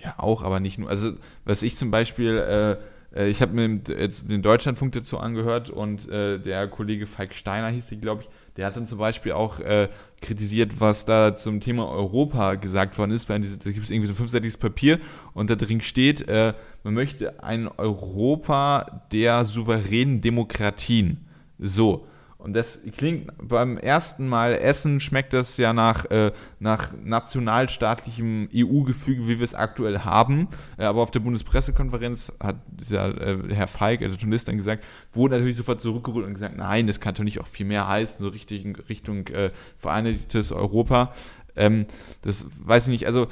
Ja, 0.00 0.14
auch, 0.18 0.42
aber 0.42 0.60
nicht 0.60 0.78
nur. 0.78 0.88
Also, 0.88 1.12
was 1.44 1.62
ich 1.62 1.76
zum 1.76 1.90
Beispiel. 1.90 2.36
Äh, 2.36 2.76
äh, 3.14 3.28
ich 3.28 3.42
habe 3.42 3.52
mir 3.52 3.80
jetzt 3.88 4.30
den 4.30 4.42
Deutschlandfunk 4.42 4.92
dazu 4.92 5.18
angehört 5.18 5.70
und 5.70 6.08
äh, 6.08 6.38
der 6.38 6.68
Kollege 6.68 7.06
Falk 7.06 7.34
Steiner 7.34 7.68
hieß 7.68 7.86
der, 7.86 7.98
glaube 7.98 8.22
ich, 8.22 8.28
der 8.56 8.66
hat 8.66 8.76
dann 8.76 8.86
zum 8.86 8.98
Beispiel 8.98 9.32
auch 9.32 9.60
äh, 9.60 9.88
kritisiert, 10.20 10.80
was 10.80 11.04
da 11.04 11.34
zum 11.34 11.60
Thema 11.60 11.88
Europa 11.88 12.56
gesagt 12.56 12.98
worden 12.98 13.12
ist. 13.12 13.28
Weil 13.28 13.40
da 13.40 13.70
gibt 13.70 13.84
es 13.84 13.90
irgendwie 13.90 14.08
so 14.08 14.14
ein 14.14 14.16
fünfseitiges 14.16 14.56
Papier 14.56 14.98
und 15.32 15.48
da 15.48 15.54
drin 15.54 15.80
steht, 15.80 16.28
äh, 16.28 16.54
man 16.82 16.94
möchte 16.94 17.42
ein 17.42 17.68
Europa 17.68 19.06
der 19.12 19.44
souveränen 19.44 20.20
Demokratien. 20.20 21.26
So. 21.58 22.06
Und 22.38 22.54
das 22.54 22.82
klingt 22.96 23.32
beim 23.42 23.78
ersten 23.78 24.28
Mal 24.28 24.54
Essen 24.54 25.00
schmeckt 25.00 25.32
das 25.32 25.56
ja 25.56 25.72
nach, 25.72 26.04
äh, 26.04 26.30
nach 26.60 26.94
nationalstaatlichem 27.02 28.48
EU-Gefüge, 28.54 29.26
wie 29.26 29.40
wir 29.40 29.44
es 29.44 29.54
aktuell 29.54 30.00
haben. 30.00 30.46
Äh, 30.76 30.84
aber 30.84 31.02
auf 31.02 31.10
der 31.10 31.18
Bundespressekonferenz 31.18 32.32
hat 32.38 32.56
ja, 32.88 33.08
äh, 33.08 33.38
Herr 33.52 33.66
Feig, 33.66 33.98
der 33.98 34.10
Journalist, 34.10 34.46
dann 34.46 34.56
gesagt, 34.56 34.84
wurde 35.12 35.34
natürlich 35.34 35.56
sofort 35.56 35.80
zurückgerührt 35.80 36.26
und 36.26 36.34
gesagt, 36.34 36.56
nein, 36.56 36.86
das 36.86 37.00
kann 37.00 37.14
doch 37.16 37.24
nicht 37.24 37.40
auch 37.40 37.46
viel 37.48 37.66
mehr 37.66 37.88
heißen, 37.88 38.24
so 38.24 38.30
richtig 38.30 38.64
in 38.64 38.76
Richtung 38.76 39.26
äh, 39.26 39.50
vereinigtes 39.76 40.52
Europa. 40.52 41.12
Ähm, 41.58 41.86
das 42.22 42.46
weiß 42.64 42.84
ich 42.84 42.92
nicht, 42.92 43.06
also 43.06 43.26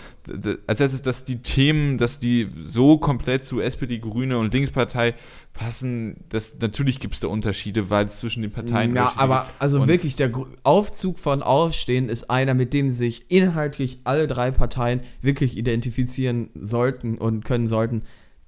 als 0.66 0.80
erstes, 0.80 1.02
dass 1.02 1.24
die 1.24 1.42
Themen, 1.42 1.96
dass 1.96 2.18
die 2.18 2.48
so 2.64 2.98
komplett 2.98 3.44
zu 3.44 3.60
SPD, 3.60 3.98
Grüne 3.98 4.38
und 4.38 4.52
Linkspartei 4.52 5.14
passen, 5.54 6.24
das 6.28 6.58
natürlich 6.60 7.00
gibt 7.00 7.14
es 7.14 7.20
da 7.20 7.28
Unterschiede, 7.28 7.88
weil 7.88 8.06
es 8.06 8.18
zwischen 8.18 8.42
den 8.42 8.50
Parteien 8.50 8.94
Ja, 8.94 9.12
aber 9.16 9.48
also 9.58 9.86
wirklich 9.86 10.16
der 10.16 10.30
Aufzug 10.64 11.18
von 11.18 11.42
Aufstehen 11.42 12.08
ist 12.08 12.28
einer, 12.28 12.54
mit 12.54 12.74
dem 12.74 12.90
sich 12.90 13.30
inhaltlich 13.30 14.00
alle 14.04 14.26
drei 14.26 14.50
Parteien 14.50 15.00
wirklich 15.22 15.56
identifizieren 15.56 16.50
sollten 16.54 17.16
und 17.16 17.44
können 17.44 17.68
sollten. 17.68 18.02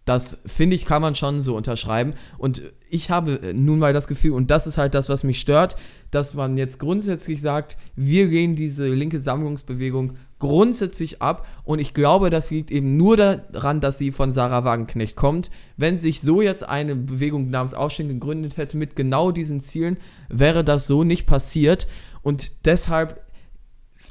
Das 0.08 0.38
finde 0.46 0.74
ich, 0.74 0.86
kann 0.86 1.02
man 1.02 1.14
schon 1.14 1.42
so 1.42 1.54
unterschreiben. 1.54 2.14
Und 2.38 2.62
ich 2.88 3.10
habe 3.10 3.52
nun 3.52 3.78
mal 3.78 3.92
das 3.92 4.08
Gefühl, 4.08 4.32
und 4.32 4.50
das 4.50 4.66
ist 4.66 4.78
halt 4.78 4.94
das, 4.94 5.10
was 5.10 5.22
mich 5.22 5.38
stört, 5.38 5.76
dass 6.10 6.32
man 6.32 6.56
jetzt 6.56 6.78
grundsätzlich 6.78 7.42
sagt, 7.42 7.76
wir 7.94 8.28
gehen 8.28 8.56
diese 8.56 8.88
linke 8.88 9.20
Sammlungsbewegung 9.20 10.16
grundsätzlich 10.38 11.20
ab. 11.20 11.46
Und 11.62 11.78
ich 11.78 11.92
glaube, 11.92 12.30
das 12.30 12.50
liegt 12.50 12.70
eben 12.70 12.96
nur 12.96 13.18
daran, 13.18 13.82
dass 13.82 13.98
sie 13.98 14.10
von 14.10 14.32
Sarah 14.32 14.64
Wagenknecht 14.64 15.14
kommt. 15.14 15.50
Wenn 15.76 15.98
sich 15.98 16.22
so 16.22 16.40
jetzt 16.40 16.66
eine 16.66 16.96
Bewegung 16.96 17.50
namens 17.50 17.74
Aufstehen 17.74 18.08
gegründet 18.08 18.56
hätte 18.56 18.78
mit 18.78 18.96
genau 18.96 19.30
diesen 19.30 19.60
Zielen, 19.60 19.98
wäre 20.30 20.64
das 20.64 20.86
so 20.86 21.04
nicht 21.04 21.26
passiert. 21.26 21.86
Und 22.22 22.64
deshalb, 22.64 23.20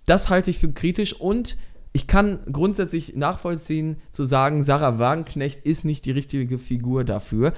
das 0.06 0.30
halte 0.30 0.52
ich 0.52 0.60
für 0.60 0.72
kritisch 0.72 1.20
und 1.20 1.58
ich 1.98 2.06
kann 2.06 2.38
grundsätzlich 2.52 3.16
nachvollziehen, 3.16 3.98
zu 4.12 4.24
sagen, 4.24 4.62
Sarah 4.62 5.00
Wagenknecht 5.00 5.66
ist 5.66 5.84
nicht 5.84 6.06
die 6.06 6.12
richtige 6.12 6.60
Figur 6.60 7.04
dafür. 7.04 7.54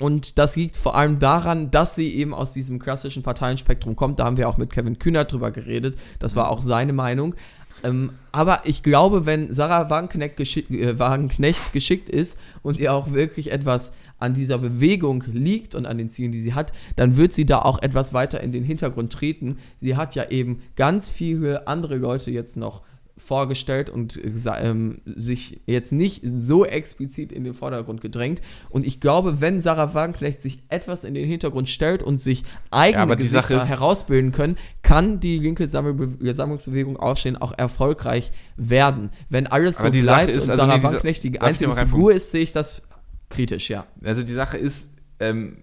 Und 0.00 0.38
das 0.38 0.56
liegt 0.56 0.76
vor 0.76 0.96
allem 0.96 1.20
daran, 1.20 1.70
dass 1.70 1.94
sie 1.94 2.12
eben 2.16 2.34
aus 2.34 2.52
diesem 2.52 2.80
klassischen 2.80 3.22
Parteienspektrum 3.22 3.94
kommt. 3.94 4.18
Da 4.18 4.24
haben 4.24 4.36
wir 4.36 4.48
auch 4.48 4.56
mit 4.56 4.70
Kevin 4.70 4.98
Kühnert 4.98 5.32
drüber 5.32 5.52
geredet. 5.52 5.96
Das 6.18 6.34
war 6.34 6.50
auch 6.50 6.60
seine 6.60 6.92
Meinung. 6.92 7.36
Ähm, 7.84 8.14
aber 8.32 8.62
ich 8.64 8.82
glaube, 8.82 9.26
wenn 9.26 9.54
Sarah 9.54 9.90
Wagenknecht, 9.90 10.36
geschick, 10.36 10.68
äh, 10.72 10.98
Wagenknecht 10.98 11.72
geschickt 11.72 12.08
ist 12.08 12.40
und 12.64 12.80
ihr 12.80 12.92
auch 12.92 13.12
wirklich 13.12 13.52
etwas 13.52 13.92
an 14.18 14.34
dieser 14.34 14.58
Bewegung 14.58 15.22
liegt 15.32 15.76
und 15.76 15.86
an 15.86 15.98
den 15.98 16.10
Zielen, 16.10 16.32
die 16.32 16.40
sie 16.40 16.54
hat, 16.54 16.72
dann 16.96 17.16
wird 17.16 17.32
sie 17.32 17.46
da 17.46 17.60
auch 17.60 17.80
etwas 17.80 18.12
weiter 18.12 18.40
in 18.40 18.50
den 18.50 18.64
Hintergrund 18.64 19.12
treten. 19.12 19.58
Sie 19.78 19.94
hat 19.94 20.16
ja 20.16 20.30
eben 20.30 20.62
ganz 20.74 21.08
viele 21.08 21.68
andere 21.68 21.94
Leute 21.94 22.32
jetzt 22.32 22.56
noch 22.56 22.82
vorgestellt 23.18 23.88
und 23.88 24.20
ähm, 24.60 24.98
sich 25.04 25.60
jetzt 25.66 25.92
nicht 25.92 26.22
so 26.24 26.64
explizit 26.66 27.32
in 27.32 27.44
den 27.44 27.54
Vordergrund 27.54 28.00
gedrängt. 28.00 28.42
Und 28.68 28.86
ich 28.86 29.00
glaube, 29.00 29.40
wenn 29.40 29.60
Sarah 29.62 29.94
Wagenknecht 29.94 30.42
sich 30.42 30.62
etwas 30.68 31.04
in 31.04 31.14
den 31.14 31.26
Hintergrund 31.26 31.68
stellt 31.68 32.02
und 32.02 32.20
sich 32.20 32.44
eigene 32.70 33.08
ja, 33.08 33.14
Gesichter 33.14 33.64
herausbilden 33.66 34.32
können, 34.32 34.58
kann 34.82 35.18
die 35.20 35.38
linke 35.38 35.66
Sammlungsbewegung 35.66 36.98
Aufstehen 36.98 37.36
auch 37.36 37.56
erfolgreich 37.56 38.32
werden. 38.56 39.10
Wenn 39.30 39.46
alles 39.46 39.78
aber 39.78 39.92
so 39.94 40.00
bleibt 40.00 40.30
ist, 40.30 40.44
und 40.44 40.50
also 40.50 40.62
Sarah 40.62 40.76
nee, 40.76 40.82
Wagenknecht 40.84 41.24
die 41.24 41.40
einzige 41.40 41.74
Figur 41.74 42.12
ist, 42.12 42.32
sehe 42.32 42.42
ich 42.42 42.52
das 42.52 42.82
kritisch, 43.30 43.70
ja. 43.70 43.86
Also 44.04 44.22
die 44.22 44.34
Sache 44.34 44.58
ist, 44.58 44.94
ähm, 45.20 45.58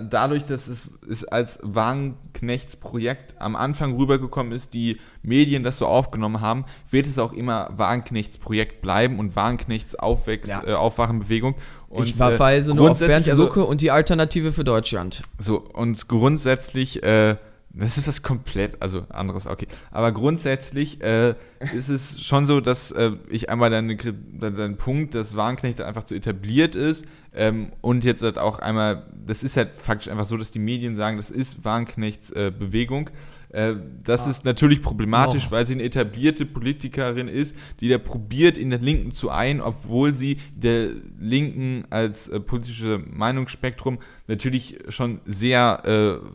dadurch, 0.00 0.44
dass 0.44 0.68
es, 0.68 0.90
es 1.08 1.24
als 1.24 1.58
Wagenknechts 1.62 2.76
Projekt 2.76 3.40
am 3.40 3.56
Anfang 3.56 3.96
rübergekommen 3.96 4.52
ist, 4.52 4.74
die 4.74 5.00
Medien 5.22 5.62
das 5.62 5.78
so 5.78 5.86
aufgenommen 5.86 6.40
haben, 6.40 6.64
wird 6.90 7.06
es 7.06 7.18
auch 7.18 7.32
immer 7.32 7.70
Wagenknechts 7.76 8.38
Projekt 8.38 8.80
bleiben 8.82 9.18
und 9.18 9.36
Wagenknechts 9.36 9.94
Aufwächs, 9.94 10.48
ja. 10.48 10.62
äh, 10.66 10.74
Aufwachenbewegung. 10.74 11.54
Und, 11.88 12.06
ich 12.06 12.14
verweise 12.14 12.72
äh, 12.72 12.74
nur 12.74 12.90
auf 12.90 12.98
Bernd 12.98 13.26
Lucke 13.26 13.60
also, 13.60 13.68
und 13.68 13.80
die 13.80 13.90
Alternative 13.90 14.52
für 14.52 14.64
Deutschland. 14.64 15.22
So, 15.38 15.58
und 15.58 16.08
grundsätzlich 16.08 17.02
äh, 17.02 17.36
das 17.76 17.98
ist 17.98 18.06
was 18.06 18.22
komplett, 18.22 18.80
also 18.80 19.04
anderes, 19.08 19.46
okay. 19.46 19.66
Aber 19.90 20.12
grundsätzlich 20.12 21.02
äh, 21.02 21.34
ist 21.74 21.88
es 21.88 22.22
schon 22.24 22.46
so, 22.46 22.60
dass 22.60 22.92
äh, 22.92 23.12
ich 23.28 23.50
einmal 23.50 23.70
deinen 23.70 23.98
dein 24.40 24.76
Punkt, 24.76 25.14
dass 25.14 25.34
Warenknecht 25.34 25.80
einfach 25.80 26.04
zu 26.04 26.14
etabliert 26.14 26.76
ist 26.76 27.06
ähm, 27.34 27.72
und 27.80 28.04
jetzt 28.04 28.22
halt 28.22 28.38
auch 28.38 28.60
einmal, 28.60 29.06
das 29.26 29.42
ist 29.42 29.56
halt 29.56 29.74
faktisch 29.74 30.08
einfach 30.08 30.24
so, 30.24 30.36
dass 30.36 30.52
die 30.52 30.60
Medien 30.60 30.96
sagen, 30.96 31.16
das 31.16 31.30
ist 31.30 31.64
Warenknechts 31.64 32.30
äh, 32.30 32.52
Bewegung. 32.56 33.10
Äh, 33.54 33.74
das 34.04 34.26
ah. 34.26 34.30
ist 34.30 34.44
natürlich 34.44 34.80
problematisch, 34.82 35.46
oh. 35.48 35.50
weil 35.52 35.66
sie 35.66 35.74
eine 35.74 35.82
etablierte 35.82 36.44
Politikerin 36.44 37.28
ist, 37.28 37.56
die 37.80 37.88
da 37.88 37.98
probiert, 37.98 38.56
in 38.56 38.70
der 38.70 38.80
Linken 38.80 39.12
zu 39.12 39.30
ein, 39.30 39.60
obwohl 39.60 40.14
sie 40.14 40.38
der 40.54 40.90
Linken 41.18 41.84
als 41.90 42.28
äh, 42.28 42.40
politische 42.40 43.02
Meinungsspektrum 43.10 43.98
natürlich 44.26 44.78
schon 44.88 45.20
sehr 45.24 46.20
äh, 46.22 46.26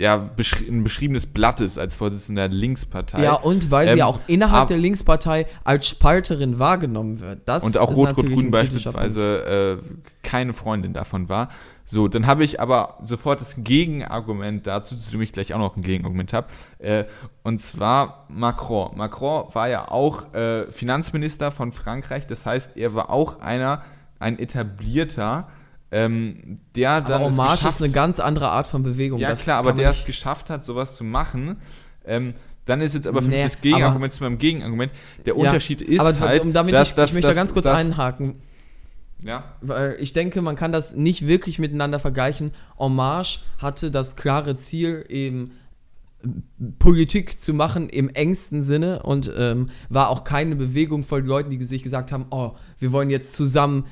ja, 0.00 0.16
beschri 0.16 0.66
ein 0.66 0.82
beschriebenes 0.82 1.26
Blatt 1.26 1.60
ist 1.60 1.78
als 1.78 1.94
Vorsitzender 1.94 2.48
der 2.48 2.56
Linkspartei. 2.56 3.22
Ja, 3.22 3.34
und 3.34 3.70
weil 3.70 3.86
ähm, 3.86 3.92
sie 3.92 3.98
ja 3.98 4.06
auch 4.06 4.18
innerhalb 4.26 4.68
der 4.68 4.78
Linkspartei 4.78 5.46
als 5.62 5.86
Spalterin 5.86 6.58
wahrgenommen 6.58 7.20
wird. 7.20 7.40
Das 7.44 7.62
und 7.62 7.76
auch 7.76 7.94
Rot-Rot-Grün 7.94 8.50
beispielsweise 8.50 9.80
äh, 9.82 9.96
keine 10.22 10.54
Freundin 10.54 10.94
davon 10.94 11.28
war. 11.28 11.50
So, 11.84 12.08
dann 12.08 12.26
habe 12.26 12.44
ich 12.44 12.60
aber 12.60 12.98
sofort 13.02 13.40
das 13.40 13.56
Gegenargument 13.58 14.66
dazu, 14.66 14.96
zu 14.96 15.10
dem 15.10 15.22
ich 15.22 15.32
gleich 15.32 15.52
auch 15.52 15.58
noch 15.58 15.76
ein 15.76 15.82
Gegenargument 15.82 16.32
habe. 16.32 16.46
Äh, 16.78 17.04
und 17.42 17.60
zwar 17.60 18.26
Macron. 18.28 18.96
Macron 18.96 19.54
war 19.54 19.68
ja 19.68 19.90
auch 19.90 20.32
äh, 20.32 20.70
Finanzminister 20.70 21.50
von 21.50 21.72
Frankreich, 21.72 22.26
das 22.26 22.46
heißt, 22.46 22.76
er 22.76 22.94
war 22.94 23.10
auch 23.10 23.40
einer, 23.40 23.82
ein 24.18 24.38
etablierter 24.38 25.48
ähm, 25.92 26.58
der 26.76 27.00
dann. 27.00 27.22
Aber 27.22 27.24
Hommage 27.24 27.68
ist 27.68 27.82
eine 27.82 27.92
ganz 27.92 28.20
andere 28.20 28.50
Art 28.50 28.66
von 28.66 28.82
Bewegung. 28.82 29.18
Ja, 29.18 29.30
das 29.30 29.40
klar, 29.40 29.58
aber 29.58 29.72
der 29.72 29.90
es 29.90 30.04
geschafft 30.04 30.50
hat, 30.50 30.64
sowas 30.64 30.94
zu 30.94 31.04
machen. 31.04 31.56
Ähm, 32.04 32.34
dann 32.64 32.80
ist 32.80 32.94
jetzt 32.94 33.06
aber 33.06 33.22
für 33.22 33.28
nee, 33.28 33.42
mich 33.42 33.52
das 33.52 33.60
Gegenargument 33.60 34.12
zu 34.12 34.22
meinem 34.22 34.38
Gegenargument. 34.38 34.92
Der 35.26 35.34
ja, 35.34 35.40
Unterschied 35.40 35.82
ist 35.82 36.00
aber, 36.00 36.18
halt, 36.20 36.44
um 36.44 36.52
damit 36.52 36.74
dass, 36.74 36.90
ich, 36.90 36.94
dass, 36.94 37.10
ich 37.10 37.14
möchte 37.14 37.28
dass, 37.28 37.36
da 37.36 37.40
ganz 37.40 37.52
kurz 37.52 37.64
dass, 37.64 37.80
einhaken. 37.80 38.36
Ja. 39.22 39.44
Weil 39.60 39.96
ich 40.00 40.12
denke, 40.12 40.40
man 40.40 40.56
kann 40.56 40.72
das 40.72 40.94
nicht 40.94 41.26
wirklich 41.26 41.58
miteinander 41.58 42.00
vergleichen. 42.00 42.52
Hommage 42.78 43.40
hatte 43.58 43.90
das 43.90 44.16
klare 44.16 44.54
Ziel, 44.54 45.04
eben 45.08 45.52
Politik 46.78 47.40
zu 47.40 47.54
machen 47.54 47.88
im 47.88 48.10
engsten 48.10 48.62
Sinne 48.62 49.02
und 49.02 49.32
ähm, 49.34 49.70
war 49.88 50.10
auch 50.10 50.24
keine 50.24 50.54
Bewegung 50.54 51.02
von 51.02 51.24
Leuten, 51.24 51.50
die 51.50 51.62
sich 51.64 51.82
gesagt 51.82 52.12
haben, 52.12 52.26
oh, 52.30 52.52
wir 52.78 52.92
wollen 52.92 53.10
jetzt 53.10 53.34
zusammen 53.34 53.86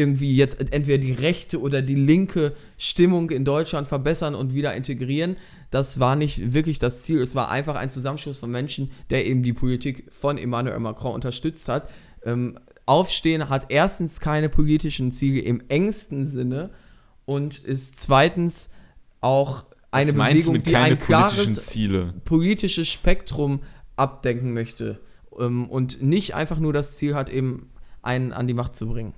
irgendwie 0.00 0.34
jetzt 0.34 0.58
entweder 0.72 0.96
die 0.96 1.12
rechte 1.12 1.60
oder 1.60 1.82
die 1.82 1.94
linke 1.94 2.54
Stimmung 2.78 3.28
in 3.28 3.44
Deutschland 3.44 3.86
verbessern 3.86 4.34
und 4.34 4.54
wieder 4.54 4.74
integrieren. 4.74 5.36
Das 5.70 6.00
war 6.00 6.16
nicht 6.16 6.54
wirklich 6.54 6.78
das 6.78 7.02
Ziel. 7.02 7.20
Es 7.20 7.34
war 7.34 7.50
einfach 7.50 7.76
ein 7.76 7.90
Zusammenschluss 7.90 8.38
von 8.38 8.50
Menschen, 8.50 8.90
der 9.10 9.26
eben 9.26 9.42
die 9.42 9.52
Politik 9.52 10.06
von 10.10 10.38
Emmanuel 10.38 10.80
Macron 10.80 11.14
unterstützt 11.14 11.68
hat. 11.68 11.90
Ähm, 12.24 12.58
Aufstehen 12.86 13.50
hat 13.50 13.66
erstens 13.68 14.18
keine 14.18 14.48
politischen 14.48 15.12
Ziele 15.12 15.40
im 15.40 15.62
engsten 15.68 16.26
Sinne 16.26 16.70
und 17.24 17.58
ist 17.58 18.00
zweitens 18.00 18.70
auch 19.20 19.64
eine 19.90 20.12
Bewegung, 20.12 20.62
die 20.62 20.74
ein 20.74 20.98
klares 20.98 21.66
Ziele? 21.66 22.14
politisches 22.24 22.88
Spektrum 22.88 23.60
abdenken 23.96 24.54
möchte 24.54 24.98
ähm, 25.38 25.68
und 25.68 26.02
nicht 26.02 26.34
einfach 26.34 26.58
nur 26.58 26.72
das 26.72 26.96
Ziel 26.96 27.14
hat, 27.14 27.28
eben 27.28 27.70
einen 28.02 28.32
an 28.32 28.48
die 28.48 28.54
Macht 28.54 28.74
zu 28.74 28.88
bringen. 28.88 29.12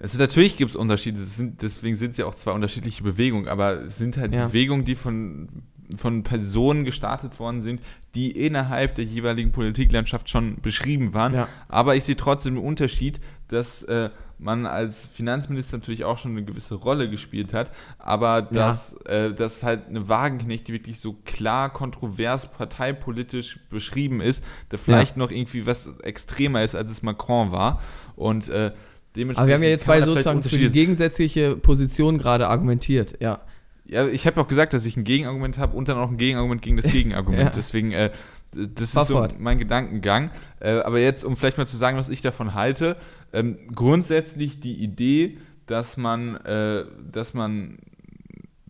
Also 0.00 0.18
natürlich 0.18 0.56
gibt 0.56 0.70
es 0.70 0.76
Unterschiede, 0.76 1.20
sind, 1.20 1.62
deswegen 1.62 1.94
sind 1.96 2.12
es 2.12 2.16
ja 2.16 2.26
auch 2.26 2.34
zwei 2.34 2.52
unterschiedliche 2.52 3.02
Bewegungen, 3.02 3.46
aber 3.46 3.84
es 3.84 3.96
sind 3.96 4.16
halt 4.16 4.34
ja. 4.34 4.46
Bewegungen, 4.46 4.84
die 4.84 4.96
von, 4.96 5.48
von 5.96 6.24
Personen 6.24 6.84
gestartet 6.84 7.38
worden 7.38 7.62
sind, 7.62 7.80
die 8.14 8.32
innerhalb 8.32 8.96
der 8.96 9.04
jeweiligen 9.04 9.52
Politiklandschaft 9.52 10.28
schon 10.28 10.60
beschrieben 10.60 11.14
waren. 11.14 11.34
Ja. 11.34 11.48
Aber 11.68 11.94
ich 11.94 12.04
sehe 12.04 12.16
trotzdem 12.16 12.56
einen 12.56 12.64
Unterschied, 12.64 13.20
dass 13.48 13.84
äh, 13.84 14.10
man 14.38 14.66
als 14.66 15.06
Finanzminister 15.06 15.78
natürlich 15.78 16.04
auch 16.04 16.18
schon 16.18 16.32
eine 16.32 16.44
gewisse 16.44 16.74
Rolle 16.74 17.08
gespielt 17.08 17.52
hat, 17.52 17.70
aber 17.98 18.42
dass, 18.42 18.96
ja. 19.06 19.26
äh, 19.26 19.34
dass 19.34 19.62
halt 19.62 19.88
eine 19.88 20.08
Wagenknecht, 20.08 20.66
die 20.68 20.72
wirklich 20.72 20.98
so 20.98 21.14
klar 21.24 21.72
kontrovers 21.72 22.50
parteipolitisch 22.50 23.60
beschrieben 23.70 24.20
ist, 24.20 24.42
da 24.70 24.76
vielleicht 24.76 25.16
noch 25.16 25.30
irgendwie 25.30 25.66
was 25.66 25.86
extremer 26.00 26.62
ist, 26.62 26.74
als 26.74 26.90
es 26.90 27.02
Macron 27.02 27.52
war. 27.52 27.80
Und 28.16 28.48
äh, 28.48 28.72
aber 29.16 29.46
wir 29.46 29.54
haben 29.54 29.62
ja 29.62 29.68
jetzt 29.68 29.86
bei 29.86 30.02
sozusagen 30.02 30.42
für 30.42 30.58
die 30.58 30.70
gegensätzliche 30.70 31.56
Position 31.56 32.18
gerade 32.18 32.48
argumentiert, 32.48 33.16
ja. 33.20 33.40
Ja, 33.86 34.08
ich 34.08 34.26
habe 34.26 34.40
auch 34.40 34.48
gesagt, 34.48 34.72
dass 34.72 34.86
ich 34.86 34.96
ein 34.96 35.04
Gegenargument 35.04 35.58
habe 35.58 35.76
und 35.76 35.88
dann 35.88 35.98
auch 35.98 36.08
ein 36.08 36.16
Gegenargument 36.16 36.62
gegen 36.62 36.76
das 36.76 36.86
Gegenargument. 36.90 37.42
ja. 37.42 37.50
Deswegen, 37.50 37.92
äh, 37.92 38.10
das 38.52 38.92
Fahr 38.92 39.02
ist 39.02 39.08
so 39.08 39.28
mein 39.38 39.58
Gedankengang. 39.58 40.30
Äh, 40.60 40.70
aber 40.80 41.00
jetzt, 41.00 41.24
um 41.24 41.36
vielleicht 41.36 41.58
mal 41.58 41.66
zu 41.66 41.76
sagen, 41.76 41.98
was 41.98 42.08
ich 42.08 42.22
davon 42.22 42.54
halte, 42.54 42.96
ähm, 43.32 43.58
grundsätzlich 43.74 44.60
die 44.60 44.74
Idee, 44.82 45.38
dass 45.66 45.96
man, 45.96 46.36
äh, 46.36 46.84
dass 47.10 47.34
man 47.34 47.78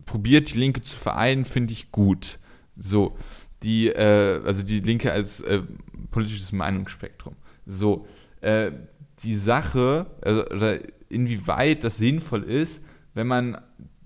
probiert, 0.05 0.53
die 0.53 0.59
Linke 0.59 0.81
zu 0.81 0.97
vereinen, 0.97 1.45
finde 1.45 1.73
ich 1.73 1.91
gut. 1.91 2.39
So, 2.73 3.17
die, 3.63 3.87
äh, 3.87 4.41
also 4.45 4.63
die 4.63 4.79
Linke 4.81 5.11
als 5.11 5.39
äh, 5.41 5.61
politisches 6.11 6.51
Meinungsspektrum. 6.51 7.35
So, 7.65 8.05
äh, 8.41 8.71
die 9.25 9.35
Sache, 9.35 10.05
also, 10.21 10.45
oder 10.45 10.79
inwieweit 11.09 11.83
das 11.83 11.97
sinnvoll 11.97 12.43
ist, 12.43 12.85
wenn 13.13 13.27
man 13.27 13.57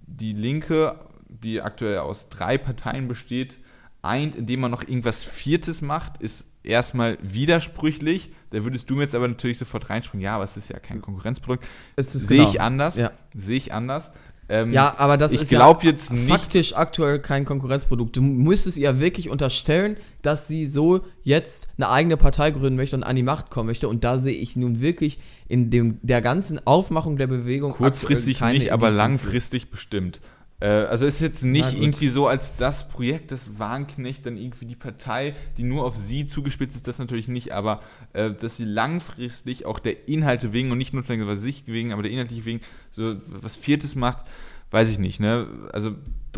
die 0.08 0.34
Linke, 0.34 0.96
die 1.28 1.62
aktuell 1.62 2.00
aus 2.00 2.30
drei 2.30 2.58
Parteien 2.58 3.08
besteht, 3.08 3.60
eint, 4.02 4.36
indem 4.36 4.62
man 4.62 4.72
noch 4.72 4.84
irgendwas 4.84 5.24
Viertes 5.24 5.82
macht, 5.82 6.22
ist 6.22 6.46
erstmal 6.64 7.18
widersprüchlich. 7.22 8.32
Da 8.52 8.64
würdest 8.64 8.90
du 8.90 8.96
mir 8.96 9.04
jetzt 9.04 9.16
aber 9.16 9.28
natürlich 9.28 9.58
sofort 9.58 9.90
reinspringen, 9.90 10.24
ja, 10.24 10.36
aber 10.36 10.46
es 10.46 10.58
ist 10.58 10.70
ja 10.70 10.80
kein 10.80 11.02
Konkurrenzprodukt. 11.02 11.68
Sehe 11.98 12.38
genau. 12.38 12.50
ich 12.50 12.62
anders. 12.62 12.98
Ja. 12.98 13.12
Sehe 13.36 13.58
ich 13.58 13.74
anders. 13.74 14.12
Ähm, 14.52 14.74
ja, 14.74 14.96
aber 14.98 15.18
das 15.18 15.32
ich 15.32 15.42
ist 15.44 15.52
ja 15.52 15.78
jetzt 15.84 16.12
nicht 16.12 16.28
faktisch 16.28 16.76
aktuell 16.76 17.20
kein 17.20 17.46
Konkurrenzprodukt. 17.46 18.18
Du 18.18 18.22
müsstest 18.24 18.78
ihr 18.80 19.00
wirklich 19.00 19.30
unterstellen, 19.30 19.96
dass 20.24 20.48
sie 20.48 20.66
so 20.66 21.02
jetzt 21.22 21.68
eine 21.78 21.90
eigene 21.90 22.18
Partei 22.18 22.50
gründen 22.50 22.76
möchte 22.76 22.96
und 22.96 23.04
an 23.04 23.16
die 23.16 23.24
Macht 23.24 23.52
kommen 23.52 23.68
möchte. 23.68 23.88
Und 23.88 24.04
da 24.04 24.18
sehe 24.18 24.34
ich 24.34 24.56
nun 24.56 24.82
wirklich 24.82 25.20
in 25.48 25.70
dem, 25.70 26.00
der 26.02 26.22
ganzen 26.22 26.66
Aufmachung 26.66 27.18
der 27.18 27.28
Bewegung 27.28 27.74
kurzfristig 27.74 28.42
nicht, 28.42 28.74
aber 28.74 28.90
langfristig 28.90 29.70
bestimmt. 29.70 30.20
Äh, 30.60 30.68
also 30.68 31.06
ist 31.06 31.22
jetzt 31.22 31.44
nicht 31.44 31.74
irgendwie 31.74 32.10
so, 32.10 32.28
als 32.28 32.56
das 32.56 32.90
Projekt 32.90 33.32
des 33.32 33.60
Warnknecht 33.60 34.26
dann 34.26 34.38
irgendwie 34.38 34.66
die 34.66 34.76
Partei, 34.76 35.36
die 35.58 35.64
nur 35.64 35.86
auf 35.86 35.96
sie 35.96 36.26
zugespitzt 36.26 36.76
ist, 36.76 36.88
das 36.88 37.00
natürlich 37.00 37.28
nicht, 37.28 37.52
aber 37.54 37.82
äh, 38.14 38.32
dass 38.32 38.58
sie 38.58 38.66
langfristig 38.66 39.66
auch 39.66 39.80
der 39.80 40.08
Inhalte 40.08 40.52
wegen 40.54 40.72
und 40.72 40.78
nicht 40.78 40.94
nur 40.94 41.04
von 41.04 41.38
sich 41.38 41.64
wegen, 41.68 41.94
aber 41.94 42.04
der 42.04 42.12
inhaltliche 42.12 42.46
wegen 42.46 42.62
so 42.92 43.16
was 43.28 43.56
Viertes 43.56 43.96
macht, 43.96 44.26
weiß 44.72 44.90
ich 44.92 45.00
nicht. 45.00 45.20
Ne? 45.20 45.48
Also 45.72 45.96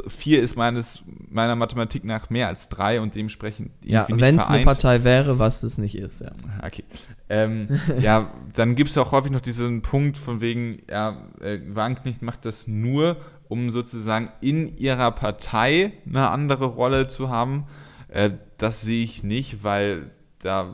vier 0.07 0.41
ist 0.41 0.55
meines, 0.55 1.03
meiner 1.29 1.55
Mathematik 1.55 2.03
nach 2.05 2.29
mehr 2.29 2.47
als 2.47 2.69
drei 2.69 3.01
und 3.01 3.15
dementsprechend 3.15 3.71
Ja, 3.83 4.05
wenn 4.07 4.39
es 4.39 4.47
eine 4.47 4.63
Partei 4.63 5.03
wäre, 5.03 5.39
was 5.39 5.63
es 5.63 5.77
nicht 5.77 5.95
ist, 5.95 6.21
ja. 6.21 6.31
Okay. 6.63 6.83
Ähm, 7.29 7.67
ja, 7.99 8.31
dann 8.53 8.75
gibt 8.75 8.89
es 8.89 8.97
auch 8.97 9.11
häufig 9.11 9.31
noch 9.31 9.41
diesen 9.41 9.81
Punkt 9.81 10.17
von 10.17 10.41
wegen, 10.41 10.81
ja, 10.89 11.17
äh, 11.41 11.59
Wagenknecht 11.67 12.21
macht 12.21 12.45
das 12.45 12.67
nur, 12.67 13.17
um 13.51 13.69
sozusagen 13.69 14.29
in 14.39 14.77
ihrer 14.77 15.11
Partei 15.11 15.91
eine 16.07 16.29
andere 16.29 16.65
Rolle 16.65 17.09
zu 17.09 17.29
haben. 17.29 17.65
Äh, 18.07 18.31
das 18.57 18.81
sehe 18.81 19.03
ich 19.03 19.23
nicht, 19.23 19.65
weil 19.65 20.11
da 20.39 20.73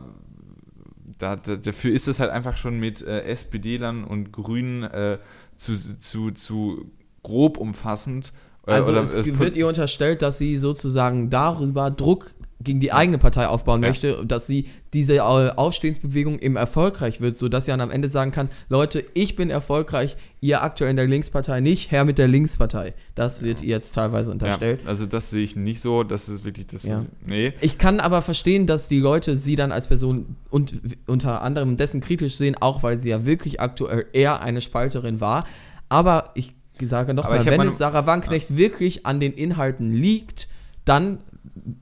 da, 1.17 1.36
dafür 1.36 1.91
ist 1.91 2.07
es 2.07 2.19
halt 2.19 2.30
einfach 2.30 2.57
schon 2.57 2.80
mit 2.80 3.01
äh, 3.01 3.23
SPD-Lern 3.23 4.03
und 4.03 4.32
Grünen 4.32 4.84
äh, 4.84 5.17
zu, 5.55 5.73
zu, 5.73 6.30
zu 6.30 6.91
grob 7.23 7.57
umfassend. 7.57 8.34
Äh, 8.67 8.73
also 8.73 8.91
oder, 8.91 9.01
es 9.01 9.15
äh, 9.15 9.39
wird 9.39 9.55
ihr 9.55 9.67
unterstellt, 9.67 10.21
dass 10.21 10.38
sie 10.38 10.57
sozusagen 10.57 11.32
darüber 11.32 11.89
Druck 11.89 12.36
gegen 12.60 12.80
die 12.80 12.91
eigene 12.91 13.20
Partei 13.20 13.47
aufbauen 13.47 13.84
ja. 13.84 13.89
möchte, 13.89 14.26
dass 14.26 14.47
sie 14.47 14.68
diese 14.93 15.18
äh, 15.18 15.20
Aufstehensbewegung 15.20 16.39
eben 16.39 16.55
erfolgreich 16.55 17.22
wird, 17.22 17.38
sodass 17.38 17.66
sie 17.66 17.72
dann 17.72 17.82
am 17.82 17.91
Ende 17.91 18.10
sagen 18.10 18.32
kann, 18.32 18.49
Leute, 18.68 19.03
ich 19.14 19.36
bin 19.36 19.51
erfolgreich, 19.51 20.18
ihr 20.41 20.64
aktuell 20.64 20.89
in 20.89 20.97
der 20.97 21.05
Linkspartei 21.05 21.60
nicht, 21.62 21.91
Herr 21.91 22.03
mit 22.03 22.18
der 22.18 22.28
Linkspartei. 22.28 22.95
Das 23.14 23.43
wird 23.43 23.62
ihr 23.62 23.70
jetzt 23.70 23.93
teilweise 23.93 24.32
unterstellt. 24.32 24.82
Ja, 24.84 24.89
also 24.89 25.05
das 25.05 25.30
sehe 25.30 25.43
ich 25.43 25.55
nicht 25.55 25.82
so, 25.82 26.03
das 26.03 26.30
ist 26.30 26.45
wirklich 26.45 26.66
das, 26.68 26.84
ja. 26.84 27.05
nee. 27.26 27.53
Ich 27.62 27.78
kann 27.78 27.99
aber 27.99 28.24
verstehen, 28.24 28.66
dass 28.66 28.88
die 28.88 28.99
Leute 28.99 29.38
sie 29.38 29.55
dann 29.55 29.72
als 29.72 29.88
Person 29.88 30.36
und 30.49 30.82
unter 31.05 31.41
anderem 31.41 31.78
dessen 31.78 32.01
kritisch 32.01 32.38
sehen, 32.38 32.55
auch 32.60 32.82
weil 32.82 32.97
sie 32.97 33.10
ja 33.10 33.26
wirklich 33.26 33.62
aktuell 33.62 34.08
eher 34.14 34.41
eine 34.41 34.62
Spalterin 34.62 35.22
war. 35.22 35.45
Aber 35.89 36.32
ich 36.34 36.55
sage 36.82 37.14
nochmal, 37.14 37.45
wenn 37.45 37.62
es 37.62 37.78
Sarah 37.78 38.05
Wanknecht 38.05 38.51
ja. 38.51 38.58
wirklich 38.58 39.05
an 39.05 39.20
den 39.20 39.34
Inhalten 39.34 39.93
liegt, 39.93 40.47
dann 40.86 41.20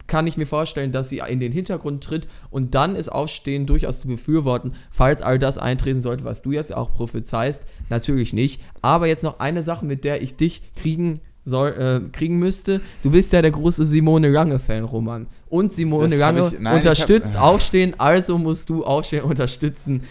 kann 0.07 0.27
ich 0.27 0.37
mir 0.37 0.45
vorstellen, 0.45 0.91
dass 0.91 1.09
sie 1.09 1.21
in 1.27 1.39
den 1.39 1.51
Hintergrund 1.51 2.03
tritt 2.03 2.27
und 2.49 2.75
dann 2.75 2.95
ist 2.95 3.09
Aufstehen 3.09 3.65
durchaus 3.65 3.99
zu 4.01 4.07
befürworten, 4.07 4.73
falls 4.91 5.21
all 5.21 5.39
das 5.39 5.57
eintreten 5.57 6.01
sollte, 6.01 6.23
was 6.23 6.41
du 6.41 6.51
jetzt 6.51 6.73
auch 6.73 6.93
prophezeist. 6.93 7.63
Natürlich 7.89 8.33
nicht. 8.33 8.61
Aber 8.81 9.07
jetzt 9.07 9.23
noch 9.23 9.39
eine 9.39 9.63
Sache, 9.63 9.85
mit 9.85 10.03
der 10.03 10.21
ich 10.21 10.35
dich 10.35 10.61
kriegen 10.75 11.21
soll, 11.45 11.69
äh, 11.69 12.09
kriegen 12.11 12.37
müsste. 12.37 12.81
Du 13.03 13.11
bist 13.11 13.31
ja 13.31 13.41
der 13.41 13.51
große 13.51 13.85
Simone 13.85 14.29
Lange-Fan, 14.29 14.83
Roman. 14.83 15.27
Und 15.47 15.73
Simone 15.73 16.15
Lange 16.17 16.47
ich, 16.47 16.59
nein, 16.59 16.77
unterstützt 16.77 17.35
hab, 17.35 17.53
Aufstehen, 17.53 17.93
also 17.99 18.37
musst 18.37 18.69
du 18.69 18.83
Aufstehen 18.83 19.23
unterstützen. 19.23 20.01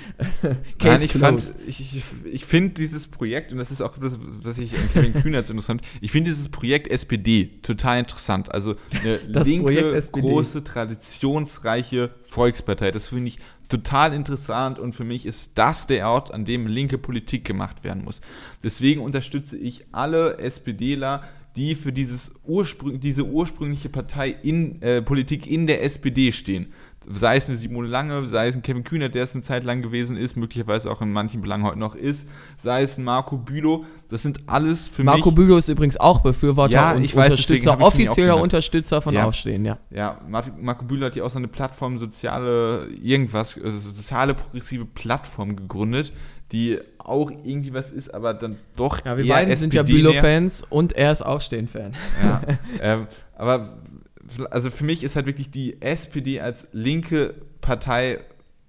nein, 0.82 1.02
ich, 1.02 1.12
fand, 1.12 1.42
ich, 1.66 1.80
ich, 1.80 2.04
ich 2.32 2.44
finde 2.46 2.70
dieses 2.74 3.08
Projekt, 3.08 3.50
und 3.52 3.58
das 3.58 3.72
ist 3.72 3.82
auch 3.82 3.98
das, 3.98 4.18
was 4.22 4.58
ich 4.58 4.74
an 4.74 4.88
Kevin 4.92 5.12
Kühner 5.12 5.44
so 5.44 5.52
interessant, 5.52 5.82
ich 6.00 6.12
finde 6.12 6.30
dieses 6.30 6.48
Projekt 6.48 6.86
SPD 6.86 7.50
total 7.62 7.98
interessant. 7.98 8.54
Also 8.54 8.76
eine 8.92 9.18
das 9.28 9.46
linke, 9.48 10.00
große, 10.12 10.62
traditionsreiche 10.62 12.10
Volkspartei. 12.24 12.92
Das 12.92 13.08
finde 13.08 13.28
ich 13.28 13.38
total 13.68 14.12
interessant 14.12 14.78
und 14.78 14.94
für 14.94 15.04
mich 15.04 15.26
ist 15.26 15.58
das 15.58 15.86
der 15.86 16.08
Ort, 16.08 16.32
an 16.32 16.44
dem 16.44 16.66
linke 16.66 16.98
Politik 16.98 17.44
gemacht 17.44 17.84
werden 17.84 18.04
muss. 18.04 18.20
Deswegen 18.62 19.00
unterstütze 19.00 19.56
ich 19.56 19.84
alle 19.92 20.38
SPDler, 20.38 21.22
die 21.56 21.74
für 21.74 21.92
dieses 21.92 22.34
Ursprung, 22.44 23.00
diese 23.00 23.24
ursprüngliche 23.24 23.88
Partei 23.88 24.34
in 24.42 24.82
äh, 24.82 25.02
Politik 25.02 25.46
in 25.46 25.66
der 25.66 25.82
SPD 25.84 26.32
stehen 26.32 26.72
sei 27.06 27.36
es 27.36 27.48
eine 27.48 27.58
Simone 27.58 27.88
Lange, 27.88 28.26
sei 28.26 28.48
es 28.48 28.54
ein 28.56 28.62
Kevin 28.62 28.84
Kühnert, 28.84 29.14
der 29.14 29.24
es 29.24 29.34
eine 29.34 29.42
Zeit 29.42 29.64
lang 29.64 29.82
gewesen 29.82 30.16
ist, 30.16 30.36
möglicherweise 30.36 30.90
auch 30.90 31.00
in 31.00 31.12
manchen 31.12 31.40
Belangen 31.40 31.64
heute 31.64 31.78
noch 31.78 31.94
ist, 31.94 32.28
sei 32.56 32.82
es 32.82 32.98
ein 32.98 33.04
Marco 33.04 33.36
Bülow, 33.36 33.84
das 34.08 34.22
sind 34.22 34.40
alles 34.46 34.88
für 34.88 35.02
Marco 35.02 35.16
mich. 35.16 35.24
Marco 35.26 35.34
Bülow 35.34 35.58
ist 35.58 35.68
übrigens 35.68 35.98
auch 35.98 36.20
Befürworter 36.20 36.72
ja, 36.72 36.92
und 36.92 37.04
ich 37.04 37.14
weiß, 37.14 37.30
Unterstützer, 37.30 37.80
offizieller 37.80 38.40
Unterstützer 38.40 39.02
von 39.02 39.14
ja. 39.14 39.24
Aufstehen, 39.24 39.64
ja. 39.64 39.78
Ja, 39.90 40.20
Marco 40.28 40.84
Bülow 40.84 41.06
hat 41.06 41.16
ja 41.16 41.24
auch 41.24 41.30
so 41.30 41.38
eine 41.38 41.48
Plattform, 41.48 41.98
soziale 41.98 42.88
irgendwas, 43.02 43.58
also 43.62 43.78
soziale 43.78 44.34
progressive 44.34 44.84
Plattform 44.84 45.56
gegründet, 45.56 46.12
die 46.52 46.78
auch 46.98 47.30
irgendwie 47.30 47.74
was 47.74 47.90
ist, 47.90 48.14
aber 48.14 48.34
dann 48.34 48.56
doch 48.76 49.04
Ja, 49.04 49.16
wir 49.16 49.26
beiden 49.26 49.56
sind 49.56 49.74
ja 49.74 49.82
Bülow-Fans 49.82 50.64
und 50.70 50.92
er 50.92 51.12
ist 51.12 51.22
Aufstehen-Fan. 51.22 51.94
Ja, 52.22 52.40
ähm, 52.80 53.06
aber 53.36 53.78
also 54.50 54.70
für 54.70 54.84
mich 54.84 55.02
ist 55.02 55.16
halt 55.16 55.26
wirklich 55.26 55.50
die 55.50 55.80
SPD 55.80 56.40
als 56.40 56.68
linke 56.72 57.34
Partei 57.60 58.20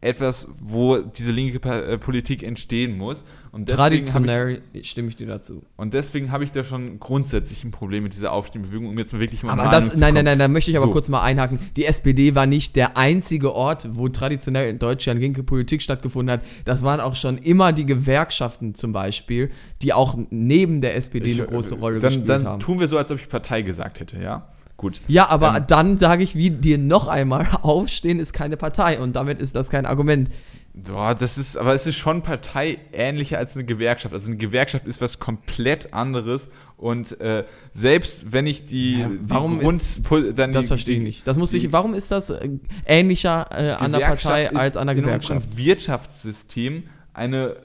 etwas, 0.06 0.48
wo 0.62 0.98
diese 0.98 1.32
linke 1.32 1.68
äh, 1.68 1.98
Politik 1.98 2.44
entstehen 2.44 2.98
muss. 2.98 3.24
Und 3.52 3.70
Traditionell 3.70 4.62
ich, 4.74 4.90
stimme 4.90 5.08
ich 5.08 5.16
dir 5.16 5.26
dazu. 5.26 5.64
Und 5.78 5.94
deswegen 5.94 6.32
habe 6.32 6.44
ich 6.44 6.52
da 6.52 6.64
schon 6.64 7.00
grundsätzlich 7.00 7.64
ein 7.64 7.72
Problem 7.72 8.04
mit 8.04 8.14
dieser 8.14 8.34
Aufstehbewegung, 8.34 8.88
um 8.88 9.00
jetzt 9.00 9.14
mal 9.14 9.20
wirklich 9.20 9.44
mal 9.44 9.54
aber 9.54 9.72
das, 9.72 9.96
Nein, 9.96 10.14
nein, 10.14 10.26
nein, 10.26 10.38
da 10.38 10.48
möchte 10.48 10.70
ich 10.72 10.78
aber 10.78 10.88
so. 10.88 10.92
kurz 10.92 11.10
mal 11.10 11.24
einhaken. 11.24 11.60
Die 11.76 11.86
SPD 11.86 12.36
war 12.36 12.46
nicht 12.46 12.76
der 12.76 12.98
einzige 12.98 13.56
Ort, 13.56 13.96
wo 13.96 14.10
traditionell 14.10 14.70
in 14.70 14.78
Deutschland 14.78 15.22
linke 15.22 15.42
Politik 15.42 15.82
stattgefunden 15.82 16.34
hat. 16.34 16.42
Das 16.66 16.84
waren 16.84 17.00
auch 17.00 17.16
schon 17.16 17.38
immer 17.38 17.72
die 17.72 17.86
Gewerkschaften 17.86 18.76
zum 18.76 18.92
Beispiel, 18.92 19.50
die 19.82 19.94
auch 19.94 20.18
neben 20.30 20.82
der 20.82 20.96
SPD 20.98 21.32
ich, 21.32 21.40
eine 21.40 21.48
große 21.48 21.76
Rolle 21.76 22.00
dann, 22.00 22.10
gespielt 22.10 22.30
dann 22.30 22.44
haben. 22.44 22.44
Dann 22.44 22.60
tun 22.60 22.80
wir 22.80 22.88
so, 22.88 22.98
als 22.98 23.10
ob 23.10 23.18
ich 23.18 23.30
Partei 23.30 23.62
gesagt 23.62 24.02
hätte, 24.02 24.22
ja? 24.22 24.50
Gut. 24.78 25.02
Ja, 25.08 25.30
aber 25.30 25.58
ähm, 25.58 25.64
dann 25.68 25.98
sage 25.98 26.24
ich 26.24 26.36
wie 26.36 26.50
dir 26.50 26.78
noch 26.78 27.08
einmal, 27.08 27.48
aufstehen 27.62 28.20
ist 28.20 28.34
keine 28.34 28.58
Partei 28.58 29.00
und 29.00 29.16
damit 29.16 29.42
ist 29.42 29.56
das 29.56 29.70
kein 29.70 29.86
Argument. 29.86 30.30
Boah, 30.74 31.16
das 31.16 31.38
ist, 31.38 31.56
aber 31.56 31.74
es 31.74 31.88
ist 31.88 31.96
schon 31.96 32.22
parteiähnlicher 32.22 33.38
als 33.38 33.56
eine 33.56 33.66
Gewerkschaft. 33.66 34.14
Also 34.14 34.28
eine 34.28 34.38
Gewerkschaft 34.38 34.86
ist 34.86 35.00
was 35.00 35.20
komplett 35.20 35.94
anderes 35.94 36.52
und 36.76 37.22
äh, 37.22 37.46
selbst 37.74 38.34
wenn 38.34 38.46
ich 38.46 38.66
die, 38.66 39.00
ja, 39.00 39.10
warum 39.22 39.60
die 39.60 39.64
Grund, 39.64 39.82
ist, 39.82 40.02
dann 40.36 40.52
das 40.52 40.68
verstehe 40.68 40.98
ich 40.98 41.04
nicht. 41.04 41.28
Das 41.28 41.38
muss 41.38 41.54
ich, 41.54 41.72
warum 41.72 41.94
ist 41.94 42.12
das 42.12 42.30
äh, 42.30 42.50
ähnlicher 42.86 43.48
äh, 43.52 43.72
an 43.72 43.94
der 43.94 44.00
Partei 44.00 44.54
als 44.54 44.76
an 44.76 44.88
der 44.88 44.96
Gewerkschaft? 44.96 45.30
In 45.30 45.38
unserem 45.38 45.58
Wirtschaftssystem 45.58 46.84
eine 47.14 47.56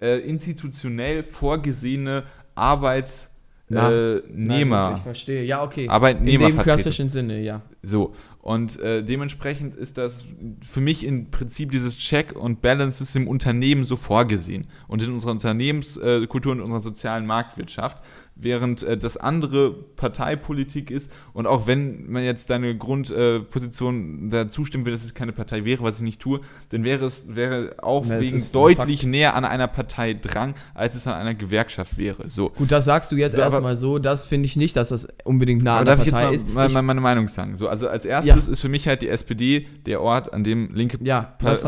äh, 0.00 0.20
institutionell 0.20 1.24
vorgesehene 1.24 2.22
Arbeits 2.54 3.30
äh, 3.70 4.22
Nehmer. 4.28 4.94
ich 4.96 5.02
verstehe. 5.02 5.44
Ja, 5.44 5.62
okay. 5.62 5.88
Arbeitnehmer. 5.88 6.48
In 6.48 6.56
dem 6.56 6.62
klassischen 6.62 7.08
Sinne, 7.08 7.40
ja. 7.40 7.62
So. 7.82 8.14
Und 8.40 8.78
äh, 8.78 9.02
dementsprechend 9.02 9.74
ist 9.74 9.98
das 9.98 10.24
für 10.64 10.80
mich 10.80 11.04
im 11.04 11.32
Prinzip 11.32 11.72
dieses 11.72 11.98
Check 11.98 12.36
und 12.36 12.60
Balance 12.60 13.02
ist 13.02 13.16
im 13.16 13.26
Unternehmen 13.26 13.84
so 13.84 13.96
vorgesehen 13.96 14.68
und 14.86 15.02
in 15.02 15.12
unserer 15.12 15.32
Unternehmenskultur 15.32 16.52
und 16.52 16.60
unserer 16.60 16.80
sozialen 16.80 17.26
Marktwirtschaft 17.26 17.98
während 18.36 18.82
äh, 18.82 18.98
das 18.98 19.16
andere 19.16 19.72
Parteipolitik 19.72 20.90
ist. 20.90 21.10
Und 21.32 21.46
auch 21.46 21.66
wenn 21.66 22.10
man 22.10 22.22
jetzt 22.22 22.50
deine 22.50 22.76
Grundposition 22.76 24.28
äh, 24.28 24.30
da 24.30 24.50
zustimmen 24.50 24.84
will, 24.84 24.92
dass 24.92 25.04
es 25.04 25.14
keine 25.14 25.32
Partei 25.32 25.64
wäre, 25.64 25.82
was 25.82 25.96
ich 25.96 26.02
nicht 26.02 26.20
tue, 26.20 26.40
dann 26.68 26.84
wäre 26.84 27.06
es 27.06 27.34
wäre 27.34 27.76
auch 27.82 28.06
ja, 28.06 28.20
wegen 28.20 28.42
deutlich 28.52 29.04
näher 29.04 29.34
an 29.34 29.44
einer 29.44 29.66
Partei 29.66 30.14
dran, 30.14 30.54
als 30.74 30.94
es 30.94 31.06
an 31.06 31.14
einer 31.14 31.34
Gewerkschaft 31.34 31.96
wäre. 31.96 32.28
So. 32.28 32.50
Gut, 32.50 32.70
das 32.70 32.84
sagst 32.84 33.10
du 33.10 33.16
jetzt 33.16 33.34
so, 33.34 33.40
erstmal 33.40 33.76
so, 33.76 33.98
das 33.98 34.26
finde 34.26 34.46
ich 34.46 34.56
nicht, 34.56 34.76
dass 34.76 34.90
das 34.90 35.08
unbedingt 35.24 35.62
nah 35.62 35.78
an 35.78 35.86
der 35.86 35.96
Partei 35.96 36.34
ist. 36.34 36.48
Mal, 36.48 36.68
mal 36.68 36.82
meine 36.82 37.00
Meinung 37.00 37.28
sagen. 37.28 37.56
So, 37.56 37.68
also 37.68 37.88
als 37.88 38.04
erstes 38.04 38.46
ja. 38.46 38.52
ist 38.52 38.60
für 38.60 38.68
mich 38.68 38.86
halt 38.86 39.00
die 39.00 39.08
SPD 39.08 39.66
der 39.86 40.02
Ort, 40.02 40.34
an 40.34 40.44
dem 40.44 40.74
linke 40.74 40.98
ja, 41.02 41.22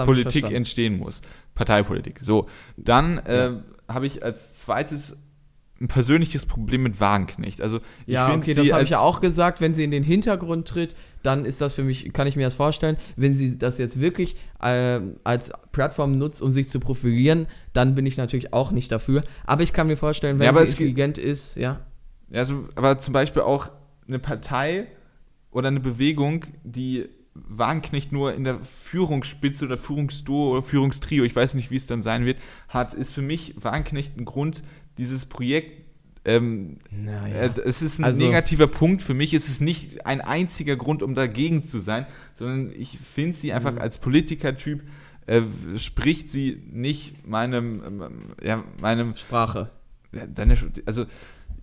Politik 0.04 0.50
entstehen 0.50 0.98
muss. 0.98 1.22
Parteipolitik. 1.54 2.20
So, 2.20 2.46
dann 2.76 3.18
äh, 3.18 3.52
habe 3.88 4.06
ich 4.06 4.22
als 4.22 4.58
zweites 4.58 5.16
ein 5.80 5.88
persönliches 5.88 6.46
Problem 6.46 6.82
mit 6.82 7.00
Wagenknecht. 7.00 7.60
Also 7.60 7.80
ja, 8.06 8.34
okay, 8.34 8.52
das 8.54 8.70
habe 8.72 8.82
ich 8.82 8.90
ja 8.90 9.00
auch 9.00 9.20
gesagt. 9.20 9.60
Wenn 9.60 9.72
sie 9.72 9.84
in 9.84 9.90
den 9.90 10.02
Hintergrund 10.02 10.66
tritt, 10.66 10.94
dann 11.22 11.44
ist 11.44 11.60
das 11.60 11.74
für 11.74 11.84
mich, 11.84 12.12
kann 12.12 12.26
ich 12.26 12.36
mir 12.36 12.44
das 12.44 12.54
vorstellen. 12.54 12.96
Wenn 13.16 13.34
sie 13.34 13.58
das 13.58 13.78
jetzt 13.78 14.00
wirklich 14.00 14.36
äh, 14.60 15.00
als 15.24 15.52
Plattform 15.72 16.18
nutzt, 16.18 16.42
um 16.42 16.50
sich 16.50 16.68
zu 16.68 16.80
profilieren, 16.80 17.46
dann 17.72 17.94
bin 17.94 18.06
ich 18.06 18.16
natürlich 18.16 18.52
auch 18.52 18.72
nicht 18.72 18.90
dafür. 18.90 19.22
Aber 19.46 19.62
ich 19.62 19.72
kann 19.72 19.86
mir 19.86 19.96
vorstellen, 19.96 20.38
wenn 20.38 20.46
ja, 20.46 20.64
sie 20.64 20.72
intelligent 20.72 21.18
ist, 21.18 21.56
ja. 21.56 21.80
Also, 22.32 22.68
aber 22.74 22.98
zum 22.98 23.14
Beispiel 23.14 23.42
auch 23.42 23.70
eine 24.06 24.18
Partei 24.18 24.86
oder 25.50 25.68
eine 25.68 25.80
Bewegung, 25.80 26.44
die 26.64 27.08
Wagenknecht 27.34 28.10
nur 28.12 28.34
in 28.34 28.44
der 28.44 28.58
Führungsspitze 28.60 29.66
oder 29.66 29.78
Führungsduo 29.78 30.52
oder 30.52 30.62
Führungstrio, 30.62 31.24
ich 31.24 31.36
weiß 31.36 31.54
nicht, 31.54 31.70
wie 31.70 31.76
es 31.76 31.86
dann 31.86 32.02
sein 32.02 32.24
wird, 32.24 32.38
hat, 32.68 32.94
ist 32.94 33.12
für 33.12 33.22
mich 33.22 33.54
Wagenknecht 33.56 34.16
ein 34.16 34.24
Grund, 34.24 34.62
dieses 34.98 35.26
Projekt 35.26 35.78
ähm, 36.24 36.76
naja. 36.90 37.34
äh, 37.34 37.50
es 37.64 37.80
ist 37.80 37.98
ein 37.98 38.04
also, 38.04 38.22
negativer 38.22 38.66
Punkt. 38.66 39.02
Für 39.02 39.14
mich 39.14 39.32
ist 39.32 39.48
es 39.48 39.62
nicht 39.62 40.04
ein 40.04 40.20
einziger 40.20 40.76
Grund, 40.76 41.02
um 41.02 41.14
dagegen 41.14 41.64
zu 41.64 41.78
sein, 41.78 42.06
sondern 42.34 42.70
ich 42.76 42.98
finde 42.98 43.36
sie 43.36 43.52
einfach 43.52 43.72
mhm. 43.72 43.78
als 43.78 43.96
Politikertyp, 43.96 44.82
äh, 45.26 45.40
spricht 45.76 46.30
sie 46.30 46.62
nicht 46.70 47.26
meinem, 47.26 47.82
ähm, 47.84 48.12
ja, 48.42 48.62
meinem 48.78 49.16
Sprache. 49.16 49.70
Ja, 50.12 50.26
deine, 50.26 50.56
also 50.84 51.06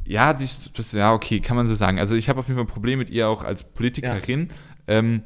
ja, 0.07 0.33
das, 0.33 0.71
das, 0.73 0.91
ja, 0.93 1.13
okay, 1.13 1.41
kann 1.41 1.55
man 1.55 1.67
so 1.67 1.75
sagen. 1.75 1.99
Also 1.99 2.15
ich 2.15 2.29
habe 2.29 2.39
auf 2.39 2.47
jeden 2.47 2.57
Fall 2.57 2.65
ein 2.65 2.73
Problem 2.73 2.97
mit 2.97 3.11
ihr 3.11 3.27
auch 3.27 3.43
als 3.43 3.63
Politikerin. 3.63 4.49
Ja. 4.49 4.95
Ähm, 4.99 5.23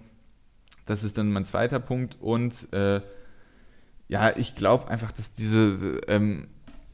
das 0.86 1.03
ist 1.05 1.18
dann 1.18 1.32
mein 1.32 1.45
zweiter 1.45 1.80
Punkt. 1.80 2.18
Und 2.20 2.74
äh, 2.74 3.01
ja, 4.10 4.36
ich 4.36 4.55
glaube 4.55 4.89
einfach, 4.89 5.12
dass 5.12 5.34
diese 5.34 6.01
ähm, 6.07 6.47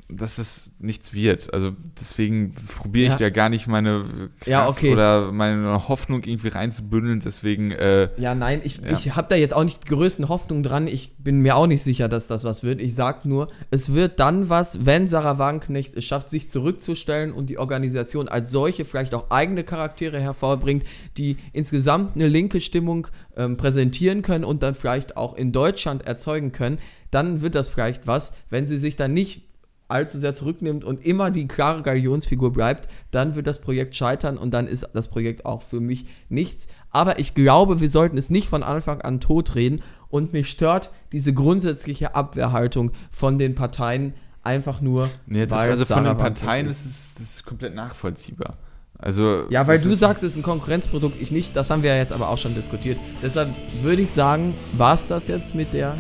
dass 0.08 0.38
es 0.38 0.74
nichts 0.78 1.14
wird. 1.14 1.52
Also 1.52 1.72
deswegen 2.00 2.54
probiere 2.54 3.06
ich 3.06 3.20
ja. 3.20 3.28
da 3.28 3.30
gar 3.32 3.50
nicht 3.50 3.66
meine 3.66 4.06
Kraft 4.38 4.48
ja, 4.48 4.68
okay. 4.68 4.94
oder 4.94 5.32
meine 5.32 5.88
Hoffnung 5.88 6.24
irgendwie 6.24 6.50
reinzubündeln. 6.50 7.22
Deswegen. 7.22 7.72
Äh, 7.72 8.10
ja, 8.18 8.36
nein, 8.36 8.62
ich, 8.64 8.78
ja. 8.78 8.92
ich 8.92 9.16
habe 9.16 9.28
da 9.30 9.36
jetzt 9.36 9.54
auch 9.54 9.64
nicht 9.64 9.84
die 9.84 9.88
größten 9.88 10.30
Hoffnungen 10.30 10.62
dran. 10.62 10.86
Ich 10.86 11.18
bin 11.18 11.42
mir 11.42 11.56
auch 11.56 11.66
nicht 11.66 11.82
sicher, 11.82 12.08
dass 12.08 12.28
das 12.28 12.44
was 12.44 12.64
wird. 12.64 12.82
Ich 12.82 12.94
sage 12.94 13.28
nur, 13.28 13.50
es 13.72 13.94
wird 13.94 14.20
dann 14.20 14.48
was, 14.48 14.86
wenn 14.86 15.08
Sarah 15.08 15.40
Wagenknecht 15.40 15.96
es 15.96 16.06
schafft, 16.06 16.30
sich 16.30 16.52
zurückzustellen 16.52 17.32
und 17.34 17.50
die 17.50 17.58
Organisation 17.58 18.28
als 18.28 18.52
solche 18.52 18.86
vielleicht 18.86 19.16
auch 19.16 19.32
eigene 19.32 19.64
Charaktere 19.64 20.20
hervorbringt, 20.20 20.84
die 21.18 21.38
insgesamt 21.52 22.16
eine 22.16 22.28
linke 22.28 22.62
Stimmung 22.62 23.08
ähm, 23.36 23.58
präsentieren 23.58 24.22
können 24.22 24.44
und 24.44 24.62
dann 24.62 24.76
vielleicht 24.76 25.18
auch 25.18 25.36
in 25.36 25.52
Deutschland 25.52 26.06
erzeugen 26.06 26.52
können. 26.52 26.78
Dann 27.10 27.42
wird 27.42 27.56
das 27.56 27.70
vielleicht 27.70 28.06
was, 28.06 28.34
wenn 28.52 28.68
sie 28.68 28.78
sich 28.78 28.98
dann 28.98 29.14
nicht 29.14 29.55
allzu 29.88 30.18
sehr 30.20 30.34
zurücknimmt 30.34 30.84
und 30.84 31.06
immer 31.06 31.32
die 31.32 31.48
klare 31.48 31.82
Galionsfigur 31.82 32.52
bleibt, 32.52 32.90
dann 33.12 33.36
wird 33.36 33.48
das 33.48 33.60
Projekt 33.60 33.96
scheitern 33.96 34.38
und 34.38 34.54
dann 34.54 34.68
ist 34.68 34.88
das 34.94 35.08
Projekt 35.08 35.46
auch 35.46 35.62
für 35.62 35.80
mich 35.80 36.08
nichts. 36.30 36.68
Aber 36.92 37.20
ich 37.20 37.36
glaube, 37.36 37.80
wir 37.82 37.90
sollten 37.90 38.18
es 38.18 38.30
nicht 38.30 38.48
von 38.48 38.64
Anfang 38.64 39.02
an 39.02 39.20
totreden 39.20 39.82
und 40.10 40.34
mich 40.34 40.50
stört 40.50 40.92
diese 41.12 41.34
grundsätzliche 41.34 42.16
Abwehrhaltung 42.16 42.92
von 43.12 43.38
den 43.38 43.54
Parteien 43.54 44.14
einfach 44.44 44.82
nur. 44.82 45.10
Nee, 45.26 45.46
das 45.46 45.68
also 45.68 45.86
von 45.86 46.04
den 46.04 46.18
Parteien 46.18 46.68
ist 46.68 46.86
es 46.86 47.14
das 47.16 47.24
ist 47.24 47.46
komplett 47.46 47.76
nachvollziehbar. 47.76 48.58
Also, 48.98 49.44
ja, 49.50 49.68
weil 49.68 49.80
du 49.80 49.92
sagst, 49.92 50.24
es 50.24 50.32
ist 50.32 50.38
ein 50.38 50.44
Konkurrenzprodukt, 50.44 51.22
ich 51.22 51.32
nicht. 51.32 51.56
Das 51.56 51.70
haben 51.70 51.84
wir 51.84 51.92
ja 51.92 51.98
jetzt 51.98 52.14
aber 52.14 52.30
auch 52.30 52.38
schon 52.38 52.56
diskutiert. 52.56 52.98
Deshalb 53.22 53.50
würde 53.84 54.02
ich 54.02 54.12
sagen, 54.12 54.56
war 54.74 54.96
es 54.96 55.08
das 55.08 55.28
jetzt 55.28 55.54
mit 55.54 55.74
der 55.74 55.96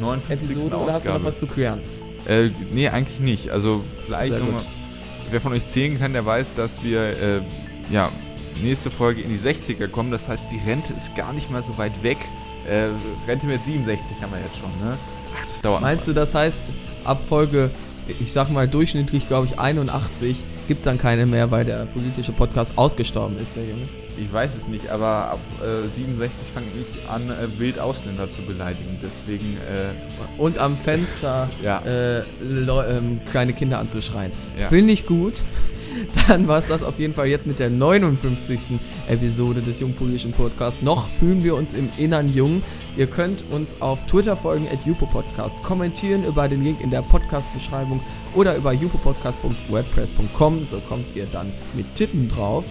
59. 0.00 0.50
Episode 0.50 0.76
Ausgabe. 0.76 0.84
oder 0.84 0.92
hast 0.94 1.06
du 1.06 1.10
noch 1.10 1.24
was 1.24 1.38
zu 1.38 1.46
klären? 1.46 1.80
Äh, 2.28 2.50
nee, 2.72 2.88
eigentlich 2.88 3.20
nicht. 3.20 3.50
Also 3.50 3.84
vielleicht 4.06 4.38
nochmal, 4.38 4.62
wer 5.30 5.40
von 5.40 5.52
euch 5.52 5.66
zählen 5.66 5.98
kann, 5.98 6.12
der 6.12 6.24
weiß, 6.24 6.54
dass 6.56 6.82
wir 6.82 7.00
äh, 7.00 7.40
ja, 7.90 8.10
nächste 8.62 8.90
Folge 8.90 9.20
in 9.20 9.30
die 9.30 9.38
60er 9.38 9.88
kommen. 9.88 10.10
Das 10.10 10.28
heißt, 10.28 10.50
die 10.50 10.58
Rente 10.58 10.92
ist 10.94 11.14
gar 11.14 11.32
nicht 11.32 11.50
mal 11.50 11.62
so 11.62 11.76
weit 11.78 12.02
weg. 12.02 12.18
Äh, 12.68 12.88
Rente 13.28 13.46
mit 13.46 13.64
67 13.64 14.22
haben 14.22 14.32
wir 14.32 14.40
jetzt 14.40 14.56
schon, 14.56 14.70
ne? 14.86 14.96
Ach, 15.36 15.44
das 15.44 15.60
dauert 15.60 15.82
Meinst 15.82 16.08
du, 16.08 16.12
das 16.12 16.34
heißt, 16.34 16.62
ab 17.04 17.20
Folge, 17.28 17.70
ich 18.20 18.32
sag 18.32 18.50
mal 18.50 18.68
durchschnittlich, 18.68 19.28
glaube 19.28 19.46
ich, 19.46 19.58
81, 19.58 20.38
gibt 20.68 20.78
es 20.78 20.84
dann 20.84 20.98
keine 20.98 21.26
mehr, 21.26 21.50
weil 21.50 21.64
der 21.64 21.86
politische 21.86 22.32
Podcast 22.32 22.72
ausgestorben 22.76 23.38
ist, 23.38 23.54
der 23.56 23.64
Junge? 23.64 23.82
Ich 24.16 24.32
weiß 24.32 24.54
es 24.56 24.68
nicht, 24.68 24.90
aber 24.90 25.32
ab 25.32 25.40
äh, 25.62 25.88
67 25.88 26.46
fange 26.54 26.66
ich 26.80 27.08
an, 27.08 27.22
äh, 27.30 27.58
wild 27.58 27.78
Ausländer 27.78 28.30
zu 28.30 28.42
beleidigen. 28.42 28.98
Deswegen. 29.02 29.56
Äh, 29.56 30.40
Und 30.40 30.58
am 30.58 30.76
Fenster 30.76 31.48
ja. 31.62 31.82
Äh, 31.84 32.22
ähm, 32.42 33.20
kleine 33.30 33.52
Kinder 33.52 33.78
anzuschreien. 33.78 34.32
Ja. 34.58 34.68
Finde 34.68 34.92
ich 34.92 35.06
gut. 35.06 35.34
Dann 36.28 36.48
war 36.48 36.58
es 36.58 36.66
das 36.68 36.82
auf 36.82 36.98
jeden 36.98 37.14
Fall 37.14 37.28
jetzt 37.28 37.46
mit 37.46 37.60
der 37.60 37.70
59. 37.70 38.80
Episode 39.08 39.62
des 39.62 39.80
Jungpolitischen 39.80 40.32
Podcasts. 40.32 40.82
Noch 40.82 41.08
fühlen 41.08 41.44
wir 41.44 41.54
uns 41.54 41.72
im 41.74 41.88
Innern 41.96 42.32
jung. 42.32 42.62
Ihr 42.96 43.06
könnt 43.06 43.44
uns 43.50 43.80
auf 43.80 44.04
Twitter 44.06 44.36
folgen, 44.36 44.68
at 44.72 44.78
Podcast, 45.10 45.60
kommentieren 45.62 46.24
über 46.24 46.48
den 46.48 46.62
Link 46.62 46.80
in 46.80 46.90
der 46.90 47.02
Podcast-Beschreibung 47.02 48.00
oder 48.34 48.56
über 48.56 48.72
jupopodcast.wordpress.com. 48.72 50.66
So 50.66 50.78
kommt 50.88 51.14
ihr 51.16 51.26
dann 51.32 51.52
mit 51.74 51.92
Tippen 51.96 52.28
drauf 52.28 52.64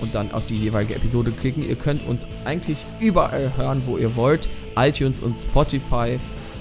und 0.00 0.14
dann 0.14 0.32
auf 0.32 0.46
die 0.46 0.56
jeweilige 0.56 0.94
Episode 0.94 1.30
klicken. 1.30 1.68
Ihr 1.68 1.76
könnt 1.76 2.06
uns 2.06 2.26
eigentlich 2.44 2.78
überall 3.00 3.52
hören, 3.56 3.82
wo 3.86 3.96
ihr 3.96 4.16
wollt. 4.16 4.48
iTunes 4.76 5.20
und 5.20 5.34
Spotify 5.34 6.18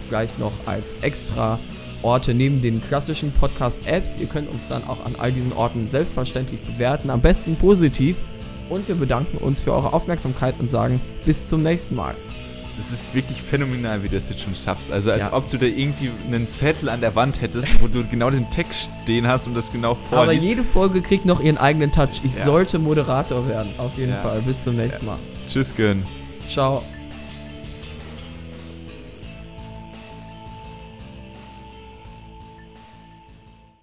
vielleicht 0.08 0.40
noch 0.40 0.54
als 0.66 0.96
extra 1.02 1.60
Orte 2.02 2.34
neben 2.34 2.62
den 2.62 2.82
klassischen 2.88 3.32
Podcast-Apps. 3.32 4.18
Ihr 4.18 4.28
könnt 4.28 4.50
uns 4.50 4.62
dann 4.70 4.84
auch 4.88 5.04
an 5.06 5.16
all 5.18 5.32
diesen 5.32 5.54
Orten 5.54 5.88
selbstverständlich 5.88 6.62
bewerten, 6.62 7.10
am 7.10 7.22
besten 7.22 7.56
positiv. 7.56 8.16
Und 8.70 8.88
wir 8.88 8.96
bedanken 8.96 9.38
uns 9.38 9.62
für 9.62 9.74
eure 9.74 9.94
Aufmerksamkeit 9.94 10.56
und 10.60 10.70
sagen 10.70 11.02
bis 11.26 11.50
zum 11.50 11.64
nächsten 11.64 11.96
Mal. 11.96 12.16
Das 12.78 12.92
ist 12.92 13.16
wirklich 13.16 13.42
phänomenal, 13.42 14.04
wie 14.04 14.10
du 14.10 14.16
das 14.16 14.30
jetzt 14.30 14.42
schon 14.42 14.56
schaffst. 14.56 14.92
Also 14.92 15.12
als 15.12 15.28
ja. 15.28 15.34
ob 15.34 15.50
du 15.50 15.58
da 15.58 15.66
irgendwie 15.66 16.12
einen 16.28 16.50
Zettel 16.50 16.90
an 16.90 17.02
der 17.02 17.16
Wand 17.16 17.42
hättest, 17.42 17.70
wo 17.82 17.88
du 17.88 18.06
genau 18.06 18.30
den 18.30 18.50
Text 18.50 18.90
stehen 19.04 19.28
hast 19.28 19.48
und 19.48 19.56
das 19.56 19.72
genau 19.72 19.96
vorliest. 19.96 20.22
Aber 20.22 20.34
jede 20.34 20.64
Folge 20.64 21.02
kriegt 21.02 21.26
noch 21.26 21.40
ihren 21.40 21.58
eigenen 21.58 21.92
Touch. 21.92 22.22
Ich 22.24 22.36
ja. 22.36 22.46
sollte 22.46 22.80
Moderator 22.80 23.48
werden, 23.48 23.72
auf 23.78 23.98
jeden 23.98 24.12
ja. 24.12 24.22
Fall. 24.22 24.42
Bis 24.42 24.64
zum 24.64 24.76
nächsten 24.76 25.06
Mal. 25.06 25.20
Tschüss, 25.48 25.74
Gönn. 25.76 26.04
Ciao. 26.50 26.84